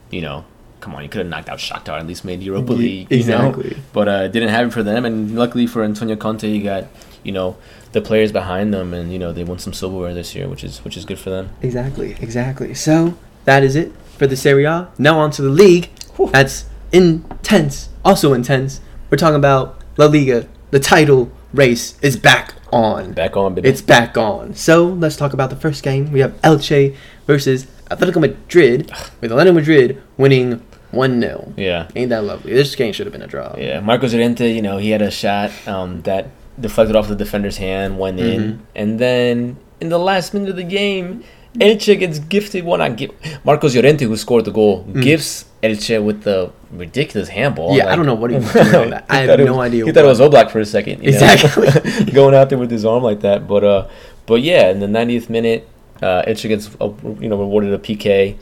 you 0.09 0.21
know, 0.21 0.45
come 0.79 0.95
on, 0.95 1.03
you 1.03 1.09
could 1.09 1.19
have 1.19 1.27
knocked 1.27 1.49
out 1.49 1.59
Shakhtar 1.59 1.99
at 1.99 2.07
least 2.07 2.25
made 2.25 2.41
Europa 2.41 2.73
Ye- 2.73 2.77
League. 2.79 3.11
You 3.11 3.17
exactly. 3.17 3.69
know? 3.71 3.77
But 3.93 4.07
uh, 4.07 4.27
didn't 4.27 4.49
happen 4.49 4.71
for 4.71 4.83
them, 4.83 5.05
and 5.05 5.35
luckily 5.35 5.67
for 5.67 5.83
Antonio 5.83 6.15
Conte, 6.15 6.47
you 6.47 6.63
got 6.63 6.85
you 7.23 7.31
know 7.31 7.57
the 7.91 8.01
players 8.01 8.31
behind 8.31 8.73
them, 8.73 8.93
and 8.93 9.11
you 9.11 9.19
know 9.19 9.31
they 9.33 9.43
won 9.43 9.59
some 9.59 9.73
silverware 9.73 10.13
this 10.13 10.35
year, 10.35 10.47
which 10.47 10.63
is 10.63 10.83
which 10.83 10.97
is 10.97 11.05
good 11.05 11.19
for 11.19 11.29
them. 11.29 11.49
Exactly, 11.61 12.15
exactly. 12.21 12.73
So 12.73 13.17
that 13.45 13.63
is 13.63 13.75
it 13.75 13.91
for 14.17 14.27
the 14.27 14.35
Serie 14.37 14.65
A. 14.65 14.89
Now 14.97 15.19
on 15.19 15.31
to 15.31 15.41
the 15.41 15.49
league. 15.49 15.89
That's 16.31 16.65
intense, 16.91 17.89
also 18.03 18.33
intense. 18.33 18.81
We're 19.09 19.17
talking 19.17 19.35
about 19.35 19.81
La 19.97 20.05
Liga. 20.05 20.47
The 20.71 20.79
title 20.79 21.31
race 21.53 21.97
is 22.01 22.17
back 22.17 22.53
on. 22.71 23.13
Back 23.13 23.37
on, 23.37 23.55
baby. 23.55 23.69
It's 23.69 23.81
back 23.81 24.17
on. 24.17 24.53
So 24.53 24.85
let's 24.85 25.15
talk 25.15 25.33
about 25.33 25.49
the 25.49 25.55
first 25.55 25.83
game. 25.83 26.11
We 26.11 26.19
have 26.19 26.33
Elche 26.41 26.95
versus 27.25 27.67
Atletico 27.89 28.19
Madrid, 28.19 28.91
with 29.21 29.31
Atletico 29.31 29.55
Madrid 29.55 30.01
winning 30.17 30.61
one 30.91 31.19
0 31.21 31.53
yeah. 31.57 31.87
Ain't 31.95 32.09
that 32.09 32.23
lovely? 32.23 32.53
This 32.53 32.75
game 32.75 32.93
should 32.93 33.05
have 33.05 33.13
been 33.13 33.21
a 33.21 33.27
draw. 33.27 33.55
Yeah, 33.57 33.79
Marcos 33.81 34.13
Llorente, 34.13 34.51
you 34.53 34.61
know, 34.61 34.77
he 34.77 34.89
had 34.91 35.01
a 35.01 35.11
shot 35.11 35.51
um, 35.67 36.01
that 36.03 36.27
deflected 36.59 36.95
off 36.95 37.07
the 37.07 37.15
defender's 37.15 37.57
hand, 37.57 37.99
went 37.99 38.19
in, 38.19 38.41
Mhm. 38.41 38.59
and 38.75 38.99
then 38.99 39.57
in 39.81 39.89
the 39.89 39.99
last 39.99 40.33
minute 40.33 40.49
of 40.49 40.55
the 40.55 40.63
game, 40.63 41.23
Elche 41.59 41.97
gets 41.99 42.19
gifted 42.19 42.63
one 42.65 42.81
on 42.81 42.95
gift. 42.95 43.13
Marcos 43.43 43.75
Llorente, 43.75 44.05
who 44.05 44.15
scored 44.15 44.45
the 44.45 44.51
goal, 44.51 44.83
gifts 45.01 45.45
Elche 45.63 46.01
with 46.03 46.21
the 46.23 46.51
ridiculous 46.71 47.29
handball. 47.29 47.73
Mm. 47.73 47.77
Yeah, 47.77 47.91
I 47.91 47.95
don't 47.95 48.05
know 48.05 48.13
what 48.13 48.29
he 48.31 48.37
was 48.37 48.51
doing 48.53 48.91
that. 48.91 49.05
I 49.09 49.17
have 49.19 49.39
no 49.39 49.55
was- 49.57 49.67
idea 49.67 49.85
He 49.85 49.91
thought 49.91 50.05
it 50.05 50.07
was 50.07 50.19
Oblak 50.19 50.51
for 50.51 50.59
a 50.59 50.65
second. 50.65 51.03
you 51.03 51.11
know? 51.11 51.17
Exactly. 51.17 52.05
going 52.13 52.35
out 52.35 52.49
there 52.49 52.57
with 52.59 52.69
his 52.71 52.85
arm 52.85 53.03
like 53.03 53.21
that, 53.21 53.47
but 53.47 53.63
uh, 53.63 53.87
but 54.27 54.41
yeah, 54.41 54.69
in 54.69 54.79
the 54.79 54.87
90th 54.87 55.29
minute, 55.29 55.67
uh, 56.01 56.21
Elche 56.27 56.47
gets 56.47 56.69
uh, 56.79 56.89
you 57.19 57.27
know 57.29 57.37
rewarded 57.37 57.73
a 57.73 57.79
PK, 57.79 58.35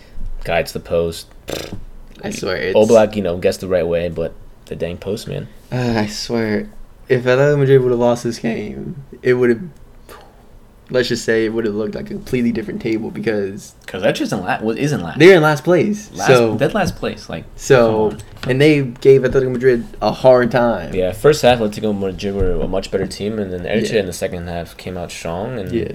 guides 0.44 0.74
the 0.74 0.80
post. 0.82 1.28
I 2.28 2.30
swear. 2.32 2.56
It's, 2.58 2.76
Oblak, 2.78 3.16
you 3.16 3.22
know, 3.22 3.38
gets 3.38 3.58
the 3.58 3.68
right 3.68 3.86
way, 3.88 4.10
but 4.10 4.34
the 4.66 4.76
dang 4.76 4.98
post 4.98 5.28
man. 5.28 5.48
Uh, 5.72 5.94
I 6.00 6.08
swear, 6.08 6.70
if 7.08 7.24
Atletico 7.24 7.60
Madrid 7.60 7.82
would 7.82 7.92
have 7.92 8.00
lost 8.00 8.24
this 8.24 8.40
game, 8.40 9.04
it 9.22 9.34
would 9.36 9.50
have. 9.50 9.62
Let's 10.92 11.08
just 11.08 11.26
say 11.26 11.46
it 11.46 11.50
would 11.50 11.66
have 11.66 11.74
looked 11.74 11.96
like 11.96 12.06
a 12.06 12.14
completely 12.14 12.52
different 12.52 12.80
table 12.80 13.10
because 13.10 13.74
Because 13.86 14.04
that 14.04 14.12
just 14.12 14.30
isn't 14.30 14.44
last. 14.44 14.64
Well, 14.64 14.78
isn't 14.78 15.02
last. 15.02 15.18
they're 15.18 15.36
in 15.36 15.42
last 15.42 15.64
place. 15.64 16.12
last 16.14 16.28
so, 16.28 16.56
dead 16.60 16.76
last 16.76 16.96
place. 16.96 17.28
Like 17.28 17.44
so, 17.56 18.16
and 18.48 18.62
they 18.62 18.84
gave 18.84 19.22
Atletico 19.24 19.52
Madrid 19.52 19.84
a 20.00 20.12
hard 20.12 20.52
time. 20.52 20.94
yeah, 20.94 21.12
first 21.12 21.42
half 21.42 21.58
Atletico 21.58 21.98
Madrid 21.98 22.36
were 22.36 22.52
a 22.62 22.68
much 22.68 22.92
better 22.92 23.08
team, 23.08 23.40
and 23.40 23.52
then 23.52 23.62
Elche 23.64 23.94
Yeah. 23.94 24.02
in 24.02 24.06
the 24.06 24.14
second 24.14 24.48
half 24.48 24.78
came 24.78 24.96
out 24.96 25.10
strong 25.12 25.58
and 25.58 25.72
Yeah. 25.72 25.92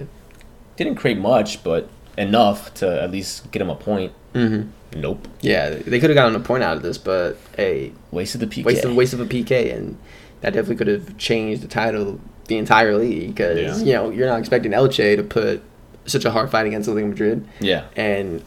didn't 0.77 0.97
create 0.97 1.19
much, 1.19 1.63
but 1.63 1.89
enough 2.19 2.75
to 2.75 3.01
at 3.01 3.13
least 3.13 3.49
get 3.53 3.61
them 3.61 3.71
a 3.71 3.77
point. 3.77 4.11
hmm 4.35 4.63
Nope, 4.95 5.29
Yeah, 5.41 5.71
they 5.71 6.01
could 6.01 6.11
have 6.11 6.15
gotten 6.17 6.35
a 6.35 6.41
point 6.41 6.63
out 6.65 6.77
of 6.77 6.83
this, 6.83 6.99
but 6.99 7.37
hey, 7.57 7.93
wasted 8.11 8.41
the 8.41 8.47
PK. 8.47 8.65
waste 8.65 8.85
of 8.85 8.95
waste 8.97 9.13
of 9.13 9.21
a 9.21 9.27
PK, 9.27 9.75
and 9.75 9.97
that 10.41 10.53
definitely 10.53 10.77
could 10.77 10.89
have 10.89 11.17
changed 11.17 11.63
the 11.63 11.69
title, 11.69 12.21
the 12.49 12.57
entire 12.59 12.97
league, 12.97 13.29
because 13.35 13.83
Yeah. 13.83 13.87
you 13.87 13.93
know 13.93 14.11
you're 14.11 14.27
not 14.29 14.41
expecting 14.41 14.73
Elche 14.73 15.17
to 15.17 15.23
put 15.23 15.63
such 16.07 16.25
a 16.25 16.31
hard 16.33 16.51
fight 16.51 16.67
against 16.67 16.89
Atletico 16.89 17.09
Madrid. 17.11 17.47
Yeah, 17.61 17.85
and 17.95 18.43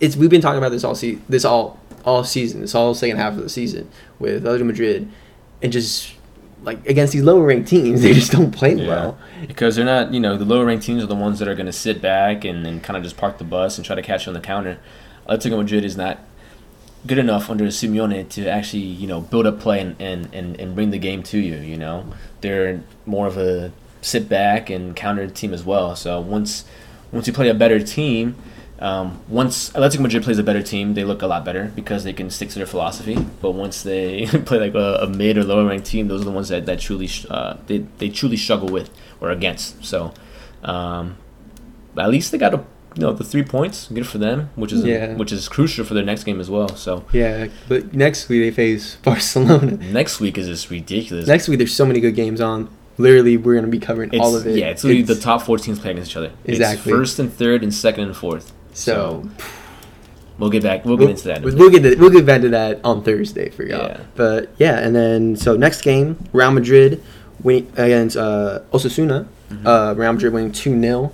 it's 0.00 0.16
we've 0.16 0.30
been 0.30 0.40
talking 0.40 0.58
about 0.58 0.70
this 0.70 0.84
all 0.84 0.94
se- 0.94 1.18
this 1.28 1.44
all 1.44 1.78
all 2.04 2.24
season, 2.24 2.62
this 2.62 2.74
all 2.74 2.94
second 2.94 3.18
half 3.18 3.34
of 3.34 3.40
the 3.42 3.48
season 3.50 3.90
with 4.18 4.44
Atletico 4.44 4.64
Madrid, 4.66 5.08
and 5.62 5.70
just 5.70 6.14
like 6.62 6.84
against 6.88 7.12
these 7.12 7.22
lower 7.22 7.44
ranked 7.44 7.68
teams, 7.68 8.00
they 8.02 8.14
just 8.14 8.32
don't 8.32 8.50
play 8.52 8.74
Yeah. 8.74 8.86
well. 8.88 9.18
because 9.46 9.76
they're 9.76 9.84
not. 9.84 10.14
You 10.14 10.20
know, 10.20 10.36
the 10.38 10.44
lower 10.46 10.64
ranked 10.64 10.86
teams 10.86 11.02
are 11.02 11.06
the 11.06 11.14
ones 11.14 11.38
that 11.40 11.48
are 11.48 11.54
going 11.54 11.66
to 11.66 11.72
sit 11.72 12.00
back 12.00 12.44
and, 12.44 12.66
and 12.66 12.82
kind 12.82 12.96
of 12.96 13.02
just 13.02 13.16
park 13.18 13.36
the 13.38 13.44
bus 13.44 13.76
and 13.76 13.84
try 13.84 13.94
to 13.96 14.02
catch 14.02 14.24
you 14.26 14.30
on 14.30 14.34
the 14.34 14.40
counter. 14.40 14.78
Atletico 15.28 15.58
Madrid 15.58 15.84
is 15.84 15.96
not 15.96 16.18
good 17.06 17.18
enough 17.18 17.48
under 17.48 17.64
Simeone 17.66 18.28
to 18.30 18.48
actually 18.48 18.82
you 18.82 19.06
know 19.06 19.20
build 19.20 19.46
up 19.46 19.60
play 19.60 19.80
and, 19.80 20.00
and, 20.00 20.34
and, 20.34 20.58
and 20.58 20.74
bring 20.74 20.90
the 20.90 20.98
game 20.98 21.22
to 21.24 21.38
you. 21.38 21.56
You 21.56 21.76
know, 21.76 22.06
they're 22.40 22.82
more 23.06 23.26
of 23.26 23.36
a 23.36 23.72
sit 24.00 24.28
back 24.28 24.70
and 24.70 24.94
counter 24.96 25.28
team 25.28 25.52
as 25.52 25.64
well. 25.64 25.94
So 25.96 26.20
once 26.20 26.64
once 27.12 27.26
you 27.26 27.32
play 27.32 27.48
a 27.48 27.54
better 27.54 27.80
team. 27.80 28.36
Um, 28.80 29.20
once 29.26 29.70
Atletico 29.70 29.98
Madrid 29.98 30.22
plays 30.22 30.38
a 30.38 30.44
better 30.44 30.62
team, 30.62 30.94
they 30.94 31.02
look 31.02 31.20
a 31.22 31.26
lot 31.26 31.44
better 31.44 31.72
because 31.74 32.04
they 32.04 32.12
can 32.12 32.30
stick 32.30 32.50
to 32.50 32.54
their 32.56 32.66
philosophy. 32.66 33.16
But 33.42 33.50
once 33.50 33.82
they 33.82 34.26
play 34.46 34.60
like 34.60 34.74
a, 34.74 35.00
a 35.02 35.08
mid 35.08 35.36
or 35.36 35.42
lower 35.42 35.66
ranked 35.66 35.86
team, 35.86 36.06
those 36.06 36.22
are 36.22 36.26
the 36.26 36.30
ones 36.30 36.48
that, 36.50 36.64
that 36.66 36.78
truly 36.78 37.10
uh, 37.28 37.56
they, 37.66 37.78
they 37.98 38.08
truly 38.08 38.36
struggle 38.36 38.68
with 38.68 38.90
or 39.20 39.30
against. 39.30 39.84
So 39.84 40.14
um, 40.62 41.16
at 41.96 42.08
least 42.08 42.30
they 42.30 42.38
got 42.38 42.54
a 42.54 42.64
you 42.98 43.02
know 43.06 43.12
the 43.12 43.22
three 43.24 43.44
points, 43.44 43.88
good 43.88 44.06
for 44.06 44.18
them, 44.18 44.50
which 44.56 44.72
is 44.72 44.84
Yeah. 44.84 45.14
which 45.14 45.30
is 45.32 45.48
crucial 45.48 45.84
for 45.84 45.94
their 45.94 46.02
next 46.04 46.24
game 46.24 46.40
as 46.40 46.50
well. 46.50 46.68
So 46.76 47.04
Yeah, 47.12 47.46
but 47.68 47.94
next 47.94 48.28
week 48.28 48.42
they 48.42 48.50
face 48.50 48.96
Barcelona. 49.04 49.76
next 49.76 50.18
week 50.20 50.36
is 50.36 50.48
just 50.48 50.68
ridiculous. 50.70 51.26
Next 51.28 51.48
week 51.48 51.58
there's 51.58 51.74
so 51.74 51.86
many 51.86 52.00
good 52.00 52.16
games 52.16 52.40
on. 52.40 52.68
Literally, 52.98 53.36
we're 53.36 53.54
gonna 53.54 53.68
be 53.68 53.78
covering 53.78 54.08
It's- 54.08 54.20
all 54.20 54.34
of 54.34 54.44
it. 54.46 54.56
Yeah, 54.58 54.66
it's 54.66 54.82
literally 54.82 55.02
the 55.04 55.14
top 55.14 55.42
four 55.42 55.56
teams 55.58 55.78
playing 55.78 55.96
against 55.98 56.10
each 56.10 56.16
other. 56.16 56.32
Exactly. 56.44 56.90
It's 56.92 56.98
first 56.98 57.18
and 57.20 57.32
third 57.32 57.62
and 57.62 57.72
second 57.72 58.04
and 58.04 58.16
fourth. 58.16 58.52
So 58.74 59.28
We'll 60.38 60.50
get 60.50 60.62
back. 60.62 60.84
We'll 60.84 60.96
get 60.96 61.04
we'll, 61.04 61.10
into 61.10 61.24
that. 61.28 61.38
in 61.38 61.42
we'll, 61.58 61.70
get 61.70 61.82
to, 61.82 61.96
we'll 61.96 62.10
get 62.10 62.24
back 62.24 62.42
to 62.42 62.48
that 62.50 62.80
on 62.84 63.02
Thursday 63.02 63.48
for 63.50 63.64
y'all. 63.64 63.88
Yeah. 63.88 64.00
But 64.14 64.50
yeah, 64.58 64.78
and 64.78 64.94
then 64.94 65.34
so 65.36 65.56
next 65.56 65.80
game, 65.82 66.16
Real 66.32 66.52
Madrid 66.52 67.02
winning 67.42 67.66
against 67.76 68.16
uh, 68.16 68.60
Osasuna. 68.72 69.26
Mm-hmm. 69.50 69.66
Uh, 69.66 69.94
Real 69.94 70.12
Madrid 70.12 70.32
winning 70.32 70.52
two 70.52 70.80
0 70.80 71.12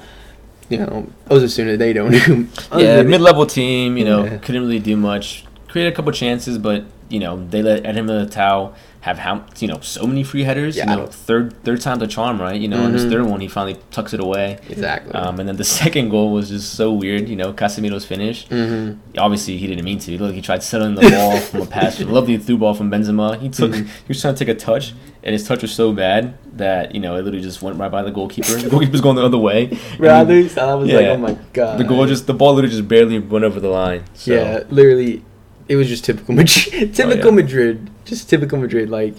You 0.75 0.87
know, 0.87 1.07
Osasuna 1.31 1.77
they 1.79 1.93
don't 1.93 2.11
do. 2.13 2.49
Yeah, 2.79 3.03
mid-level 3.03 3.47
team. 3.47 3.97
You 3.97 4.05
know, 4.05 4.25
Yeah. 4.25 4.39
couldn't 4.39 4.63
really 4.63 4.79
do 4.79 4.97
much. 4.97 5.45
Created 5.69 5.93
a 5.93 5.97
couple 5.97 6.13
chances, 6.13 6.59
but 6.59 6.85
you 7.09 7.21
know 7.21 7.45
they 7.51 7.63
let 7.63 7.83
Éder 7.85 8.05
Militão 8.05 8.73
have 9.05 9.19
how 9.19 9.45
you 9.59 9.69
know 9.69 9.81
so 9.81 10.07
many 10.07 10.25
free 10.25 10.45
headers. 10.45 10.77
Yeah, 10.79 10.91
you 10.91 10.97
know, 10.97 11.07
third 11.07 11.63
third 11.63 11.81
time's 11.83 12.03
a 12.03 12.07
charm, 12.07 12.41
right? 12.41 12.59
You 12.59 12.69
know, 12.69 12.83
on 12.85 12.95
his 12.95 13.05
third 13.05 13.27
one 13.27 13.39
he 13.41 13.49
finally 13.49 13.79
tucks 13.91 14.15
it 14.15 14.21
away. 14.21 14.59
exactly. 14.71 15.13
Um, 15.13 15.39
and 15.41 15.47
then 15.49 15.57
the 15.57 15.65
second 15.83 16.09
goal 16.09 16.33
was 16.33 16.49
just 16.49 16.73
so 16.75 16.91
weird. 16.91 17.29
You 17.29 17.37
know, 17.37 17.53
Casemiro's 17.53 18.07
finish. 18.07 18.49
hmm 18.49 18.93
Obviously, 19.19 19.59
he 19.59 19.67
didn't 19.67 19.85
mean 19.85 19.99
to. 20.01 20.17
Look, 20.19 20.35
he 20.35 20.41
tried 20.41 20.63
settling 20.63 20.95
the 20.95 21.03
ball 21.11 21.37
from 21.51 21.61
a 21.63 21.67
pass. 21.67 22.01
Lovely 22.01 22.39
through 22.39 22.59
ball 22.59 22.73
from 22.75 22.91
Benzema. 22.91 23.39
He 23.41 23.51
took. 23.51 23.73
Mhm. 23.73 23.85
He 23.87 24.09
was 24.09 24.21
trying 24.23 24.35
to 24.37 24.45
take 24.45 24.49
a 24.57 24.59
touch, 24.59 24.95
and 25.23 25.35
his 25.35 25.47
touch 25.47 25.61
was 25.61 25.73
so 25.75 25.93
bad 25.93 26.39
that 26.57 26.95
you 26.95 27.01
know 27.03 27.13
it 27.17 27.23
literally 27.27 27.43
just 27.45 27.61
went 27.61 27.79
right 27.79 27.91
by 27.91 28.03
the 28.03 28.11
goalkeeper. 28.11 28.55
The 28.57 28.71
goalkeeper's 28.71 29.03
going 29.03 29.17
the 29.17 29.25
other 29.25 29.37
way. 29.39 29.77
Rather, 29.99 30.33
I 30.35 30.75
was 30.75 30.91
like, 30.91 31.07
oh 31.07 31.17
my 31.19 31.37
god. 31.53 31.79
the 31.79 31.85
goal 31.85 32.07
just 32.07 32.27
the 32.27 32.33
ball 32.33 32.55
literally 32.55 32.75
just 32.75 32.89
barely 32.89 33.19
went 33.19 33.45
over 33.45 33.61
the 33.61 33.69
line. 33.69 34.05
So. 34.15 34.33
Yeah, 34.33 34.63
literally, 34.71 35.23
it 35.69 35.77
was 35.77 35.89
just 35.89 36.05
typical 36.05 36.35
Madrid. 36.35 36.95
typical 36.95 37.29
Oh, 37.29 37.31
yeah. 37.31 37.31
Madrid. 37.43 37.91
Just 38.05 38.29
typical 38.29 38.59
Madrid. 38.59 38.91
Like, 38.91 39.15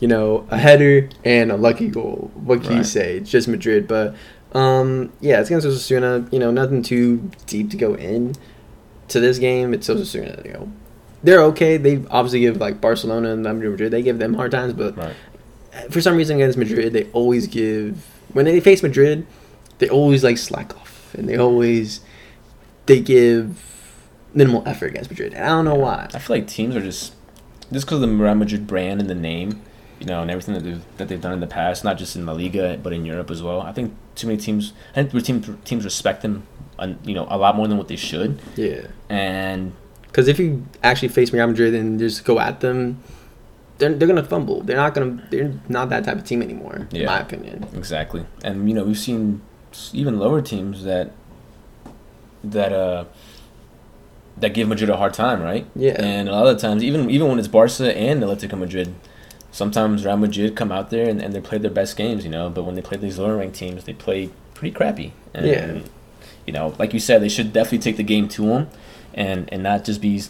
you 0.00 0.08
know, 0.08 0.46
a 0.50 0.58
header 0.58 1.08
and 1.24 1.50
a 1.52 1.56
lucky 1.56 1.88
goal. 1.88 2.30
What 2.34 2.62
can 2.64 2.76
you 2.76 2.84
say? 2.84 3.16
It's 3.18 3.30
just 3.30 3.46
Madrid. 3.48 3.86
But, 3.86 4.14
um, 4.52 5.12
yeah, 5.20 5.40
it's 5.40 5.48
against 5.50 5.66
Osasuna. 5.66 6.30
You 6.32 6.38
know, 6.38 6.50
nothing 6.50 6.82
too 6.82 7.30
deep 7.46 7.70
to 7.70 7.76
go 7.76 7.94
in 7.94 8.34
to 9.08 9.20
this 9.20 9.38
game. 9.38 9.72
It's 9.72 9.88
Osasuna. 9.88 10.44
You 10.44 10.52
know, 10.52 10.72
they're 11.22 11.42
okay. 11.44 11.76
They 11.76 12.04
obviously 12.10 12.40
give 12.40 12.56
like 12.58 12.80
Barcelona 12.80 13.32
and 13.32 13.42
Madrid. 13.42 13.90
They 13.92 14.02
give 14.02 14.18
them 14.18 14.34
hard 14.34 14.50
times, 14.50 14.72
but 14.72 14.96
Right. 14.96 15.14
for 15.90 16.00
some 16.00 16.16
reason 16.16 16.36
against 16.36 16.58
Madrid, 16.58 16.92
they 16.92 17.04
always 17.12 17.46
give 17.46 18.04
when 18.32 18.44
they 18.46 18.58
face 18.60 18.82
Madrid, 18.82 19.26
they 19.78 19.88
always 19.88 20.24
like 20.24 20.38
slack 20.38 20.74
off 20.76 21.14
and 21.14 21.28
they 21.28 21.36
always 21.36 22.00
they 22.86 23.00
give 23.00 23.56
minimal 24.34 24.62
effort 24.66 24.86
against 24.86 25.10
Madrid. 25.10 25.32
And 25.34 25.44
I 25.44 25.48
don't 25.48 25.64
know 25.64 25.74
why. 25.76 26.08
I 26.14 26.18
feel 26.18 26.36
like 26.36 26.46
teams 26.48 26.74
are 26.76 26.80
just 26.82 27.14
just 27.72 27.86
because 27.86 28.02
of 28.02 28.08
the 28.08 28.14
Real 28.14 28.34
Madrid 28.34 28.66
brand 28.66 29.00
and 29.00 29.08
the 29.08 29.14
name, 29.14 29.62
you 29.98 30.06
know, 30.06 30.20
and 30.22 30.30
everything 30.30 30.54
that 30.54 30.62
they've 30.64 30.82
that 30.98 31.08
they've 31.08 31.20
done 31.20 31.32
in 31.32 31.40
the 31.40 31.46
past, 31.46 31.84
not 31.84 31.96
just 31.98 32.14
in 32.16 32.26
La 32.26 32.32
Liga 32.32 32.78
but 32.82 32.92
in 32.92 33.04
Europe 33.04 33.30
as 33.30 33.42
well. 33.42 33.60
I 33.60 33.72
think 33.72 33.94
too 34.14 34.26
many 34.26 34.38
teams. 34.38 34.72
I 34.92 34.94
think 35.02 35.10
the 35.12 35.20
teams 35.22 35.48
teams 35.64 35.84
respect 35.84 36.22
them, 36.22 36.46
you 37.04 37.14
know, 37.14 37.26
a 37.30 37.38
lot 37.38 37.56
more 37.56 37.66
than 37.68 37.78
what 37.78 37.88
they 37.88 37.96
should. 37.96 38.40
Yeah, 38.56 38.82
And 39.08 39.72
because 40.06 40.28
if 40.28 40.38
you 40.38 40.66
actually 40.82 41.08
face 41.08 41.32
Real 41.32 41.46
Madrid 41.46 41.74
and 41.74 41.98
just 41.98 42.24
go 42.24 42.38
at 42.38 42.60
them, 42.60 43.00
they're 43.78 43.92
they're 43.94 44.06
gonna 44.08 44.22
fumble. 44.24 44.60
They're 44.62 44.76
not 44.76 44.94
gonna. 44.94 45.26
They're 45.30 45.52
not 45.68 45.88
that 45.88 46.04
type 46.04 46.16
of 46.18 46.24
team 46.24 46.42
anymore. 46.42 46.86
In 46.92 47.00
Yeah. 47.00 47.06
my 47.06 47.18
opinion. 47.20 47.66
exactly, 47.74 48.24
and 48.44 48.68
you 48.68 48.74
know, 48.74 48.84
we've 48.84 48.98
seen 48.98 49.40
even 49.92 50.18
lower 50.20 50.40
teams 50.42 50.84
that 50.84 51.10
that 52.44 52.72
uh 52.72 53.04
that 54.38 54.54
give 54.54 54.68
Madrid 54.68 54.90
a 54.90 54.96
hard 54.96 55.14
time, 55.14 55.42
right? 55.42 55.66
Yeah. 55.76 55.96
And 55.98 56.28
a 56.28 56.32
lot 56.32 56.46
of 56.46 56.58
times, 56.58 56.82
even 56.82 57.10
even 57.10 57.28
when 57.28 57.38
it's 57.38 57.48
Barca 57.48 57.96
and 57.96 58.22
Atletico 58.22 58.58
Madrid, 58.58 58.94
sometimes 59.52 60.04
Real 60.04 60.16
Madrid 60.16 60.56
come 60.56 60.72
out 60.72 60.90
there 60.90 61.08
and, 61.08 61.22
and 61.22 61.32
they 61.32 61.40
play 61.40 61.58
their 61.58 61.70
best 61.70 61.96
games, 61.96 62.24
you 62.24 62.30
know. 62.30 62.50
But 62.50 62.64
when 62.64 62.74
they 62.74 62.82
play 62.82 62.98
these 62.98 63.18
lower 63.18 63.36
ranked 63.36 63.56
teams, 63.56 63.84
they 63.84 63.92
play 63.92 64.30
pretty 64.54 64.74
crappy. 64.74 65.12
And, 65.32 65.46
Yeah. 65.46 65.78
You 66.46 66.52
know, 66.52 66.74
like 66.78 66.92
you 66.92 67.00
said, 67.00 67.22
they 67.22 67.28
should 67.30 67.52
definitely 67.54 67.78
take 67.78 67.96
the 67.96 68.02
game 68.02 68.28
to 68.28 68.42
them, 68.46 68.68
and 69.14 69.48
and 69.52 69.62
not 69.62 69.84
just 69.84 70.00
be 70.02 70.22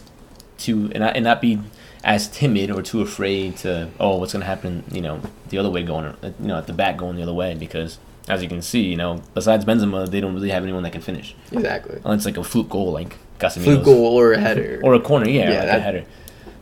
too 0.57 0.89
and 0.93 0.99
not, 0.99 1.15
and 1.15 1.25
not 1.25 1.41
be 1.41 1.59
as 2.05 2.27
timid 2.29 2.69
or 2.71 2.81
too 2.81 3.01
afraid 3.01 3.57
to 3.57 3.89
oh 3.99 4.17
what's 4.17 4.31
gonna 4.31 4.45
happen 4.45 4.83
you 4.91 5.01
know 5.01 5.19
the 5.49 5.57
other 5.57 5.69
way 5.69 5.83
going 5.83 6.05
uh, 6.05 6.15
you 6.39 6.47
know 6.47 6.57
at 6.57 6.67
the 6.67 6.73
back 6.73 6.95
going 6.97 7.15
the 7.17 7.23
other 7.23 7.33
way 7.33 7.53
because 7.55 7.97
as 8.29 8.41
you 8.43 8.47
can 8.47 8.61
see 8.61 8.81
you 8.83 8.95
know 8.95 9.21
besides 9.33 9.65
Benzema 9.65 10.07
they 10.09 10.21
don't 10.21 10.33
really 10.35 10.51
have 10.51 10.63
anyone 10.63 10.83
that 10.83 10.91
can 10.91 11.01
finish 11.01 11.35
Exactly. 11.51 11.99
unless 12.03 12.19
it's 12.19 12.25
like 12.27 12.37
a 12.37 12.43
fluke 12.43 12.69
goal 12.69 12.91
like 12.91 13.17
Casemiro's 13.39 13.63
Fluke 13.65 13.83
goal 13.85 14.05
or 14.17 14.31
a 14.33 14.39
header. 14.39 14.79
or 14.83 14.93
a 14.93 14.99
corner 14.99 15.27
yeah, 15.27 15.49
Yeah, 15.51 15.57
like 15.59 15.65
that- 15.67 15.77
a 15.77 15.81
header 15.81 16.05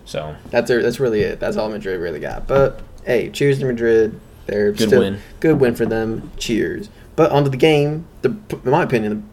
so 0.06 0.36
That's 0.50 0.68
their, 0.68 0.82
that's 0.84 1.00
really 1.00 1.22
it. 1.22 1.40
That's 1.40 1.56
all 1.56 1.70
Madrid 1.70 1.98
really 2.02 2.20
got. 2.20 2.46
But 2.46 2.82
hey, 3.06 3.30
cheers 3.30 3.60
to 3.60 3.66
Madrid. 3.66 4.20
They're 4.48 4.74
Good 4.74 4.90
still, 4.90 5.00
win. 5.00 5.20
Good 5.40 5.62
win 5.62 5.76
for 5.76 5.86
them. 5.86 6.30
Cheers. 6.36 6.90
But 7.16 7.32
onto 7.32 7.50
the 7.50 7.56
game. 7.56 8.06
The 8.22 8.36
in 8.66 8.70
my 8.70 8.84
opinion, 8.84 9.30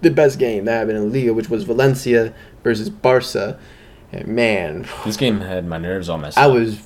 the 0.00 0.10
best 0.12 0.38
game 0.38 0.66
that 0.66 0.72
happened 0.78 0.98
in 0.98 1.10
the 1.10 1.18
Liga, 1.18 1.34
which 1.34 1.48
was 1.50 1.64
Valencia 1.64 2.32
versus 2.62 2.88
Barca. 2.90 3.58
Man, 4.26 4.86
this 5.04 5.16
game 5.16 5.40
had 5.40 5.66
my 5.66 5.78
nerves 5.78 6.08
all 6.08 6.18
messed 6.18 6.38
I 6.38 6.46
up 6.46 6.52
was 6.52 6.80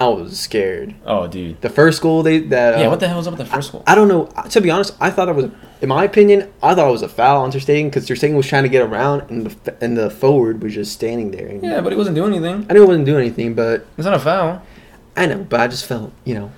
I 0.00 0.06
was 0.06 0.38
scared. 0.38 0.94
oh 1.04 1.26
dude 1.26 1.60
The 1.60 1.68
first 1.68 2.00
goal 2.00 2.22
they 2.22 2.38
that 2.38 2.78
yeah 2.78 2.86
uh, 2.86 2.90
what 2.90 3.00
the 3.00 3.08
hell 3.08 3.16
was 3.16 3.26
up 3.26 3.36
with 3.36 3.46
the 3.46 3.52
first 3.52 3.72
goal 3.72 3.82
I 3.86 3.94
don't 3.94 4.06
know. 4.08 4.26
To 4.50 4.60
be 4.60 4.70
honest, 4.70 4.94
I 5.00 5.10
thought 5.10 5.28
it 5.28 5.34
was, 5.34 5.50
in 5.80 5.88
my 5.88 6.04
opinion, 6.04 6.52
I 6.62 6.74
thought 6.74 6.88
it 6.88 6.92
was 6.92 7.02
a 7.02 7.08
foul 7.08 7.42
on 7.42 7.50
Ter 7.50 7.58
Stegen 7.58 7.86
because 7.86 8.06
Ter 8.06 8.14
Stegen 8.14 8.36
was 8.36 8.46
trying 8.46 8.62
to 8.62 8.68
get 8.68 8.82
around 8.82 9.28
and 9.30 9.46
the 9.46 9.84
and 9.84 9.96
the 9.96 10.08
forward 10.08 10.62
was 10.62 10.74
just 10.74 10.92
standing 10.92 11.32
there. 11.32 11.48
And 11.48 11.62
yeah 11.62 11.80
but 11.80 11.90
he 11.92 11.98
wasn't 11.98 12.14
doing 12.14 12.32
anything 12.32 12.66
I 12.70 12.74
knew 12.74 12.82
he 12.82 12.86
wasn't 12.86 13.06
doing 13.06 13.26
anything, 13.26 13.54
but 13.54 13.86
it's 13.96 14.04
not 14.06 14.14
a 14.14 14.20
foul 14.20 14.62
I 15.16 15.26
know. 15.26 15.38
But 15.38 15.58
I 15.60 15.66
just 15.66 15.84
felt, 15.84 16.12
you 16.24 16.34
know, 16.34 16.52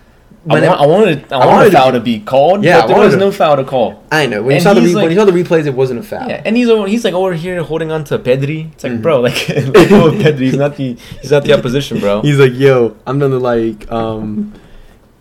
I, 0.49 0.55
when 0.55 0.63
want, 0.67 0.81
I 0.81 0.87
wanted 0.87 1.33
I, 1.33 1.37
I 1.37 1.39
wanted 1.47 1.53
wanted 1.53 1.69
a 1.75 1.77
foul 1.77 1.93
to 1.93 2.01
be 2.01 2.21
called 2.21 2.65
Yeah, 2.65 2.81
but 2.81 2.87
there 2.89 2.99
was 2.99 3.13
to- 3.13 3.21
no 3.21 3.31
foul 3.31 3.57
to 3.57 3.65
call 3.65 4.03
I 4.11 4.25
know 4.27 4.43
when 4.43 4.55
you 4.57 4.61
saw 4.63 4.73
the 4.73 4.81
re- 4.81 4.95
when 4.95 5.11
you 5.11 5.17
saw 5.19 5.27
the 5.27 5.33
replays, 5.33 5.67
it 5.67 5.75
wasn't 5.75 6.01
a 6.01 6.03
foul. 6.03 6.29
Yeah, 6.29 6.41
and 6.47 6.57
he's 6.57 6.69
over, 6.71 6.89
he's 6.89 7.05
like 7.05 7.13
over 7.13 7.35
here 7.35 7.63
holding 7.63 7.91
on 7.93 8.05
to 8.05 8.19
Pedri. 8.19 8.73
It's 8.73 8.83
like, 8.85 8.95
Mhm. 8.95 9.03
bro, 9.03 9.21
like 9.21 9.35
Pedri. 9.35 10.39
He's 10.39 10.57
not 10.57 10.77
the 10.77 10.95
he's 11.21 11.31
not 11.31 11.45
the 11.45 11.53
opposition, 11.53 12.01
bro. 12.01 12.23
He's 12.29 12.39
like, 12.39 12.55
yo, 12.55 12.97
I'm 13.07 13.19
gonna 13.19 13.39
like, 13.39 13.91
um, 13.93 14.55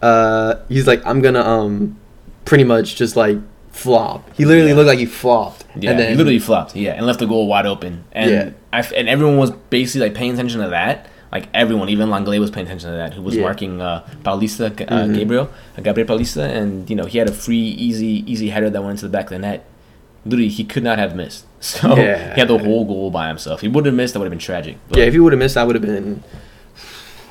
uh, 0.02 0.56
he's 0.70 0.88
like, 0.88 1.06
I'm 1.06 1.22
gonna 1.22 1.42
um, 1.42 1.98
pretty 2.46 2.64
much 2.64 2.96
just 2.96 3.16
like 3.18 3.38
flop. 3.72 4.30
He 4.38 4.46
literally 4.46 4.70
Yeah. 4.70 4.76
looked 4.76 4.88
like 4.88 5.00
he 5.00 5.06
flopped. 5.06 5.66
yeah, 5.76 5.92
and 5.92 6.00
then 6.00 6.10
he 6.12 6.16
literally 6.16 6.40
flopped. 6.40 6.76
Yeah, 6.76 6.94
and 6.94 7.06
left 7.06 7.20
the 7.20 7.28
goal 7.28 7.48
wide 7.48 7.66
open. 7.66 8.04
And 8.14 8.32
Yeah. 8.32 8.50
I 8.72 8.80
f 8.80 8.92
and 8.96 9.10
everyone 9.10 9.38
was 9.38 9.52
basically 9.70 10.08
like 10.08 10.16
paying 10.16 10.32
attention 10.34 10.62
to 10.62 10.70
that. 10.70 11.08
Like 11.32 11.48
everyone, 11.54 11.90
even 11.90 12.10
Lenglet 12.10 12.40
was 12.40 12.50
paying 12.50 12.66
attention 12.66 12.90
to 12.90 12.96
that. 12.98 13.14
Who 13.14 13.22
was 13.22 13.36
Yeah. 13.36 13.44
marking 13.44 13.82
uh, 13.82 14.04
Paulista, 14.24 14.66
uh, 14.82 15.06
Mhm. 15.06 15.16
Gabriel, 15.16 15.50
uh, 15.78 15.82
Gabriel 15.82 16.08
Paulista, 16.08 16.44
and 16.50 16.90
you 16.90 16.96
know 16.96 17.06
he 17.06 17.18
had 17.20 17.28
a 17.30 17.32
free, 17.32 17.58
easy, 17.60 18.24
easy 18.32 18.50
header 18.50 18.70
that 18.70 18.82
went 18.82 18.92
into 18.94 19.06
the 19.06 19.12
back 19.12 19.26
of 19.26 19.30
the 19.32 19.40
net. 19.40 19.66
Literally, 20.26 20.50
he 20.50 20.64
could 20.64 20.84
not 20.84 20.98
have 21.00 21.16
missed. 21.16 21.46
So 21.62 21.96
Yeah. 21.96 22.34
he 22.36 22.40
had 22.40 22.48
the 22.48 22.58
whole 22.58 22.86
goal 22.86 23.12
by 23.12 23.28
himself. 23.28 23.62
He 23.62 23.68
wouldn't 23.68 23.88
have 23.88 23.96
missed. 23.96 24.14
That 24.14 24.20
would 24.20 24.26
have 24.26 24.32
been 24.32 24.40
tragic. 24.40 24.78
But 24.88 24.98
yeah, 25.00 25.06
if 25.06 25.14
he 25.14 25.20
would 25.20 25.34
have 25.34 25.40
missed, 25.40 25.58
I 25.58 25.64
would 25.66 25.76
have 25.76 25.84
been. 25.86 26.24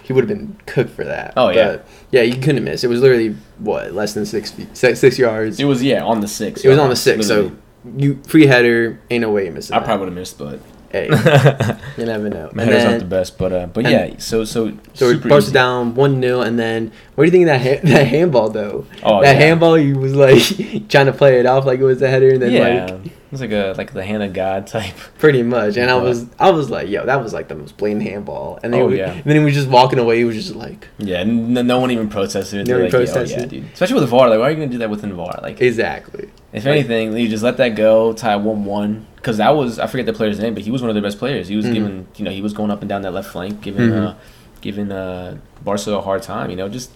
He 0.05 0.13
would 0.15 0.27
have 0.27 0.39
been 0.39 0.57
cooked 0.67 0.91
for 0.97 1.05
that. 1.05 1.35
Oh, 1.37 1.51
yeah. 1.51 1.67
But, 1.73 1.87
yeah, 2.11 2.23
he 2.23 2.33
couldn't 2.33 2.65
miss. 2.65 2.83
It 2.85 2.89
was 2.89 3.01
literally 3.03 3.35
what 3.59 3.93
less 3.93 4.15
than 4.15 4.25
six 4.25 4.51
feet, 4.51 4.75
six, 4.77 5.01
six 5.01 5.19
yards. 5.19 5.59
it 5.61 5.65
was 5.65 5.83
yeah 5.83 6.03
on 6.03 6.21
the 6.21 6.29
six. 6.29 6.65
It 6.65 6.69
was 6.69 6.79
on 6.79 6.89
the 6.89 6.97
six, 6.97 7.27
so 7.27 7.53
you 7.97 8.19
free 8.27 8.47
header 8.47 8.99
ain't 9.11 9.21
no 9.23 9.31
way 9.31 9.45
you 9.47 9.51
missing. 9.53 9.75
I 9.75 9.81
that. 9.81 9.85
probably 9.85 10.07
would 10.07 10.13
have 10.13 10.19
missed, 10.19 10.39
but 10.39 10.61
hey, 10.91 11.07
you 11.99 12.05
never 12.07 12.29
know. 12.29 12.51
Header's 12.55 12.85
not 12.85 12.99
the 13.01 13.05
best, 13.05 13.39
but 13.39 13.53
uh, 13.53 13.67
but 13.67 13.85
yeah. 13.85 14.15
So 14.19 14.45
so 14.45 14.73
So 14.95 15.11
it 15.11 15.23
busted 15.27 15.55
down 15.55 15.95
one 15.95 16.21
0 16.21 16.41
and 16.43 16.59
then 16.59 16.93
what 17.15 17.25
do 17.25 17.27
you 17.27 17.31
think 17.33 17.43
of 17.49 17.63
that 17.63 17.81
ha- 17.83 17.89
that 17.89 18.07
handball 18.07 18.51
though? 18.51 18.87
Oh, 19.03 19.21
that 19.23 19.35
yeah. 19.37 19.47
handball, 19.47 19.75
he 19.75 19.93
was 19.93 20.15
like 20.15 20.89
trying 20.89 21.07
to 21.07 21.13
play 21.13 21.41
it 21.41 21.47
off 21.47 21.65
like 21.67 21.81
it 21.81 21.85
was 21.85 22.01
a 22.03 22.09
header, 22.09 22.31
and 22.31 22.43
then 22.43 22.51
yeah, 22.53 22.87
like 22.87 23.07
it 23.07 23.33
was 23.33 23.41
like 23.43 23.53
a 23.53 23.75
like 23.77 23.93
the 23.93 24.05
hand 24.05 24.23
of 24.23 24.33
God 24.33 24.67
type. 24.67 24.95
pretty 25.19 25.43
much. 25.43 25.77
And 25.77 25.91
I 25.91 25.97
was 25.97 26.27
I 26.39 26.51
was 26.51 26.71
like, 26.71 26.89
yo, 26.89 27.05
that 27.07 27.23
was 27.23 27.33
like 27.35 27.49
the 27.49 27.55
most 27.57 27.77
blatant 27.77 28.03
handball. 28.05 28.59
And 28.63 28.73
then 28.73 28.83
Oh, 28.83 28.87
we, 28.87 28.99
yeah. 28.99 29.13
and 29.13 29.25
then 29.25 29.37
he 29.37 29.45
was 29.45 29.55
just 29.55 29.69
walking 29.69 29.99
away. 29.99 30.19
He 30.19 30.25
was 30.25 30.37
just 30.37 30.55
like 30.55 30.89
Yeah, 30.99 31.19
n- 31.21 31.53
no 31.53 31.79
one 31.81 31.91
even 31.91 32.09
protested. 32.09 32.67
No 32.67 32.75
one 32.75 32.85
like, 32.85 32.93
yeah, 32.93 32.99
oh, 32.99 33.05
protested. 33.05 33.39
yeah, 33.53 33.61
dude. 33.61 33.73
Especially 33.73 34.01
with 34.01 34.09
VAR, 34.09 34.29
like, 34.31 34.39
why 34.39 34.47
are 34.47 34.51
you 34.51 34.57
gonna 34.57 34.69
do 34.69 34.79
that 34.79 34.89
within 34.91 35.13
VAR? 35.13 35.39
Like, 35.43 35.61
exactly. 35.61 36.31
if 36.53 36.65
anything, 36.65 37.15
you 37.17 37.29
just 37.29 37.43
let 37.43 37.59
that 37.59 37.75
go, 37.75 38.13
tie 38.15 38.37
one 38.37 38.65
one. 38.65 39.07
Because 39.29 39.37
that 39.37 39.55
was 39.55 39.79
I 39.79 39.87
forget 39.89 40.07
the 40.07 40.15
player's 40.15 40.39
name, 40.41 40.55
but 40.55 40.63
he 40.63 40.71
was 40.71 40.81
one 40.81 40.89
of 40.89 40.95
their 40.95 41.03
best 41.03 41.19
players. 41.19 41.49
He 41.49 41.57
was 41.57 41.67
Mhm. 41.67 41.75
giving 41.75 42.07
you 42.17 42.25
know 42.25 42.31
he 42.31 42.41
was 42.41 42.55
going 42.55 42.71
up 42.71 42.81
and 42.81 42.89
down 42.89 43.03
that 43.03 43.13
left 43.13 43.29
flank, 43.29 43.61
giving 43.61 43.91
Mhm. 43.91 44.07
uh, 44.07 44.15
giving 44.63 44.91
uh, 44.91 45.37
Barca 45.63 45.91
a 45.93 46.01
hard 46.01 46.23
time. 46.23 46.49
You 46.49 46.57
know, 46.57 46.71
just 46.71 46.91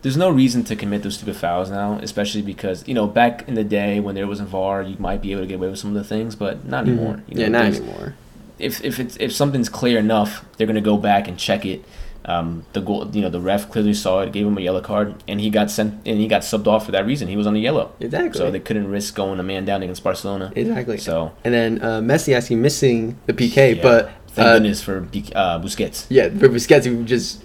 there's 0.00 0.16
no 0.16 0.30
reason 0.30 0.64
to 0.64 0.74
commit 0.74 1.02
those 1.02 1.16
stupid 1.16 1.36
fouls 1.36 1.70
now, 1.70 1.98
especially 2.00 2.40
because 2.40 2.82
you 2.88 2.94
know 2.94 3.06
back 3.06 3.44
in 3.46 3.56
the 3.56 3.62
day 3.64 4.00
when 4.00 4.14
there 4.14 4.26
wasn't 4.26 4.48
VAR, 4.48 4.80
you 4.82 4.96
might 4.98 5.20
be 5.20 5.32
able 5.32 5.42
to 5.42 5.46
get 5.46 5.56
away 5.56 5.68
with 5.68 5.78
some 5.78 5.94
of 5.94 6.02
the 6.02 6.08
things, 6.14 6.34
but 6.34 6.66
not 6.66 6.88
anymore. 6.88 7.16
Mhm. 7.16 7.20
You 7.28 7.34
know, 7.34 7.42
yeah, 7.42 7.48
not 7.48 7.64
anymore. 7.66 8.14
if 8.58 8.82
if 8.82 8.98
it's 8.98 9.18
if 9.20 9.30
something's 9.30 9.68
clear 9.68 9.98
enough, 9.98 10.42
they're 10.56 10.66
gonna 10.66 10.80
go 10.80 10.96
back 10.96 11.28
and 11.28 11.36
check 11.36 11.66
it. 11.66 11.84
Um, 12.30 12.64
the 12.74 12.80
goal, 12.80 13.08
you 13.12 13.22
know, 13.22 13.30
the 13.30 13.40
ref 13.40 13.70
clearly 13.72 13.94
saw 13.94 14.20
it, 14.20 14.32
gave 14.32 14.46
him 14.46 14.56
a 14.56 14.60
yellow 14.60 14.80
card, 14.80 15.08
and 15.26 15.40
he 15.40 15.50
got 15.50 15.70
sent 15.70 15.94
and 16.06 16.18
he 16.20 16.26
got 16.28 16.42
subbed 16.42 16.66
off 16.66 16.86
for 16.86 16.92
that 16.92 17.04
reason. 17.06 17.28
He 17.28 17.36
was 17.36 17.46
on 17.46 17.54
the 17.54 17.60
yellow, 17.60 17.92
Exactly. 18.00 18.38
so 18.38 18.50
they 18.50 18.60
couldn't 18.60 18.88
risk 18.88 19.14
going 19.14 19.40
a 19.40 19.42
man 19.42 19.64
down 19.64 19.82
against 19.82 20.02
Barcelona. 20.04 20.52
exactly. 20.54 20.98
So 20.98 21.32
and 21.44 21.52
then 21.54 21.82
uh, 21.82 22.00
Messi 22.00 22.36
actually 22.36 22.56
missing 22.56 23.18
the 23.26 23.32
PK, 23.32 23.76
yeah, 23.76 23.82
but 23.82 24.10
thank 24.28 24.46
uh, 24.48 24.52
goodness 24.54 24.82
for 24.82 24.98
uh, 25.34 25.58
Busquets. 25.60 26.06
yeah, 26.08 26.28
for 26.28 26.48
Busquets 26.48 26.84
who 26.84 27.04
just 27.04 27.42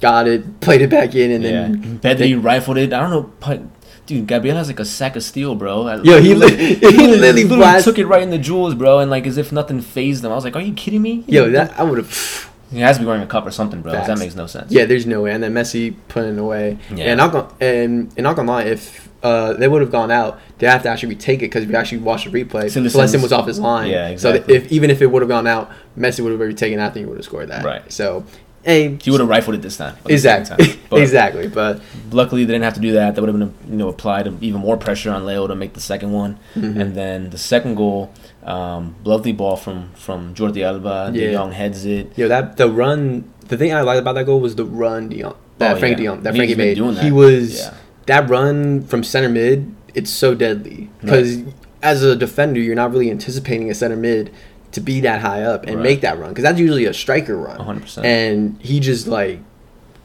got 0.00 0.28
it, 0.28 0.60
played 0.60 0.82
it 0.82 0.90
back 0.90 1.14
in, 1.14 1.30
and 1.32 1.42
yeah, 1.44 1.50
then 1.62 1.98
Pedri 1.98 2.40
rifled 2.42 2.78
it. 2.78 2.92
I 2.92 3.00
don't 3.00 3.10
know, 3.10 3.32
but 3.40 3.60
dude, 4.06 4.26
Gabriel 4.28 4.56
has 4.56 4.68
like 4.68 4.78
a 4.80 4.84
sack 4.84 5.16
of 5.16 5.22
steel, 5.24 5.54
bro. 5.54 6.00
Yo, 6.02 6.20
he 6.20 6.34
li- 6.34 6.74
he 6.76 7.06
literally 7.08 7.44
blast- 7.48 7.84
took 7.84 7.98
it 7.98 8.06
right 8.06 8.22
in 8.22 8.30
the 8.30 8.38
jewels, 8.38 8.74
bro, 8.74 9.00
and 9.00 9.10
like 9.10 9.26
as 9.26 9.36
if 9.38 9.50
nothing 9.52 9.80
phased 9.80 10.24
him. 10.24 10.30
I 10.32 10.34
was 10.34 10.44
like, 10.44 10.54
are 10.56 10.60
you 10.62 10.74
kidding 10.74 11.02
me? 11.02 11.24
yo, 11.26 11.50
that 11.50 11.78
I 11.78 11.82
would 11.82 11.98
have. 11.98 12.47
He 12.70 12.80
has 12.80 12.96
to 12.96 13.02
be 13.02 13.06
wearing 13.06 13.22
a 13.22 13.26
cup 13.26 13.46
or 13.46 13.50
something, 13.50 13.80
bro. 13.82 13.92
That 13.92 14.18
makes 14.18 14.34
no 14.34 14.46
sense. 14.46 14.70
Yeah, 14.70 14.84
there's 14.84 15.06
no 15.06 15.22
way. 15.22 15.32
And 15.32 15.42
then 15.42 15.54
Messi 15.54 15.94
putting 16.08 16.34
it 16.34 16.38
away. 16.38 16.78
Yeah. 16.94 17.06
And 17.06 17.18
not 17.18 17.32
gonna 17.32 17.48
and, 17.60 18.12
and 18.16 18.22
not 18.24 18.36
gonna 18.36 18.50
lie, 18.50 18.64
if 18.64 19.08
uh, 19.22 19.54
they 19.54 19.66
would 19.68 19.80
have 19.80 19.90
gone 19.90 20.10
out, 20.10 20.38
they 20.58 20.66
have 20.66 20.82
to 20.82 20.88
actually 20.88 21.08
retake 21.10 21.38
it 21.38 21.46
because 21.46 21.64
if 21.64 21.70
you 21.70 21.76
actually 21.76 21.98
watch 21.98 22.24
the 22.24 22.30
replay, 22.30 22.64
Cillessen- 22.66 22.90
Cillessen 23.16 23.22
was 23.22 23.32
off 23.32 23.46
his 23.46 23.58
line. 23.58 23.90
Yeah, 23.90 24.08
So 24.16 24.30
exactly. 24.32 24.58
that 24.58 24.64
if 24.66 24.72
even 24.72 24.90
if 24.90 25.00
it 25.02 25.06
would 25.06 25.22
have 25.22 25.28
gone 25.28 25.46
out, 25.46 25.70
Messi 25.98 26.20
would 26.20 26.30
have 26.32 26.40
retaken. 26.40 26.78
I 26.78 26.90
think 26.90 27.04
he 27.04 27.08
would 27.08 27.18
have 27.18 27.24
scored 27.24 27.48
that. 27.48 27.64
Right. 27.64 27.90
So, 27.90 28.24
hey, 28.64 28.96
He 29.02 29.10
would 29.10 29.20
have 29.20 29.28
rifled 29.28 29.54
it 29.56 29.62
this 29.62 29.76
time. 29.76 29.94
or 30.04 30.08
the 30.08 30.18
second 30.18 30.42
exactly. 30.42 30.80
But- 30.90 31.00
exactly. 31.00 31.48
But 31.48 31.80
Luckily, 32.10 32.44
they 32.44 32.52
didn't 32.54 32.64
have 32.64 32.74
to 32.74 32.80
do 32.80 32.92
that. 32.92 33.14
That 33.14 33.20
would 33.22 33.28
have 33.28 33.38
been, 33.38 33.54
you 33.70 33.76
know, 33.76 33.88
applied 33.88 34.26
even 34.42 34.60
more 34.60 34.76
pressure 34.76 35.10
on 35.10 35.24
Leo 35.26 35.46
to 35.46 35.54
make 35.54 35.74
the 35.74 35.80
second 35.80 36.12
one. 36.12 36.38
Mhm. 36.56 36.80
And 36.80 36.94
then 36.94 37.30
the 37.30 37.38
second 37.38 37.74
goal, 37.76 38.10
um, 38.44 38.94
lovely 39.04 39.32
ball 39.32 39.56
from 39.56 39.90
from 39.94 40.34
Jordi 40.34 40.62
Alba. 40.62 41.10
Yeah. 41.12 41.20
De 41.20 41.26
Yeah. 41.26 41.32
Jong 41.38 41.52
heads 41.52 41.84
it. 41.84 42.12
yo, 42.16 42.28
that 42.28 42.56
the 42.56 42.68
run. 42.70 43.24
The 43.48 43.56
thing 43.56 43.72
I 43.72 43.80
liked 43.82 44.00
about 44.00 44.14
that 44.14 44.26
goal 44.26 44.40
was 44.40 44.54
the 44.56 44.64
run 44.64 45.08
Dion 45.08 45.34
that 45.58 45.76
Oh, 45.76 45.80
Frenkie 45.80 45.90
yeah. 45.90 45.96
Dion 45.96 46.22
that 46.22 46.34
He's 46.34 46.42
Frenkie 46.42 46.56
made. 46.56 46.78
that. 46.78 47.02
He 47.04 47.10
was 47.12 47.58
Yeah. 47.60 47.70
that 48.06 48.28
run 48.28 48.82
from 48.82 49.02
center 49.02 49.28
mid. 49.28 49.72
It's 49.94 50.10
so 50.10 50.34
deadly 50.34 50.90
because 51.00 51.38
as 51.82 52.02
a 52.02 52.14
defender, 52.16 52.60
you're 52.60 52.74
not 52.76 52.92
really 52.92 53.10
anticipating 53.10 53.70
a 53.70 53.74
center 53.74 53.96
mid 53.96 54.30
to 54.72 54.80
be 54.80 55.00
that 55.00 55.20
high 55.20 55.42
up 55.42 55.64
and 55.66 55.76
Right. 55.76 55.82
make 55.82 56.00
that 56.02 56.18
run 56.18 56.28
because 56.30 56.44
that's 56.44 56.58
usually 56.58 56.84
a 56.84 56.92
striker 56.94 57.36
run. 57.36 57.58
100%. 57.58 58.04
And 58.04 58.56
he 58.60 58.80
just 58.80 59.06
like 59.06 59.40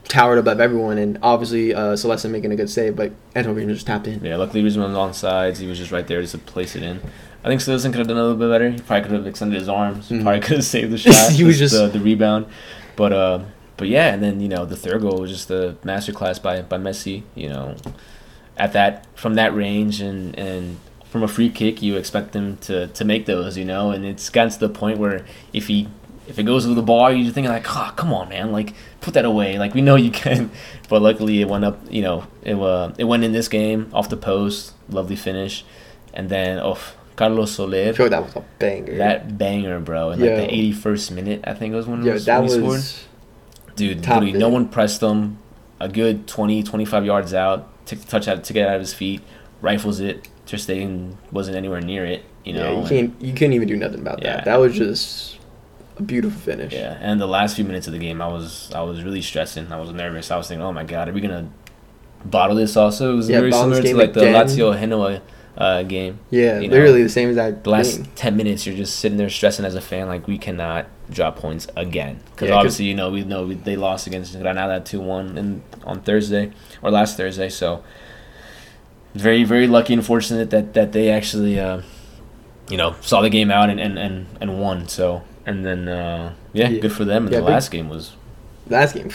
towered 0.04 0.38
above 0.38 0.60
everyone, 0.60 0.98
and 0.98 1.18
obviously 1.22 1.74
uh, 1.74 1.94
Cillessen 1.94 2.30
making 2.30 2.52
a 2.52 2.56
good 2.56 2.68
save, 2.70 2.94
but 2.96 3.12
Antoine 3.36 3.68
just 3.68 3.86
tapped 3.86 4.06
in. 4.06 4.24
Yeah, 4.24 4.36
luckily 4.36 4.60
he 4.60 4.64
was 4.64 4.76
on 4.76 4.92
the 4.92 4.98
long 4.98 5.12
sides. 5.12 5.58
He 5.58 5.66
was 5.66 5.78
just 5.78 5.90
right 5.92 6.06
there 6.06 6.20
just 6.20 6.32
to 6.32 6.38
place 6.38 6.76
it 6.76 6.82
in. 6.82 7.00
I 7.42 7.48
think 7.48 7.60
Cillessen 7.60 7.84
could 7.92 7.96
have 7.98 8.06
done 8.08 8.16
a 8.16 8.22
little 8.22 8.36
bit 8.38 8.50
better. 8.50 8.70
He 8.70 8.78
probably 8.78 9.02
could 9.02 9.12
have 9.12 9.26
extended 9.26 9.58
his 9.58 9.68
arms. 9.68 10.08
Mhm. 10.08 10.22
Probably 10.22 10.40
could 10.40 10.56
have 10.56 10.64
saved 10.64 10.92
the 10.92 10.98
shot. 10.98 11.32
He 11.32 11.44
was 11.44 11.58
just- 11.58 11.74
the, 11.74 11.88
the 11.88 12.00
rebound. 12.00 12.46
But 12.96 13.12
uh, 13.12 13.40
but 13.76 13.88
yeah, 13.88 14.14
and 14.14 14.22
then 14.22 14.40
you 14.40 14.48
know 14.48 14.64
the 14.64 14.76
third 14.76 15.00
goal 15.02 15.18
was 15.20 15.30
just 15.30 15.50
a 15.50 15.76
masterclass 15.84 16.40
by 16.40 16.62
by 16.62 16.78
Messi. 16.78 17.22
You 17.34 17.48
know, 17.48 17.74
at 18.56 18.72
that 18.72 19.06
from 19.14 19.34
that 19.34 19.54
range 19.54 20.00
and 20.00 20.38
and 20.38 20.78
from 21.14 21.22
a 21.22 21.28
free 21.28 21.48
kick, 21.48 21.80
you 21.80 21.96
expect 21.96 22.32
them 22.32 22.56
to 22.56 22.88
to 22.88 23.04
make 23.04 23.24
those. 23.24 23.56
You 23.56 23.64
know, 23.64 23.92
and 23.92 24.04
it's 24.04 24.28
gotten 24.30 24.50
to 24.50 24.58
the 24.58 24.68
point 24.68 24.98
where 24.98 25.24
if 25.52 25.68
he 25.68 25.86
if 26.26 26.40
it 26.40 26.42
goes 26.42 26.66
with 26.66 26.74
the 26.74 26.82
ball, 26.82 27.12
you're 27.12 27.32
thinking 27.32 27.52
like, 27.52 27.64
oh, 27.68 27.92
come 27.94 28.12
on, 28.12 28.30
man, 28.30 28.50
like 28.50 28.74
put 29.00 29.14
that 29.14 29.24
away. 29.24 29.56
Like 29.56 29.74
we 29.74 29.80
know 29.80 29.94
you 29.94 30.10
can, 30.10 30.50
but 30.88 31.02
luckily 31.02 31.40
it 31.40 31.48
went 31.48 31.64
up. 31.64 31.78
You 31.88 32.02
know, 32.02 32.26
it 32.42 32.56
uh, 32.56 32.92
it 32.98 33.04
went 33.04 33.22
in 33.22 33.30
this 33.30 33.46
game 33.46 33.90
off 33.92 34.08
the 34.08 34.16
post, 34.16 34.72
lovely 34.88 35.14
finish, 35.14 35.64
and 36.12 36.28
then 36.28 36.58
oh, 36.58 36.80
Carlos 37.14 37.52
Soler, 37.52 37.94
Sure, 37.94 38.08
that 38.08 38.20
was 38.20 38.34
a 38.34 38.44
banger. 38.58 38.96
that 38.96 39.38
banger, 39.38 39.78
bro, 39.78 40.10
in 40.10 40.18
like 40.18 40.34
the 40.34 40.72
81st 40.72 41.12
minute, 41.12 41.44
I 41.44 41.54
think 41.54 41.74
it 41.74 41.76
was 41.76 41.86
when, 41.86 42.00
it 42.00 42.06
Yo, 42.06 42.12
was, 42.14 42.24
that 42.24 42.42
when 42.42 42.50
he 42.50 42.58
was 42.60 42.84
scored. 42.88 43.76
Dude, 43.76 43.98
literally, 44.00 44.32
no 44.32 44.48
one 44.48 44.68
pressed 44.68 45.00
him. 45.00 45.38
A 45.78 45.88
good 45.88 46.26
20, 46.26 46.64
25 46.64 47.04
yards 47.04 47.32
out, 47.34 47.68
took 47.86 48.00
the 48.00 48.06
touch 48.06 48.26
out 48.26 48.42
to 48.42 48.52
get 48.52 48.66
out 48.66 48.74
of 48.74 48.80
his 48.80 48.92
feet, 48.92 49.20
rifles 49.60 50.00
it. 50.00 50.26
Ter 50.46 50.58
wasn't 51.32 51.56
anywhere 51.56 51.80
near 51.80 52.04
it. 52.04 52.24
You 52.44 52.52
know, 52.54 52.72
yeah, 52.72 52.80
you 52.82 52.88
can't 52.88 53.22
you 53.22 53.32
couldn't 53.32 53.52
even 53.54 53.68
do 53.68 53.76
nothing 53.76 54.00
about 54.00 54.22
Yeah. 54.22 54.36
that. 54.36 54.44
That 54.44 54.56
was 54.60 54.74
just 54.74 55.38
a 55.98 56.02
beautiful 56.02 56.38
finish. 56.40 56.72
Yeah, 56.74 56.98
and 57.00 57.20
the 57.20 57.26
last 57.26 57.56
few 57.56 57.64
minutes 57.64 57.86
of 57.86 57.92
the 57.92 57.98
game, 57.98 58.20
I 58.20 58.28
was 58.28 58.70
I 58.74 58.82
was 58.82 59.02
really 59.02 59.22
stressing. 59.22 59.72
I 59.72 59.80
was 59.80 59.90
nervous. 59.92 60.30
I 60.30 60.36
was 60.36 60.48
thinking, 60.48 60.62
oh 60.64 60.72
my 60.72 60.84
god, 60.84 61.08
are 61.08 61.12
we 61.12 61.20
gonna 61.20 61.48
bottle 62.24 62.56
this? 62.56 62.76
Also, 62.76 63.12
it 63.12 63.16
was 63.16 63.28
Yeah, 63.30 63.40
very 63.40 63.52
similar 63.52 63.76
to 63.80 63.82
game 63.82 63.96
like 63.96 64.12
the. 64.12 64.20
Lazio 64.20 64.78
Genoa 64.78 65.20
uh, 65.56 65.82
game. 65.84 66.18
Yeah, 66.30 66.58
You 66.58 66.68
know, 66.68 66.74
literally 66.74 67.02
the 67.04 67.08
same 67.08 67.28
exact 67.28 67.62
The 67.64 67.70
last 67.70 67.96
thing. 67.96 68.08
ten 68.16 68.36
minutes, 68.36 68.66
you're 68.66 68.74
just 68.76 68.96
sitting 68.98 69.16
there 69.18 69.30
stressing 69.30 69.64
as 69.64 69.74
a 69.76 69.80
fan, 69.80 70.08
like 70.08 70.26
we 70.26 70.36
cannot 70.36 70.86
drop 71.10 71.36
points 71.36 71.68
again. 71.76 72.18
Because 72.32 72.48
Yeah, 72.48 72.54
'cause- 72.54 72.58
obviously, 72.58 72.84
you 72.86 72.94
know, 72.94 73.10
we 73.10 73.22
know 73.24 73.46
we, 73.46 73.54
they 73.54 73.76
lost 73.76 74.06
against 74.06 74.38
Granada 74.40 74.80
two 74.80 75.00
one 75.00 75.38
and 75.38 75.62
on 75.84 76.00
Thursday 76.00 76.50
or 76.82 76.90
last 76.90 77.16
Thursday. 77.16 77.48
So 77.48 77.84
very 79.14 79.44
very 79.44 79.66
lucky 79.66 79.92
and 79.94 80.04
fortunate 80.04 80.50
that 80.50 80.74
that 80.74 80.92
they 80.92 81.10
actually, 81.10 81.58
uh, 81.60 81.82
you 82.68 82.76
know, 82.76 82.94
saw 83.00 83.20
the 83.22 83.30
game 83.30 83.50
out 83.50 83.70
and 83.70 83.80
and 83.80 83.98
and, 83.98 84.26
and 84.40 84.60
won. 84.60 84.88
So 84.88 85.22
and 85.46 85.64
then 85.64 85.88
uh, 85.88 86.34
yeah, 86.52 86.68
Yeah. 86.68 86.80
good 86.80 86.92
for 86.92 87.04
them. 87.04 87.24
And 87.24 87.32
Yeah, 87.32 87.40
the 87.40 87.46
last 87.46 87.70
game 87.70 87.88
was 87.88 88.12
Last 88.70 88.94
game, 88.94 89.10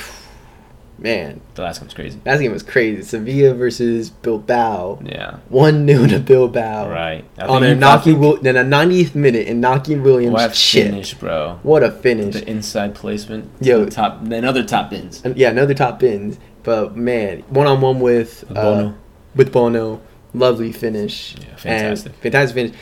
man, 1.00 1.42
the 1.56 1.64
last 1.64 1.80
game 1.80 1.88
was 1.88 1.94
crazy. 1.96 2.20
last 2.26 2.40
game 2.40 2.52
was 2.52 2.62
crazy. 2.64 3.02
Sevilla 3.02 3.54
versus 3.56 4.10
Bilbao. 4.12 5.00
Yeah, 5.04 5.38
One 5.50 5.88
0 5.88 6.08
to 6.08 6.20
Bilbao. 6.20 6.90
right. 6.90 7.26
On 7.40 7.62
think 7.62 7.64
a 7.64 7.70
you- 7.70 7.76
Naki, 7.76 8.14
Will- 8.14 8.38
then 8.42 8.56
a 8.58 8.64
90th 8.64 9.16
minute, 9.16 9.48
and 9.48 9.60
Naki 9.62 9.96
Williams 9.96 10.34
What 10.34 10.52
a 10.52 10.54
finish, 10.54 11.14
bro! 11.16 11.60
What 11.64 11.82
a 11.84 11.92
finish! 11.92 12.36
The 12.36 12.48
inside 12.50 12.94
placement. 12.96 13.50
Yo. 13.62 13.86
top 13.88 14.22
another 14.24 14.64
top 14.64 14.92
bins. 14.92 15.24
Yeah, 15.36 15.50
another 15.50 15.74
top 15.74 16.00
bins. 16.00 16.38
But 16.64 16.96
man, 16.96 17.40
one 17.50 17.66
on 17.66 17.82
one 17.82 18.00
with 18.00 18.44
With 18.50 18.58
uh, 18.58 18.62
Bono. 18.62 18.96
With 19.40 19.54
Bono, 19.54 20.02
lovely 20.34 20.74
finish. 20.74 21.34
Yeah, 21.40 21.56
fantastic. 21.56 22.12
Fantastic 22.16 22.54
finish. 22.56 22.74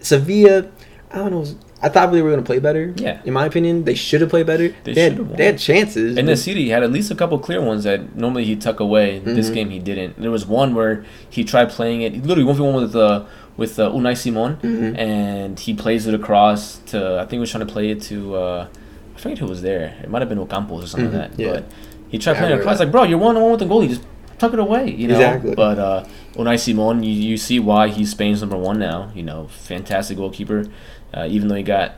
Sevilla, 0.00 0.66
I 1.12 1.16
don't 1.18 1.30
know. 1.30 1.44
I 1.82 1.90
thought 1.90 2.10
they 2.10 2.22
were 2.22 2.30
going 2.30 2.42
to 2.42 2.46
play 2.46 2.58
better. 2.58 2.94
Yeah. 2.96 3.20
In 3.26 3.34
my 3.34 3.44
opinion, 3.44 3.84
they 3.84 3.94
should 3.94 4.22
have 4.22 4.30
played 4.30 4.46
better. 4.46 4.68
They 4.84 4.94
They, 4.94 5.02
had, 5.10 5.36
they 5.36 5.44
had 5.44 5.58
chances. 5.58 6.16
And 6.16 6.26
En-Nesyri 6.26 6.68
had 6.70 6.82
at 6.82 6.90
least 6.90 7.10
a 7.10 7.14
couple 7.14 7.38
clear 7.38 7.60
ones 7.60 7.84
that 7.84 8.16
normally 8.16 8.44
he'd 8.46 8.62
tuck 8.62 8.80
away. 8.80 9.18
This 9.18 9.50
Mhm. 9.50 9.54
game 9.54 9.68
he 9.70 9.78
didn't. 9.78 10.18
There 10.18 10.30
was 10.30 10.46
one 10.46 10.74
where 10.74 11.04
he 11.28 11.44
tried 11.44 11.68
playing 11.68 12.00
it. 12.00 12.14
He 12.14 12.20
Literally 12.20 12.44
one 12.44 12.56
v 12.56 12.62
one 12.62 12.74
with 12.82 12.96
uh, 12.96 13.24
with 13.58 13.78
uh, 13.78 13.90
Unai 13.90 14.16
Simon, 14.16 14.56
Mhm. 14.62 14.96
and 14.98 15.60
he 15.60 15.74
plays 15.74 16.06
it 16.06 16.14
across 16.14 16.78
to. 16.86 17.16
I 17.16 17.24
think 17.26 17.32
he 17.32 17.38
was 17.40 17.50
trying 17.50 17.66
to 17.66 17.72
play 17.76 17.90
it 17.90 18.00
to. 18.10 18.16
Uh, 18.36 18.66
I 19.14 19.18
forget 19.20 19.36
who 19.38 19.46
was 19.46 19.60
there. 19.60 19.86
It 20.02 20.08
might 20.08 20.22
have 20.22 20.30
been 20.30 20.38
Ocampos 20.46 20.82
or 20.84 20.86
something 20.86 21.10
Mhm, 21.10 21.20
like 21.20 21.36
that. 21.36 21.42
yeah. 21.42 21.52
But 21.52 21.64
he 22.08 22.16
tried 22.18 22.32
Yeah, 22.34 22.38
playing 22.40 22.54
it 22.56 22.60
across. 22.60 22.78
that. 22.78 22.84
Like, 22.84 22.92
bro, 22.92 23.02
you're 23.04 23.18
one 23.18 23.36
on 23.36 23.42
one 23.42 23.50
with 23.52 23.60
the 23.60 23.66
goalie. 23.66 23.88
Just 23.90 24.02
tuck 24.38 24.52
it 24.52 24.58
away. 24.58 24.90
You 24.90 25.08
know. 25.08 25.14
Exactly. 25.14 25.54
But 25.54 25.78
uh, 25.78 26.04
Unai 26.34 26.58
Simon, 26.58 27.02
you, 27.02 27.12
you 27.12 27.36
see 27.36 27.58
why 27.58 27.88
he's 27.88 28.10
Spain's 28.10 28.40
number 28.40 28.56
one 28.56 28.78
now. 28.78 29.10
You 29.14 29.22
know, 29.22 29.48
fantastic 29.48 30.16
goalkeeper. 30.16 30.66
Uh, 31.14 31.26
even 31.30 31.48
though 31.48 31.56
he 31.56 31.62
got. 31.62 31.96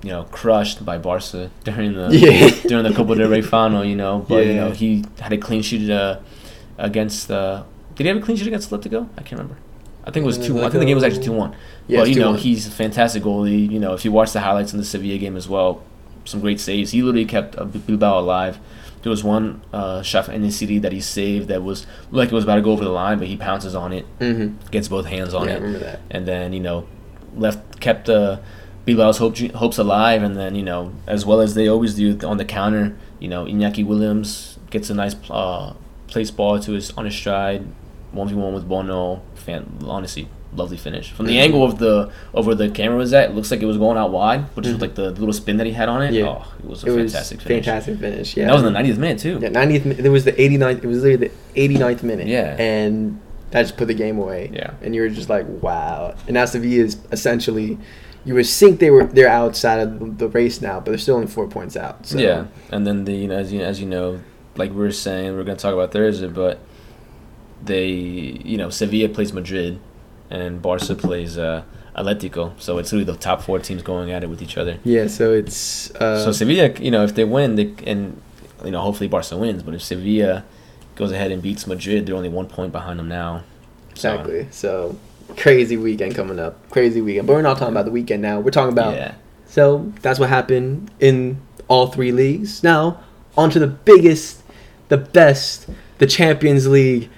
You 0.00 0.10
know, 0.10 0.22
crushed 0.30 0.84
by 0.84 0.96
Barca 0.96 1.50
during 1.64 1.94
the 1.94 2.08
Yeah. 2.16 2.50
during 2.68 2.84
the 2.84 2.94
Copa 2.94 3.16
del 3.16 3.28
Rey 3.28 3.40
final, 3.42 3.84
you 3.84 3.96
know. 3.96 4.24
But 4.28 4.46
you 4.46 4.54
know, 4.54 4.70
he 4.70 5.04
had 5.18 5.32
a 5.32 5.38
clean 5.38 5.60
sheet 5.60 5.90
uh, 5.90 6.20
against. 6.78 7.28
Uh, 7.32 7.64
did 7.96 8.04
he 8.04 8.08
have 8.08 8.18
a 8.18 8.20
clean 8.20 8.36
sheet 8.36 8.46
against 8.46 8.70
Atletico? 8.70 9.08
I 9.18 9.22
can't 9.22 9.40
remember. 9.40 9.56
I 10.04 10.12
think 10.12 10.22
it 10.22 10.26
was 10.28 10.38
two. 10.38 10.54
one. 10.54 10.62
I 10.62 10.70
think 10.70 10.78
the 10.82 10.86
game 10.86 10.94
was 10.94 11.02
actually 11.02 11.24
two 11.24 11.32
one. 11.32 11.56
Yeah, 11.88 11.98
but 12.02 12.10
you 12.10 12.20
know, 12.20 12.34
2-1. 12.34 12.38
he's 12.38 12.68
a 12.68 12.70
fantastic 12.70 13.24
goalie. 13.24 13.68
You 13.68 13.80
know, 13.80 13.92
if 13.92 14.04
you 14.04 14.12
watch 14.12 14.32
the 14.32 14.40
highlights 14.40 14.72
in 14.72 14.78
the 14.78 14.84
Sevilla 14.84 15.18
game 15.18 15.36
as 15.36 15.48
well, 15.48 15.82
some 16.24 16.40
great 16.40 16.60
saves. 16.60 16.92
He 16.92 17.02
literally 17.02 17.24
kept 17.26 17.58
uh, 17.58 17.64
Bilbao 17.64 18.20
alive. 18.20 18.60
There 19.02 19.10
was 19.10 19.22
one 19.24 19.62
uh, 19.72 20.02
shot 20.02 20.28
En-Nesyri 20.28 20.80
that 20.82 20.92
he 20.92 21.00
saved 21.00 21.48
that 21.48 21.62
was 21.62 21.86
like 22.10 22.28
it 22.30 22.34
was 22.34 22.44
about 22.44 22.56
to 22.56 22.62
go 22.62 22.72
over 22.72 22.84
the 22.84 22.90
line, 22.90 23.18
but 23.18 23.28
he 23.28 23.36
pounces 23.36 23.74
on 23.74 23.92
it, 23.92 24.04
Mhm. 24.20 24.54
gets 24.70 24.88
both 24.88 25.06
hands 25.06 25.34
on 25.34 25.46
Yeah, 25.46 25.52
I 25.52 25.56
it 25.56 25.60
remember 25.62 25.78
that. 25.86 26.00
and 26.10 26.26
then 26.26 26.52
you 26.52 26.60
know 26.60 26.84
left 27.36 27.80
kept 27.80 28.08
uh, 28.08 28.38
Bilbao's 28.86 29.18
hope, 29.18 29.36
hopes 29.54 29.78
alive, 29.78 30.22
and 30.22 30.34
then 30.36 30.54
you 30.54 30.62
know 30.62 30.92
as 31.06 31.24
well 31.26 31.40
as 31.40 31.54
they 31.54 31.68
always 31.68 31.94
do 31.94 32.18
on 32.26 32.36
the 32.38 32.44
counter, 32.44 32.96
you 33.20 33.28
know 33.28 33.44
Iñaki 33.44 33.84
Williams 33.86 34.58
gets 34.70 34.90
a 34.90 34.94
nice 34.94 35.14
uh, 35.30 35.74
place 36.08 36.30
ball 36.30 36.58
to 36.60 36.72
his 36.72 36.90
on 36.96 37.04
his 37.04 37.14
stride, 37.14 37.64
one 38.12 38.28
v 38.28 38.34
one 38.34 38.52
with 38.54 38.66
Bono. 38.68 39.22
Fan, 39.34 39.64
honestly, 39.86 40.28
lovely 40.56 40.76
finish 40.78 41.12
from 41.12 41.26
the 41.26 41.38
angle 41.38 41.62
of 41.62 41.78
the 41.78 42.10
of 42.32 42.46
where 42.46 42.54
the 42.54 42.68
camera 42.70 42.96
was 42.96 43.12
at. 43.12 43.30
It 43.30 43.34
looks 43.36 43.50
like 43.50 43.60
it 43.60 43.66
was 43.66 43.76
going 43.76 43.98
out 43.98 44.10
wide, 44.10 44.54
but 44.54 44.64
just 44.64 44.78
Mhm. 44.78 44.80
like 44.80 44.94
the 44.94 45.10
little 45.10 45.32
spin 45.32 45.58
that 45.58 45.66
he 45.66 45.72
had 45.72 45.88
on 45.88 46.02
it. 46.02 46.12
Yeah. 46.14 46.24
Oh, 46.26 46.44
it 46.58 46.64
was 46.68 46.84
a 46.84 46.86
It 46.86 46.90
was 47.02 47.12
fantastic 47.12 47.40
finish. 47.42 47.64
fantastic 47.66 47.98
finish. 48.00 48.36
Yeah, 48.36 48.42
And 48.44 48.50
that 48.50 48.54
was 48.54 48.62
in 48.62 48.72
the 48.72 48.78
90th 48.78 48.98
minute 48.98 49.18
too. 49.18 49.38
Yeah, 49.42 49.50
90th. 49.50 49.84
mi- 49.84 49.94
There 49.94 50.10
was 50.10 50.24
the 50.24 50.40
89th. 50.40 50.82
It 50.82 50.86
was 50.86 51.02
literally 51.02 51.28
the 51.28 51.30
89th 51.60 52.02
minute. 52.02 52.26
Yeah. 52.28 52.56
and 52.58 53.20
that 53.50 53.62
just 53.62 53.76
put 53.78 53.88
the 53.88 53.94
game 53.94 54.18
away. 54.18 54.50
Yeah. 54.52 54.70
and 54.82 54.94
you 54.94 55.00
were 55.02 55.08
just 55.08 55.28
like, 55.30 55.46
wow. 55.62 56.14
And 56.26 56.34
now 56.34 56.44
Sevilla 56.44 56.84
is 56.84 56.96
essentially, 57.12 57.78
you 58.24 58.34
would 58.34 58.46
think 58.46 58.78
they 58.80 58.90
were 58.90 59.04
they're 59.04 59.28
outside 59.28 59.80
of 59.80 60.18
the 60.18 60.28
race 60.28 60.60
now, 60.60 60.80
but 60.80 60.90
they're 60.90 60.98
still 60.98 61.14
only 61.16 61.28
four 61.28 61.46
points 61.46 61.76
out. 61.76 62.06
So. 62.06 62.18
Yeah, 62.18 62.44
and 62.70 62.86
then 62.86 63.04
the 63.04 63.12
you 63.12 63.28
know, 63.28 63.36
as 63.36 63.52
you 63.52 63.60
as 63.62 63.80
you 63.80 63.86
know, 63.86 64.20
like 64.56 64.70
we 64.70 64.76
were 64.76 64.90
saying, 64.92 65.34
we're 65.36 65.44
gonna 65.44 65.56
talk 65.58 65.72
about 65.72 65.92
Thursday, 65.92 66.26
but 66.28 66.58
they 67.64 67.86
you 67.86 68.56
know 68.56 68.70
Sevilla 68.70 69.08
plays 69.08 69.32
Madrid, 69.32 69.78
and 70.30 70.60
Barca 70.60 70.94
plays 70.94 71.38
uh, 71.38 71.62
Atletico, 71.96 72.58
so 72.60 72.78
it's 72.78 72.92
really 72.92 73.04
the 73.04 73.16
top 73.16 73.42
four 73.42 73.58
teams 73.58 73.82
going 73.82 74.10
at 74.10 74.22
it 74.22 74.28
with 74.28 74.42
each 74.42 74.56
other. 74.56 74.78
Yeah, 74.84 75.06
so 75.06 75.32
it's 75.32 75.90
uh, 75.96 76.24
so 76.24 76.32
Sevilla, 76.32 76.70
you 76.78 76.90
know, 76.90 77.04
if 77.04 77.14
they 77.14 77.24
win, 77.24 77.56
they 77.56 77.74
and 77.86 78.20
you 78.64 78.70
know 78.70 78.80
hopefully 78.80 79.08
Barca 79.08 79.36
wins, 79.36 79.62
but 79.62 79.74
if 79.74 79.82
Sevilla 79.82 80.44
goes 80.94 81.12
ahead 81.12 81.30
and 81.30 81.42
beats 81.42 81.66
Madrid, 81.66 82.06
they're 82.06 82.16
only 82.16 82.28
one 82.28 82.46
point 82.46 82.72
behind 82.72 82.98
them 82.98 83.08
now. 83.08 83.44
So, 83.94 84.12
exactly. 84.12 84.48
So 84.50 84.98
crazy 85.36 85.76
weekend 85.76 86.14
coming 86.14 86.38
up, 86.38 86.68
crazy 86.70 87.00
weekend. 87.00 87.26
But 87.26 87.34
we're 87.34 87.42
not 87.42 87.58
talking 87.58 87.74
about 87.74 87.84
the 87.84 87.90
weekend 87.90 88.22
now. 88.22 88.40
We're 88.40 88.50
talking 88.50 88.72
about 88.72 88.94
yeah, 88.94 89.14
So 89.46 89.92
that's 90.02 90.18
what 90.18 90.28
happened 90.28 90.90
in 91.00 91.40
all 91.68 91.88
three 91.88 92.12
leagues. 92.12 92.62
Now, 92.62 93.00
on 93.36 93.50
to 93.50 93.58
the 93.58 93.66
biggest, 93.66 94.42
the 94.88 94.96
best, 94.96 95.68
the 95.98 96.06
Champions 96.06 96.66
League 96.66 97.10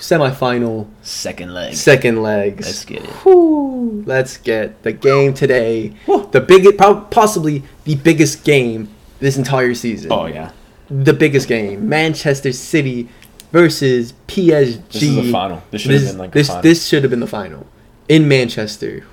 semifinal 0.00 0.88
second 1.02 1.54
leg. 1.54 1.74
second 1.74 2.22
legs. 2.22 2.66
Let's 2.66 2.84
get 2.84 3.04
it. 3.04 4.06
Let's 4.06 4.36
get 4.38 4.82
the 4.82 4.92
game 4.92 5.34
today. 5.34 5.94
The 6.06 6.40
biggest, 6.40 6.78
possibly 7.10 7.62
the 7.84 7.94
biggest 7.96 8.42
game 8.44 8.88
this 9.20 9.36
entire 9.36 9.74
season. 9.74 10.10
Oh 10.10 10.26
yeah, 10.26 10.50
The 10.88 11.12
biggest 11.12 11.46
game. 11.48 11.88
Manchester 11.88 12.52
City 12.52 13.08
versus 13.52 14.14
PSG. 14.26 14.90
this 14.90 15.02
is 15.02 15.16
the 15.16 15.30
final. 15.32 15.62
This 15.70 15.82
should 15.82 15.90
have 15.92 16.04
been 16.08 16.18
like 16.18 16.32
this, 16.32 16.48
final 16.48 16.62
this 16.62 16.86
should 16.86 17.02
have 17.02 17.10
been 17.10 17.20
the 17.20 17.26
final 17.26 17.66
in 18.08 18.26
Manchester. 18.26 19.04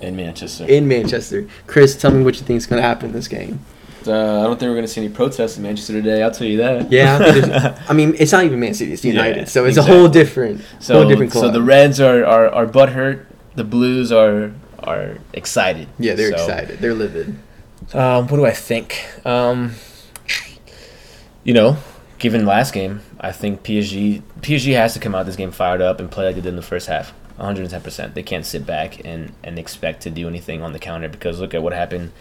in 0.00 0.16
Manchester. 0.16 0.64
In 0.66 0.88
Manchester. 0.88 1.46
Chris, 1.66 1.94
tell 1.96 2.10
me 2.10 2.24
what 2.24 2.34
you 2.36 2.42
think 2.42 2.58
is 2.58 2.66
going 2.66 2.82
to 2.82 2.86
happen 2.86 3.06
in 3.10 3.12
this 3.12 3.28
game. 3.28 3.60
Uh, 4.08 4.40
I 4.40 4.42
don't 4.44 4.58
think 4.58 4.68
we're 4.68 4.74
going 4.74 4.82
to 4.86 4.88
see 4.88 5.00
any 5.04 5.12
protests 5.12 5.56
in 5.56 5.62
Manchester 5.62 5.92
today. 5.94 6.22
I'll 6.22 6.30
tell 6.30 6.46
you 6.46 6.58
that. 6.58 6.90
Yeah, 6.92 7.78
I 7.88 7.92
mean, 7.94 8.14
it's 8.18 8.32
not 8.32 8.44
even 8.44 8.58
Man 8.60 8.74
City; 8.74 8.92
it's 8.92 9.04
United, 9.04 9.36
Yeah, 9.40 9.44
so 9.44 9.64
it's 9.64 9.76
a 9.76 9.82
whole 9.82 10.08
different, 10.08 10.62
so, 10.80 10.94
whole 10.94 11.08
different 11.08 11.32
club. 11.32 11.44
so 11.44 11.50
the 11.50 11.62
Reds 11.62 12.00
are, 12.00 12.24
are, 12.24 12.48
are 12.48 12.66
butthurt. 12.66 13.26
The 13.54 13.64
Blues 13.64 14.10
are 14.12 14.52
are 14.78 15.18
excited. 15.32 15.88
yeah, 15.98 16.14
they're 16.14 16.30
So, 16.36 16.44
excited. 16.44 16.78
They're 16.80 16.94
livid. 16.94 17.36
Um, 17.94 18.26
what 18.28 18.36
do 18.38 18.46
I 18.46 18.52
think? 18.52 19.04
Um, 19.24 19.74
you 21.44 21.52
know, 21.54 21.76
given 22.18 22.46
last 22.46 22.72
game, 22.72 23.00
I 23.20 23.32
think 23.32 23.62
PSG 23.62 24.22
PSG 24.40 24.74
has 24.74 24.94
to 24.94 25.00
come 25.00 25.14
out 25.14 25.26
this 25.26 25.36
game 25.36 25.50
fired 25.52 25.80
up 25.80 26.00
and 26.00 26.10
play 26.10 26.26
like 26.26 26.34
they 26.36 26.40
did 26.40 26.48
in 26.50 26.56
the 26.56 26.62
first 26.62 26.88
half. 26.88 27.12
110%. 27.38 28.14
They 28.14 28.22
can't 28.22 28.44
sit 28.46 28.64
back 28.66 29.04
and, 29.04 29.32
and 29.42 29.58
expect 29.58 30.02
to 30.02 30.10
do 30.10 30.28
anything 30.28 30.62
on 30.62 30.72
the 30.72 30.78
counter 30.78 31.08
because 31.08 31.40
look 31.40 31.54
at 31.54 31.62
what 31.62 31.72
happened 31.72 32.12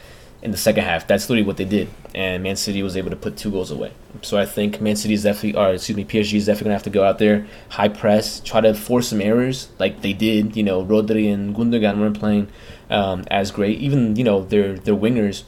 in 0.42 0.52
the 0.52 0.58
second 0.58 0.84
half. 0.84 1.06
That's 1.08 1.30
literally 1.30 1.46
what 1.46 1.58
they 1.58 1.66
did. 1.66 1.90
And 2.16 2.42
Man 2.44 2.56
City 2.56 2.82
was 2.82 2.98
able 2.98 3.10
to 3.12 3.16
put 3.16 3.38
two 3.38 3.52
goals 3.52 3.70
away. 3.72 3.92
So 4.24 4.38
I 4.38 4.46
think 4.46 4.82
Man 4.82 4.96
City 4.96 5.14
is 5.14 5.24
definitely, 5.24 5.56
or 5.56 5.74
excuse 5.74 5.96
me, 5.96 6.04
PSG 6.04 6.36
is 6.36 6.46
definitely 6.48 6.66
going 6.66 6.72
to 6.72 6.76
have 6.76 6.84
to 6.84 6.90
go 6.90 7.04
out 7.04 7.20
there, 7.20 7.46
high 7.70 7.90
press, 7.90 8.40
try 8.40 8.60
to 8.62 8.74
force 8.74 9.10
some 9.10 9.22
errors 9.22 9.70
like 9.80 10.02
they 10.02 10.14
did. 10.14 10.56
You 10.58 10.64
know, 10.64 10.84
Rodri 10.84 11.32
and 11.32 11.56
Gundogan 11.56 12.00
weren't 12.00 12.20
playing 12.20 12.48
um, 12.90 13.24
as 13.30 13.52
great. 13.52 13.80
Even, 13.80 14.16
you 14.16 14.24
know, 14.24 14.44
their, 14.44 14.74
their 14.74 14.96
wingers 14.96 15.44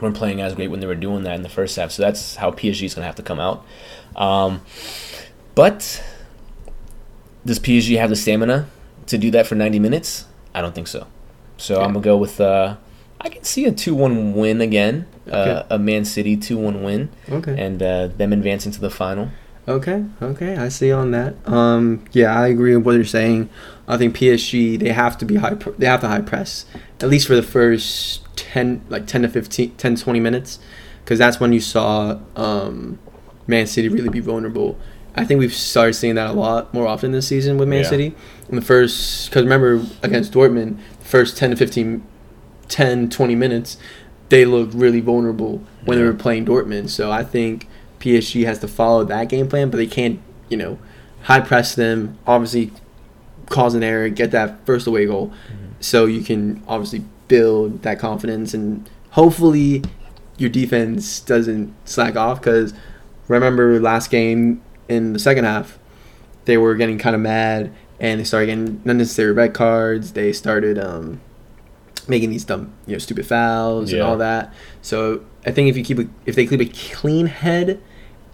weren't 0.00 0.16
playing 0.16 0.40
as 0.40 0.54
great 0.54 0.68
when 0.70 0.80
they 0.80 0.86
were 0.86 0.94
doing 0.94 1.22
that 1.24 1.34
in 1.34 1.42
the 1.42 1.48
first 1.48 1.76
half. 1.76 1.90
So 1.92 2.02
that's 2.02 2.36
how 2.36 2.50
PSG 2.50 2.84
is 2.84 2.94
going 2.94 3.02
to 3.02 3.06
have 3.06 3.14
to 3.16 3.22
come 3.22 3.38
out. 3.38 3.64
Um, 4.16 4.62
but 5.54 6.02
does 7.44 7.58
PSG 7.58 7.98
have 7.98 8.10
the 8.10 8.16
stamina 8.16 8.68
to 9.06 9.18
do 9.18 9.30
that 9.32 9.46
for 9.46 9.54
90 9.54 9.78
minutes? 9.78 10.24
I 10.54 10.60
don't 10.62 10.74
think 10.74 10.88
so. 10.88 11.06
So 11.58 11.76
Okay. 11.76 11.84
I'm 11.84 11.92
going 11.92 12.02
to 12.02 12.06
go 12.06 12.16
with, 12.16 12.40
uh, 12.40 12.76
I 13.24 13.28
can 13.28 13.44
see 13.44 13.64
a 13.66 13.72
2 13.72 13.94
1 13.94 14.34
win 14.34 14.60
again, 14.60 15.06
uh, 15.30 15.62
a 15.70 15.78
Man 15.78 16.04
City 16.04 16.36
2 16.36 16.58
1 16.58 16.82
win, 16.82 17.08
Okay. 17.30 17.54
and 17.58 17.82
uh, 17.82 18.08
them 18.08 18.32
advancing 18.32 18.72
to 18.72 18.80
the 18.80 18.90
final. 18.90 19.28
Okay. 19.68 20.04
Okay. 20.20 20.56
I 20.56 20.68
see 20.68 20.90
on 20.90 21.12
that. 21.12 21.34
Um. 21.48 22.04
Yeah, 22.12 22.34
I 22.38 22.48
agree 22.48 22.74
with 22.76 22.84
what 22.84 22.92
you're 22.96 23.04
saying. 23.04 23.48
I 23.86 23.96
think 23.96 24.16
PSG 24.16 24.78
they 24.78 24.88
have 24.90 25.16
to 25.18 25.24
be 25.24 25.36
high. 25.36 25.54
Pr- 25.54 25.70
they 25.78 25.86
have 25.86 26.00
to 26.00 26.08
high 26.08 26.20
press 26.22 26.66
at 27.00 27.08
least 27.08 27.26
for 27.28 27.36
the 27.36 27.42
first 27.44 28.24
ten, 28.36 28.80
like 28.88 29.06
ten 29.06 29.22
to 29.22 29.28
15, 29.28 29.76
10 29.76 29.96
20 29.96 30.18
minutes, 30.20 30.58
because 31.04 31.18
that's 31.18 31.38
when 31.38 31.52
you 31.52 31.60
saw 31.60 32.18
um, 32.34 32.98
Man 33.46 33.66
City 33.68 33.88
really 33.88 34.08
be 34.08 34.18
vulnerable. 34.20 34.76
I 35.14 35.24
think 35.24 35.38
we've 35.38 35.52
started 35.54 35.92
seeing 35.94 36.14
that 36.16 36.30
a 36.30 36.32
lot 36.32 36.72
more 36.74 36.86
often 36.88 37.12
this 37.12 37.28
season 37.28 37.56
with 37.58 37.68
Man 37.68 37.82
Yeah. 37.82 37.88
City. 37.88 38.14
In 38.48 38.56
the 38.56 38.62
first, 38.62 39.28
because 39.30 39.42
remember 39.44 39.84
against 40.02 40.32
Dortmund, 40.32 40.78
the 40.98 41.04
first 41.04 41.36
10 41.36 41.50
to 41.50 41.56
15, 41.56 42.02
10, 42.68 43.10
20 43.10 43.34
minutes, 43.34 43.76
they 44.28 44.44
looked 44.44 44.74
really 44.74 45.00
vulnerable 45.00 45.62
when 45.84 45.98
they 45.98 46.04
were 46.04 46.14
playing 46.14 46.46
Dortmund. 46.46 46.88
So 46.90 47.10
I 47.10 47.22
think 47.24 47.68
PSG 48.00 48.44
has 48.44 48.58
to 48.60 48.68
follow 48.68 49.04
that 49.04 49.28
game 49.28 49.48
plan, 49.48 49.70
but 49.70 49.76
they 49.76 49.86
can't, 49.86 50.20
you 50.48 50.56
know, 50.56 50.78
high 51.22 51.40
press 51.40 51.74
them. 51.74 52.18
Obviously, 52.26 52.72
cause 53.46 53.74
an 53.74 53.82
error, 53.82 54.08
get 54.08 54.30
that 54.30 54.64
first 54.66 54.86
away 54.86 55.06
goal, 55.06 55.28
Mm-hmm. 55.28 55.66
so 55.80 56.06
you 56.06 56.22
can 56.22 56.62
obviously 56.66 57.04
build 57.28 57.82
that 57.82 57.98
confidence 57.98 58.52
and 58.54 58.88
hopefully 59.10 59.82
your 60.38 60.50
defense 60.50 61.20
doesn't 61.20 61.72
slack 61.84 62.16
off. 62.16 62.40
Because 62.40 62.72
remember 63.28 63.78
last 63.80 64.10
game 64.10 64.62
in 64.88 65.12
the 65.12 65.18
second 65.18 65.44
half, 65.44 65.78
they 66.46 66.56
were 66.56 66.74
getting 66.74 66.98
kind 66.98 67.14
of 67.14 67.20
mad 67.22 67.70
and 68.00 68.18
they 68.20 68.24
started 68.24 68.46
getting 68.46 68.82
unnecessary 68.84 69.32
red 69.32 69.54
cards. 69.54 70.12
They 70.12 70.32
started 70.32 70.78
um, 70.78 71.20
making 72.12 72.30
these 72.30 72.44
dumb, 72.44 72.72
you 72.86 72.92
know, 72.94 72.98
stupid 72.98 73.26
fouls 73.26 73.92
and 73.92 74.02
all 74.02 74.18
that. 74.18 74.44
So 74.82 74.96
I 75.46 75.50
think 75.50 75.68
if 75.70 75.76
you 75.76 75.84
keep 75.88 75.98
a, 75.98 76.06
if 76.26 76.34
they 76.36 76.46
keep 76.46 76.60
a 76.60 76.70
clean 76.94 77.26
head 77.26 77.80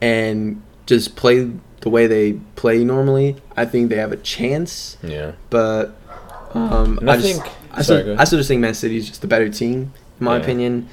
and 0.03 0.61
just 0.87 1.17
play 1.17 1.51
the 1.81 1.89
way 1.91 2.07
they 2.07 2.35
play 2.57 2.85
normally, 2.85 3.37
I 3.57 3.65
think 3.65 3.89
they 3.91 3.97
have 3.97 4.13
a 4.13 4.17
chance. 4.37 4.97
Yeah. 5.03 5.33
But 5.51 5.97
um, 6.55 6.99
I 7.07 7.13
I, 7.13 7.17
just, 7.17 7.43
think- 7.43 7.55
I 7.73 7.83
sorry, 7.83 8.03
still. 8.03 8.21
I 8.21 8.25
still 8.25 8.39
just 8.41 8.49
think 8.49 8.61
Man 8.61 8.75
City 8.75 8.97
is 8.97 9.07
just 9.09 9.21
the 9.21 9.27
better 9.29 9.49
team, 9.49 9.93
in 10.19 10.25
my 10.25 10.37
Yeah. 10.37 10.43
opinion. 10.43 10.89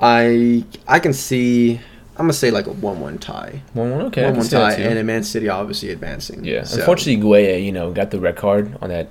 I 0.00 0.64
I 0.86 0.98
can 1.00 1.12
see. 1.12 1.80
I'm 2.16 2.24
gonna 2.26 2.32
say 2.34 2.50
like 2.50 2.66
a 2.66 2.72
one-one 2.72 3.18
tie, 3.18 3.62
One 3.72 3.90
one. 3.90 4.00
Okay. 4.06 4.24
One-one 4.24 4.46
tie, 4.46 4.74
and 4.74 4.98
a 4.98 5.04
Man 5.04 5.24
City 5.24 5.48
obviously 5.48 5.90
advancing. 5.90 6.44
Yeah. 6.44 6.64
So- 6.64 6.78
Unfortunately, 6.78 7.22
Gueye, 7.22 7.64
you 7.64 7.72
know, 7.72 7.90
got 7.90 8.10
the 8.10 8.20
red 8.20 8.36
card 8.36 8.76
on 8.82 8.90
that 8.90 9.08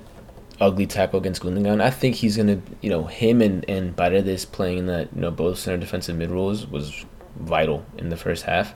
ugly 0.62 0.86
tackle 0.86 1.18
against 1.18 1.42
Gundogan. 1.42 1.82
I 1.82 1.90
think 1.90 2.14
he's 2.14 2.36
gonna, 2.36 2.62
you 2.80 2.88
know, 2.88 3.04
him 3.04 3.42
and 3.42 3.68
and 3.68 3.96
Paredes 3.96 4.44
playing 4.44 4.78
in 4.78 4.86
that, 4.86 5.08
you 5.14 5.20
know, 5.20 5.30
both 5.30 5.58
center 5.58 5.78
defensive 5.78 6.16
mid 6.16 6.30
roles 6.30 6.66
was 6.66 7.04
vital 7.36 7.84
in 7.98 8.08
the 8.08 8.16
first 8.16 8.44
half. 8.44 8.74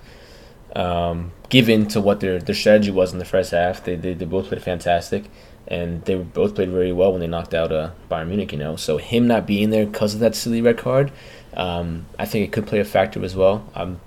Um, 0.74 1.32
given 1.48 1.86
to 1.88 2.00
what 2.00 2.20
their 2.20 2.38
their 2.40 2.54
strategy 2.54 2.90
was 2.90 3.12
in 3.12 3.18
the 3.18 3.24
first 3.24 3.52
half, 3.52 3.84
they 3.84 3.94
they, 3.94 4.14
they 4.14 4.24
both 4.26 4.48
played 4.48 4.62
fantastic, 4.62 5.24
and 5.68 6.04
they 6.04 6.16
both 6.16 6.56
played 6.56 6.70
very 6.70 6.92
well 6.92 7.12
when 7.12 7.20
they 7.20 7.28
knocked 7.28 7.54
out 7.54 7.70
uh, 7.72 7.90
Bayern 8.10 8.28
Munich. 8.28 8.52
You 8.52 8.58
know, 8.58 8.76
so 8.76 8.98
him 8.98 9.28
not 9.28 9.46
being 9.46 9.70
there 9.70 9.86
because 9.86 10.12
of 10.12 10.20
that 10.20 10.34
silly 10.34 10.60
red 10.60 10.76
card, 10.76 11.12
um, 11.54 12.06
I 12.18 12.26
think 12.26 12.44
it 12.44 12.52
could 12.52 12.66
play 12.66 12.80
a 12.80 12.84
factor 12.84 13.24
as 13.24 13.36
well. 13.36 13.64
I'm 13.74 14.00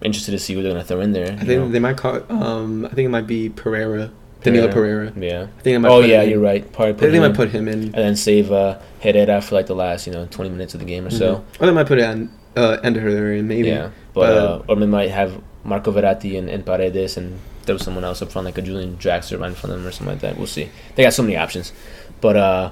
interested 0.00 0.30
to 0.30 0.38
see 0.38 0.54
who 0.54 0.62
they're 0.62 0.72
gonna 0.72 0.84
throw 0.84 1.00
in 1.00 1.12
there. 1.12 1.32
I 1.32 1.44
think 1.44 1.48
know. 1.48 1.68
they 1.68 1.80
might 1.80 1.96
call. 1.96 2.22
Um, 2.30 2.86
I 2.86 2.90
think 2.90 3.06
it 3.06 3.10
might 3.10 3.26
be 3.26 3.48
Pereira, 3.48 4.12
Danilo 4.46 4.72
Pereira. 4.72 5.12
Yeah. 5.16 5.42
I 5.42 5.46
think 5.46 5.62
they 5.62 5.78
might. 5.78 5.88
Oh 5.90 6.00
put 6.00 6.08
yeah, 6.10 6.18
him 6.18 6.24
in. 6.24 6.30
you're 6.30 6.40
right. 6.40 6.72
Probably 6.72 6.88
I 6.88 6.92
put 6.92 7.00
think 7.00 7.12
they 7.12 7.16
him 7.18 7.22
might 7.22 7.36
put 7.36 7.48
him 7.50 7.68
in. 7.68 7.82
and 7.84 7.92
then 7.94 8.16
save 8.16 8.50
uh, 8.52 8.78
Herrera 9.00 9.40
for 9.42 9.54
like 9.54 9.66
the 9.66 9.74
last 9.74 10.06
you 10.06 10.12
know 10.12 10.26
20 10.30 10.50
minutes 10.50 10.74
of 10.74 10.80
the 10.80 10.86
game 10.86 11.06
or 11.06 11.10
so. 11.10 11.36
Mhm. 11.36 11.62
Or 11.62 11.66
they 11.66 11.72
might 11.72 11.86
put 11.86 11.98
it 11.98 12.04
on 12.04 12.30
uh, 12.56 12.78
Ander 12.82 13.00
Herrera, 13.00 13.42
maybe. 13.42 13.68
Yeah, 13.68 13.90
but, 14.14 14.20
But- 14.28 14.36
uh, 14.38 14.62
or 14.68 14.76
they 14.76 14.86
might 14.86 15.10
have 15.10 15.40
Marco 15.64 15.92
Verratti 15.92 16.38
and, 16.38 16.48
and 16.48 16.64
Paredes 16.64 17.16
and 17.16 17.38
throw 17.64 17.76
someone 17.76 18.04
else 18.04 18.22
up 18.22 18.30
front 18.30 18.44
like 18.46 18.56
a 18.58 18.62
Julian 18.62 18.96
Draxler 18.96 19.40
right 19.40 19.48
in 19.48 19.54
front 19.54 19.72
of 19.74 19.80
them 19.80 19.86
or 19.88 19.90
something 19.90 20.14
like 20.14 20.20
that. 20.22 20.36
We'll 20.38 20.46
see. 20.46 20.70
They 20.94 21.02
got 21.02 21.12
so 21.12 21.22
many 21.24 21.36
options, 21.36 21.72
but 22.20 22.36
uh, 22.36 22.70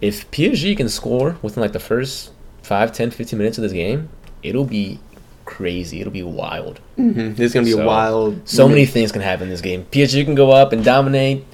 if 0.00 0.30
PSG 0.30 0.76
can 0.76 0.88
score 0.88 1.36
within 1.42 1.60
like 1.60 1.72
the 1.72 1.78
first 1.80 2.30
5, 2.62 2.92
10, 2.92 3.10
15 3.10 3.38
minutes 3.38 3.58
of 3.58 3.62
this 3.62 3.72
game, 3.72 4.08
it'll 4.42 4.64
be 4.64 4.98
crazy. 5.56 6.00
It'll 6.00 6.12
be 6.12 6.22
wild. 6.22 6.80
Mm-hmm. 6.98 7.34
There's 7.34 7.52
gonna 7.52 7.66
be 7.66 7.72
So- 7.72 7.82
a 7.82 7.86
wild. 7.86 8.48
So 8.48 8.68
many 8.68 8.86
things 8.86 9.12
can 9.12 9.22
happen 9.22 9.44
in 9.44 9.50
this 9.50 9.60
game. 9.60 9.84
PSG 9.90 10.24
can 10.24 10.34
go 10.34 10.50
up 10.52 10.72
and 10.72 10.84
dominate. 10.84 11.44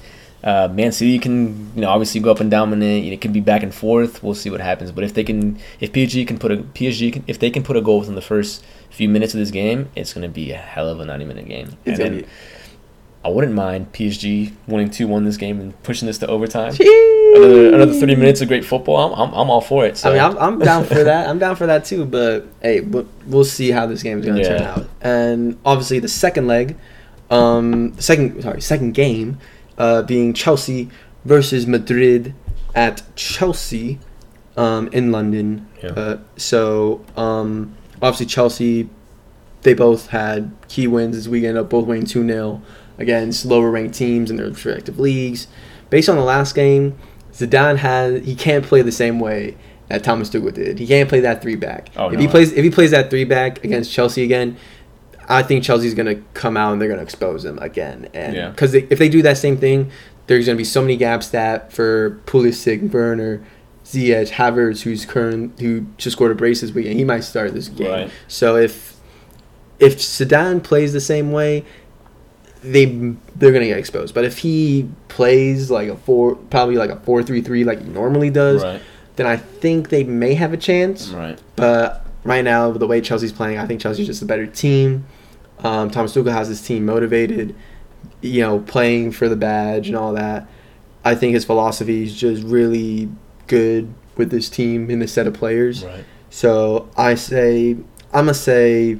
Uh, 0.43 0.67
Man 0.71 0.91
City 0.91 1.17
can, 1.19 1.71
you 1.75 1.81
know, 1.81 1.89
obviously 1.89 2.21
go 2.21 2.31
up 2.31 2.39
and 2.39 2.49
dominate. 2.49 3.11
It 3.11 3.19
can 3.21 3.33
be 3.33 3.41
back 3.41 3.63
and 3.63 3.73
forth. 3.73 4.21
We'll 4.23 4.35
see 4.35 4.49
what 4.51 4.61
happens. 4.61 4.91
But 4.91 5.03
if 5.03 5.13
they 5.15 5.23
can, 5.23 5.57
if 5.81 5.91
PSG 5.91 6.25
can 6.27 6.37
put 6.37 6.51
a 6.51 6.57
PSG, 6.57 7.11
can, 7.11 7.23
if 7.27 7.39
they 7.39 7.49
can 7.49 7.63
put 7.63 7.75
a 7.75 7.81
goal 7.81 7.99
within 7.99 8.15
the 8.15 8.21
first 8.21 8.63
few 8.91 9.09
minutes 9.09 9.33
of 9.33 9.39
this 9.39 9.51
game, 9.51 9.89
it's 9.95 10.13
going 10.13 10.21
to 10.21 10.29
be 10.33 10.51
a 10.51 10.57
hell 10.57 10.87
of 10.87 10.99
a 10.99 11.05
ninety-minute 11.05 11.47
game. 11.47 11.69
It's 11.85 11.99
and 11.99 12.13
then 12.13 12.17
be. 12.21 12.27
I 13.25 13.29
wouldn't 13.29 13.55
mind 13.55 13.91
PSG 13.91 14.53
winning 14.67 14.89
two-one 14.91 15.25
this 15.25 15.37
game 15.37 15.59
and 15.59 15.83
pushing 15.83 16.05
this 16.05 16.19
to 16.19 16.27
overtime. 16.27 16.73
Another, 17.35 17.73
another 17.75 17.93
thirty 17.93 18.15
minutes 18.15 18.41
of 18.41 18.47
great 18.47 18.65
football. 18.65 19.13
I'm, 19.13 19.19
I'm, 19.19 19.33
I'm 19.33 19.49
all 19.49 19.61
for 19.61 19.85
it. 19.85 19.97
So. 19.97 20.09
I 20.09 20.13
mean, 20.13 20.21
I'm, 20.21 20.37
I'm 20.37 20.59
down 20.59 20.85
for 20.85 21.03
that. 21.03 21.29
I'm 21.29 21.39
down 21.39 21.55
for 21.55 21.67
that 21.67 21.85
too. 21.85 22.05
But 22.05 22.47
hey, 22.61 22.79
but 22.79 23.05
we'll 23.25 23.43
see 23.43 23.71
how 23.71 23.85
this 23.85 24.03
game 24.03 24.19
is 24.19 24.25
going 24.25 24.37
to 24.37 24.43
turn 24.43 24.61
out. 24.61 24.89
And 25.01 25.59
obviously, 25.65 25.99
the 25.99 26.07
second 26.07 26.47
leg, 26.47 26.77
um, 27.29 27.99
second 27.99 28.41
sorry, 28.41 28.61
second 28.61 28.93
game, 28.93 29.39
uh, 29.77 30.03
being 30.03 30.33
Chelsea 30.33 30.89
versus 31.25 31.67
Madrid 31.67 32.33
at 32.75 33.03
Chelsea, 33.15 33.99
um, 34.57 34.89
in 34.91 35.11
London. 35.11 35.67
Yeah. 35.81 35.91
Uh, 35.91 36.17
so 36.35 37.05
um, 37.15 37.75
obviously 38.01 38.25
Chelsea, 38.25 38.89
they 39.61 39.73
both 39.73 40.07
had 40.07 40.51
key 40.67 40.87
wins 40.87 41.15
this 41.15 41.27
weekend, 41.27 41.57
up 41.57 41.69
both 41.69 41.85
winning 41.85 42.05
two 42.05 42.27
0 42.27 42.61
against 42.97 43.45
lower 43.45 43.69
ranked 43.69 43.95
teams 43.95 44.29
in 44.29 44.37
their 44.37 44.47
respective 44.47 44.99
leagues. 44.99 45.47
Based 45.89 46.09
on 46.09 46.17
the 46.17 46.23
last 46.23 46.53
game, 46.53 46.97
Zidane 47.37 47.77
has 47.77 48.25
he 48.25 48.35
can't 48.35 48.65
play 48.65 48.81
the 48.81 48.91
same 48.91 49.19
way 49.19 49.55
that 49.89 50.03
Thomas 50.03 50.29
Tuchel 50.29 50.53
did. 50.53 50.79
He 50.79 50.87
can't 50.87 51.07
play 51.07 51.19
that 51.21 51.41
three 51.41 51.55
back. 51.55 51.89
Oh, 51.95 52.07
if 52.07 52.13
no. 52.13 52.19
he 52.19 52.27
plays 52.27 52.51
if 52.51 52.63
he 52.63 52.69
plays 52.69 52.91
that 52.91 53.09
three 53.09 53.23
back 53.25 53.63
against 53.63 53.91
Chelsea 53.91 54.23
again, 54.23 54.57
I 55.29 55.43
think 55.43 55.63
Chelsea's 55.63 55.93
gonna 55.93 56.15
come 56.33 56.57
out 56.57 56.73
and 56.73 56.81
they're 56.81 56.89
gonna 56.89 57.01
expose 57.03 57.45
him 57.45 57.59
again. 57.59 58.09
And 58.13 58.35
Yeah. 58.35 58.49
because 58.49 58.73
if 58.73 58.97
they 58.97 59.09
do 59.09 59.21
that 59.21 59.37
same 59.37 59.57
thing, 59.57 59.91
there's 60.27 60.45
gonna 60.45 60.57
be 60.57 60.63
so 60.63 60.81
many 60.81 60.97
gaps 60.97 61.27
that 61.29 61.71
for 61.71 62.19
Pulisic, 62.25 62.91
Werner, 62.91 63.41
Ziyech, 63.85 64.31
Havertz, 64.31 64.81
who's 64.81 65.05
current 65.05 65.59
who 65.59 65.85
just 65.97 66.15
scored 66.17 66.31
a 66.31 66.35
brace 66.35 66.61
this 66.61 66.71
weekend, 66.71 66.97
he 66.97 67.05
might 67.05 67.23
start 67.23 67.53
this 67.53 67.69
game. 67.69 67.87
Right. 67.89 68.11
So 68.27 68.55
if 68.57 68.95
if 69.79 69.99
Zidane 69.99 70.63
plays 70.63 70.91
the 70.91 70.99
same 70.99 71.31
way, 71.31 71.63
they 72.61 72.85
they're 73.35 73.51
gonna 73.51 73.65
get 73.65 73.77
exposed. 73.77 74.13
But 74.13 74.25
if 74.25 74.39
he 74.39 74.89
plays 75.07 75.69
like 75.71 75.89
a 75.89 75.95
four, 75.95 76.35
probably 76.35 76.75
like 76.75 76.89
a 76.89 76.97
four 76.97 77.23
three 77.23 77.41
three 77.41 77.63
like 77.63 77.81
he 77.81 77.89
normally 77.89 78.29
does, 78.29 78.63
right, 78.63 78.81
then 79.15 79.27
I 79.27 79.37
think 79.37 79.89
they 79.89 80.03
may 80.03 80.33
have 80.35 80.53
a 80.53 80.57
chance. 80.57 81.09
right. 81.09 81.39
But 81.55 82.05
right 82.23 82.43
now, 82.43 82.69
with 82.69 82.79
the 82.79 82.87
way 82.87 83.01
Chelsea's 83.01 83.31
playing, 83.31 83.57
I 83.57 83.65
think 83.65 83.81
Chelsea's 83.81 84.07
just 84.07 84.21
a 84.21 84.25
better 84.25 84.45
team. 84.47 85.05
Um, 85.63 85.89
Thomas 85.89 86.13
Tuchel 86.15 86.31
has 86.31 86.47
his 86.49 86.61
team 86.61 86.85
motivated, 86.85 87.55
you 88.21 88.41
know, 88.41 88.59
playing 88.59 89.11
for 89.11 89.27
the 89.27 89.35
badge 89.35 89.87
and 89.87 89.97
all 89.97 90.13
that. 90.13 90.47
I 91.03 91.15
think 91.15 91.33
his 91.33 91.45
philosophy 91.45 92.03
is 92.03 92.15
just 92.15 92.43
really 92.43 93.09
good 93.47 93.93
with 94.17 94.29
this 94.29 94.49
team 94.49 94.89
and 94.89 95.01
this 95.01 95.13
set 95.13 95.25
of 95.25 95.33
players. 95.33 95.83
Right. 95.83 96.03
So 96.29 96.89
I 96.97 97.15
say 97.15 97.71
I'm 98.13 98.25
gonna 98.25 98.33
say 98.33 98.99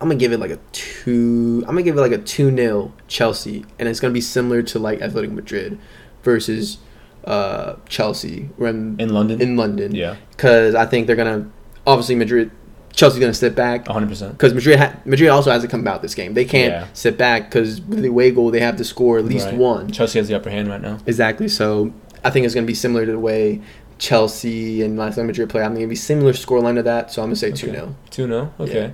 I'm 0.00 0.08
gonna 0.08 0.14
give 0.20 0.32
it 0.32 0.38
like 0.38 0.50
a 0.52 0.58
two. 0.72 1.60
I'm 1.66 1.74
gonna 1.74 1.82
give 1.82 1.96
it 1.96 2.00
like 2.00 2.12
a 2.12 2.18
two 2.18 2.54
0 2.54 2.92
Chelsea, 3.08 3.64
and 3.78 3.88
it's 3.88 3.98
gonna 4.00 4.14
be 4.14 4.20
similar 4.20 4.62
to 4.62 4.78
like 4.78 5.00
Athletic 5.00 5.30
Madrid 5.32 5.78
versus 6.22 6.78
uh, 7.24 7.74
Chelsea 7.88 8.48
when 8.56 8.96
In 8.98 9.12
London. 9.12 9.40
in 9.42 9.56
London. 9.56 9.94
yeah, 9.94 10.16
because 10.30 10.74
I 10.74 10.86
think 10.86 11.06
they're 11.06 11.16
gonna 11.16 11.50
obviously 11.86 12.14
Madrid. 12.14 12.50
Chelsea's 12.92 13.20
gonna 13.20 13.32
sit 13.34 13.54
back 13.54 13.86
100. 13.86 14.08
percent 14.08 14.32
because 14.32 14.52
Madrid 14.54 14.78
ha- 14.80 14.96
Madrid 15.04 15.28
also 15.30 15.50
has 15.52 15.62
to 15.62 15.68
come 15.68 15.86
out 15.86 16.02
this 16.02 16.14
game. 16.16 16.34
They 16.34 16.44
can't 16.44 16.72
Yeah. 16.72 16.86
sit 16.94 17.16
back 17.16 17.44
because 17.50 17.80
with 17.80 18.02
the 18.02 18.08
away 18.08 18.30
goal 18.32 18.50
they 18.50 18.58
have 18.60 18.76
to 18.76 18.84
score 18.84 19.18
at 19.18 19.24
least 19.24 19.46
Right. 19.46 19.56
one. 19.56 19.90
Chelsea 19.92 20.18
has 20.18 20.26
the 20.26 20.34
upper 20.34 20.50
hand 20.50 20.68
right 20.68 20.80
now. 20.82 20.98
Exactly. 21.06 21.46
So 21.48 21.92
I 22.24 22.30
think 22.30 22.44
it's 22.44 22.54
going 22.54 22.64
to 22.66 22.70
be 22.70 22.74
similar 22.74 23.06
to 23.06 23.12
the 23.12 23.18
way 23.18 23.60
Chelsea 23.98 24.82
and 24.82 24.98
last 24.98 25.14
time 25.16 25.26
Madrid 25.28 25.48
play. 25.48 25.62
I'm 25.62 25.74
going 25.74 25.82
to 25.86 25.88
be 25.88 25.94
similar 25.94 26.32
scoreline 26.32 26.74
to 26.74 26.82
that. 26.84 27.12
So 27.12 27.22
I'm 27.22 27.28
going 27.28 27.34
to 27.36 27.40
say 27.40 27.52
2 27.52 27.68
Okay. 27.68 27.76
0. 27.76 27.94
2 28.10 28.26
0. 28.26 28.52
Okay. 28.60 28.92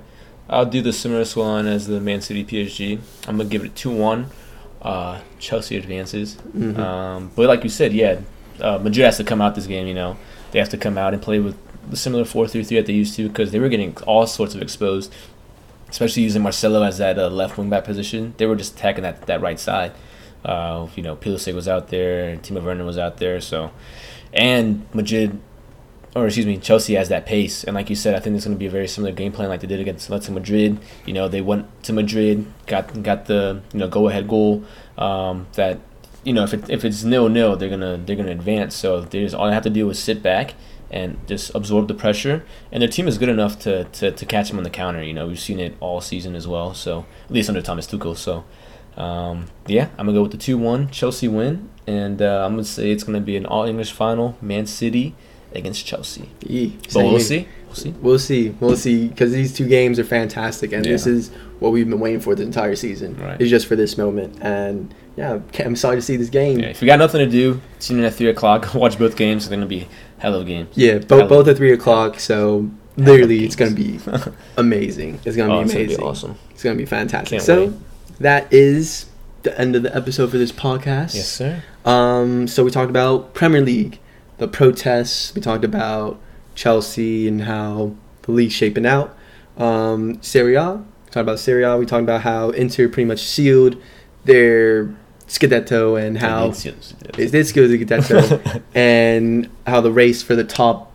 I'll 0.49 0.66
do 0.66 0.82
the 0.82 0.92
similar 0.92 1.22
scoreline 1.22 1.66
as 1.66 1.86
the 1.86 2.01
Man 2.01 2.20
City 2.20 2.45
PSG. 2.45 3.01
I'm 3.26 3.36
going 3.36 3.49
to 3.49 3.53
give 3.53 3.64
it 3.64 3.74
2 3.74 3.90
1. 3.90 4.26
Uh, 4.82 5.20
Chelsea 5.38 5.76
advances. 5.78 6.36
Mhm. 6.55 6.78
Um, 6.78 7.30
but 7.34 7.47
like 7.47 7.64
you 7.64 7.70
said, 7.70 7.95
yeah, 7.95 8.18
uh, 8.61 8.78
Madrid 8.78 9.07
has 9.07 9.16
to 9.16 9.24
come 9.24 9.40
out 9.40 9.55
this 9.55 9.66
game, 9.66 9.86
you 9.86 9.95
know. 9.95 10.18
They 10.53 10.59
have 10.59 10.68
to 10.70 10.76
come 10.76 10.99
out 10.99 11.14
and 11.14 11.22
play 11.22 11.38
with 11.38 11.57
the 11.90 11.97
similar 11.97 12.24
4 12.26 12.47
3 12.47 12.62
3 12.62 12.76
that 12.76 12.86
they 12.86 12.92
used 12.92 13.16
to 13.16 13.26
because 13.28 13.51
they 13.51 13.59
were 13.59 13.70
getting 13.70 13.97
all 14.07 14.26
sorts 14.26 14.55
of 14.55 14.61
exposed, 14.61 15.11
especially 15.88 16.22
using 16.24 16.42
Marcelo 16.42 16.82
as 16.82 16.99
that 16.99 17.18
uh, 17.18 17.28
left 17.28 17.57
wing 17.57 17.70
back 17.70 17.84
position. 17.84 18.34
They 18.36 18.45
were 18.45 18.57
just 18.57 18.74
attacking 18.74 19.03
that, 19.03 19.22
that 19.26 19.40
right 19.40 19.59
side. 19.59 19.92
Uh, 20.45 20.88
you 20.95 21.03
know, 21.03 21.16
Pulisic 21.16 21.55
was 21.55 21.66
out 21.66 21.88
there, 21.88 22.36
Timo 22.36 22.62
Werner 22.62 22.84
was 22.84 22.99
out 22.99 23.16
there, 23.16 23.40
so. 23.40 23.70
And 24.34 24.86
Madrid 24.92 25.40
or 26.14 26.26
excuse 26.26 26.46
me, 26.46 26.58
Chelsea 26.58 26.94
has 26.94 27.08
that 27.08 27.26
pace, 27.26 27.64
and 27.64 27.74
like 27.74 27.90
you 27.90 27.96
said, 27.96 28.14
I 28.14 28.20
think 28.20 28.36
it's 28.36 28.44
going 28.44 28.54
to 28.54 28.58
be 28.58 28.66
a 28.66 28.70
very 28.70 28.86
similar 28.86 29.12
game 29.12 29.32
plan 29.32 29.48
like 29.48 29.60
they 29.60 29.66
did 29.66 29.80
against 29.80 30.08
Atletico 30.08 30.30
Madrid. 30.30 30.78
You 31.06 31.12
know, 31.12 31.28
they 31.28 31.40
went 31.40 31.82
to 31.84 31.92
Madrid, 31.92 32.46
got 32.66 33.02
got 33.02 33.26
the 33.26 33.62
you 33.72 33.80
know 33.80 33.88
go 33.88 34.08
ahead 34.08 34.28
goal. 34.28 34.64
Um, 34.96 35.48
that 35.54 35.80
you 36.22 36.32
know 36.32 36.44
if 36.44 36.54
it, 36.54 36.70
if 36.70 36.84
it's 36.84 37.02
nil 37.02 37.28
nil, 37.28 37.56
they're 37.56 37.68
gonna 37.68 37.96
they're 37.96 38.16
gonna 38.16 38.30
advance. 38.30 38.76
So 38.76 39.00
there's 39.00 39.34
all 39.34 39.48
they 39.48 39.54
have 39.54 39.64
to 39.64 39.70
do 39.70 39.90
is 39.90 39.98
sit 39.98 40.22
back 40.22 40.54
and 40.88 41.18
just 41.26 41.52
absorb 41.52 41.88
the 41.88 41.94
pressure, 41.94 42.44
and 42.70 42.80
their 42.80 42.88
team 42.88 43.08
is 43.08 43.18
good 43.18 43.28
enough 43.28 43.58
to, 43.58 43.82
to, 43.84 44.12
to 44.12 44.26
catch 44.26 44.48
them 44.48 44.58
on 44.58 44.64
the 44.64 44.70
counter. 44.70 45.02
You 45.02 45.14
know, 45.14 45.26
we've 45.26 45.40
seen 45.40 45.58
it 45.58 45.76
all 45.80 46.00
season 46.00 46.36
as 46.36 46.46
well. 46.46 46.74
So 46.74 47.06
at 47.24 47.32
least 47.32 47.48
under 47.48 47.62
Thomas 47.62 47.86
Tuchel. 47.86 48.16
So. 48.16 48.44
Um, 48.96 49.46
yeah, 49.66 49.88
I'm 49.98 50.06
gonna 50.06 50.12
go 50.12 50.22
with 50.22 50.30
the 50.30 50.38
two-one 50.38 50.88
Chelsea 50.88 51.26
win, 51.26 51.68
and 51.84 52.22
uh, 52.22 52.44
I'm 52.46 52.52
gonna 52.52 52.62
say 52.62 52.92
it's 52.92 53.02
gonna 53.02 53.18
be 53.18 53.36
an 53.36 53.44
all-English 53.44 53.90
final, 53.90 54.38
Man 54.40 54.66
City 54.66 55.16
against 55.55 55.86
Chelsea. 55.86 56.28
Yee. 56.46 56.76
But 56.92 57.05
we'll 57.05 57.20
see. 57.20 57.48
We'll 57.66 57.74
see. 57.74 57.90
We'll 58.00 58.18
see. 58.18 58.48
We'll 58.61 58.76
see. 58.76 59.09
Because 59.09 59.32
these 59.32 59.52
two 59.55 59.66
games 59.68 59.98
are 59.98 60.05
fantastic, 60.05 60.72
and 60.72 60.84
this 60.84 61.07
is 61.07 61.30
what 61.59 61.72
we've 61.72 61.88
been 61.88 62.00
waiting 62.00 62.20
for 62.20 62.34
the 62.34 62.42
entire 62.42 62.76
season. 62.76 63.16
Right. 63.16 63.40
It's 63.40 63.50
just 63.50 63.66
for 63.66 63.76
this 63.76 63.96
moment, 63.98 64.38
and 64.40 64.94
yeah, 65.16 65.40
I'm 65.61 65.72
excited 65.72 65.96
to 65.96 66.02
see 66.02 66.16
this 66.16 66.30
game. 66.30 66.61
Yeah, 66.61 66.66
if 66.66 66.82
you 66.82 66.86
got 66.86 66.98
nothing 66.98 67.20
to 67.20 67.30
do, 67.30 67.61
tune 67.80 67.98
in 67.98 68.05
at 68.05 68.14
three 68.14 68.28
o'clock. 68.28 68.74
Watch 68.76 68.98
both 68.98 69.16
games. 69.16 69.48
They're 69.48 69.57
gonna 69.57 69.66
be 69.66 69.88
hell 70.18 70.34
of 70.34 70.46
games. 70.46 70.68
Yeah, 70.76 70.94
I 70.94 70.98
both 70.98 71.11
love 71.20 71.28
both 71.28 71.48
at 71.48 71.57
three 71.57 71.72
o'clock. 71.72 72.20
So 72.20 72.70
literally, 72.96 73.38
games. 73.40 73.46
it's 73.55 73.57
gonna 73.57 73.74
be 73.74 73.98
amazing. 74.57 75.20
It's 75.24 75.36
gonna 75.36 75.55
Oh, 75.55 75.59
be 75.59 75.64
it's 75.64 75.74
amazing. 75.74 75.96
gonna 75.96 75.98
be 75.98 76.11
awesome. 76.11 76.38
It's 76.50 76.62
gonna 76.62 76.76
be 76.76 76.86
fantastic. 76.86 77.30
Can't 77.30 77.42
so 77.42 77.66
wait. 77.66 77.74
that 78.20 78.52
is 78.52 79.07
the 79.42 79.59
end 79.61 79.76
of 79.76 79.82
the 79.82 79.94
episode 79.94 80.30
for 80.30 80.38
this 80.38 80.52
podcast. 80.52 81.14
Yes, 81.14 81.28
sir. 81.30 81.62
Um, 81.84 82.46
so 82.48 82.64
we 82.64 82.70
talked 82.70 82.90
about 82.90 83.34
Premier 83.34 83.61
League, 83.61 83.98
the 84.39 84.49
protests. 84.49 85.35
We 85.35 85.41
talked 85.41 85.64
about 85.64 86.20
Chelsea 86.55 87.26
and 87.28 87.43
how 87.43 87.95
the 88.22 88.32
league's 88.32 88.55
shaping 88.55 88.87
out. 88.87 89.16
Um, 89.57 90.18
Serie 90.22 90.55
A. 90.57 90.74
We 90.74 91.11
talked 91.11 91.16
about 91.22 91.39
Serie 91.39 91.62
A. 91.64 91.76
We 91.76 91.87
talked 91.87 92.03
about 92.03 92.22
how 92.22 92.51
Inter 92.51 92.89
pretty 92.89 93.07
much 93.07 93.20
sealed 93.22 93.76
their 94.24 94.95
Scudetto 95.28 96.01
and 96.01 96.18
how 96.18 96.47
It's- 96.47 96.66
it's- 96.66 96.95
it 97.18 97.30
did 97.30 97.47
seal 97.47 97.68
the 97.68 97.78
Scudetto 97.85 98.62
and 98.74 99.49
how 99.66 99.80
the 99.80 99.93
race 99.93 100.22
for 100.22 100.35
the 100.37 100.45
top 100.45 100.93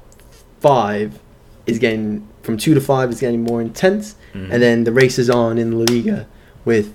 five 0.60 1.20
is 1.66 1.80
getting 1.80 2.28
from 2.42 2.58
two 2.58 2.74
to 2.74 2.82
five 2.82 3.10
is 3.12 3.20
getting 3.20 3.44
more 3.44 3.62
intense. 3.62 4.16
Mhm. 4.34 4.50
And 4.52 4.62
then 4.64 4.84
the 4.84 4.92
race 4.92 5.20
is 5.20 5.30
on 5.30 5.58
in 5.58 5.78
La 5.80 5.86
Liga 5.90 6.28
with 6.66 6.94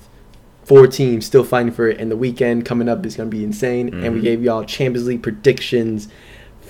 four 0.64 0.86
teams 0.86 1.26
still 1.26 1.44
fighting 1.44 1.70
for 1.72 1.88
it. 1.88 2.00
And 2.00 2.10
the 2.10 2.16
weekend 2.16 2.64
coming 2.64 2.88
up 2.88 3.04
is 3.04 3.16
going 3.16 3.30
to 3.30 3.36
be 3.36 3.44
insane. 3.44 3.88
And 3.92 4.14
we 4.14 4.20
Mhm. 4.20 4.24
gave 4.24 4.42
y'all 4.42 4.64
Champions 4.64 5.06
League 5.06 5.22
predictions 5.22 6.08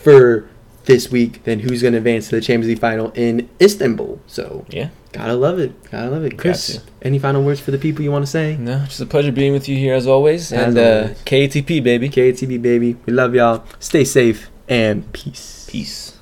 for 0.05 0.48
this 0.84 1.11
week. 1.11 1.42
Then 1.44 1.61
who's 1.61 1.82
going 1.82 1.92
to 1.92 1.98
advance 1.98 2.28
to 2.28 2.36
the 2.36 2.40
Champions 2.40 2.68
League 2.68 2.78
final 2.78 3.11
in 3.12 3.48
Istanbul? 3.61 4.20
So 4.26 4.64
yeah. 4.68 4.90
gotta 5.12 5.34
love 5.34 5.59
it. 5.59 5.90
Gotta 5.90 6.11
love 6.11 6.24
it. 6.24 6.38
Chris, 6.38 6.80
any 7.02 7.18
final 7.18 7.42
words 7.42 7.61
for 7.61 7.70
the 7.70 7.78
people 7.78 8.05
you 8.05 8.12
want 8.12 8.24
to 8.24 8.30
say? 8.30 8.57
No, 8.57 8.84
just 8.84 9.00
a 9.00 9.07
pleasure 9.07 9.32
being 9.32 9.52
with 9.52 9.68
you 9.68 9.76
here 9.76 9.94
as 9.94 10.07
always. 10.07 10.52
As 10.52 10.76
and 10.76 10.78
uh. 10.78 11.14
KATP 11.24 11.82
baby. 11.82 12.09
KTB 12.09 12.61
baby, 12.62 12.96
we 13.07 13.12
love 13.12 13.34
y'all. 13.34 13.64
Stay 13.80 14.05
safe 14.05 14.50
and 14.68 15.11
peace. 15.12 15.66
Peace. 15.68 16.14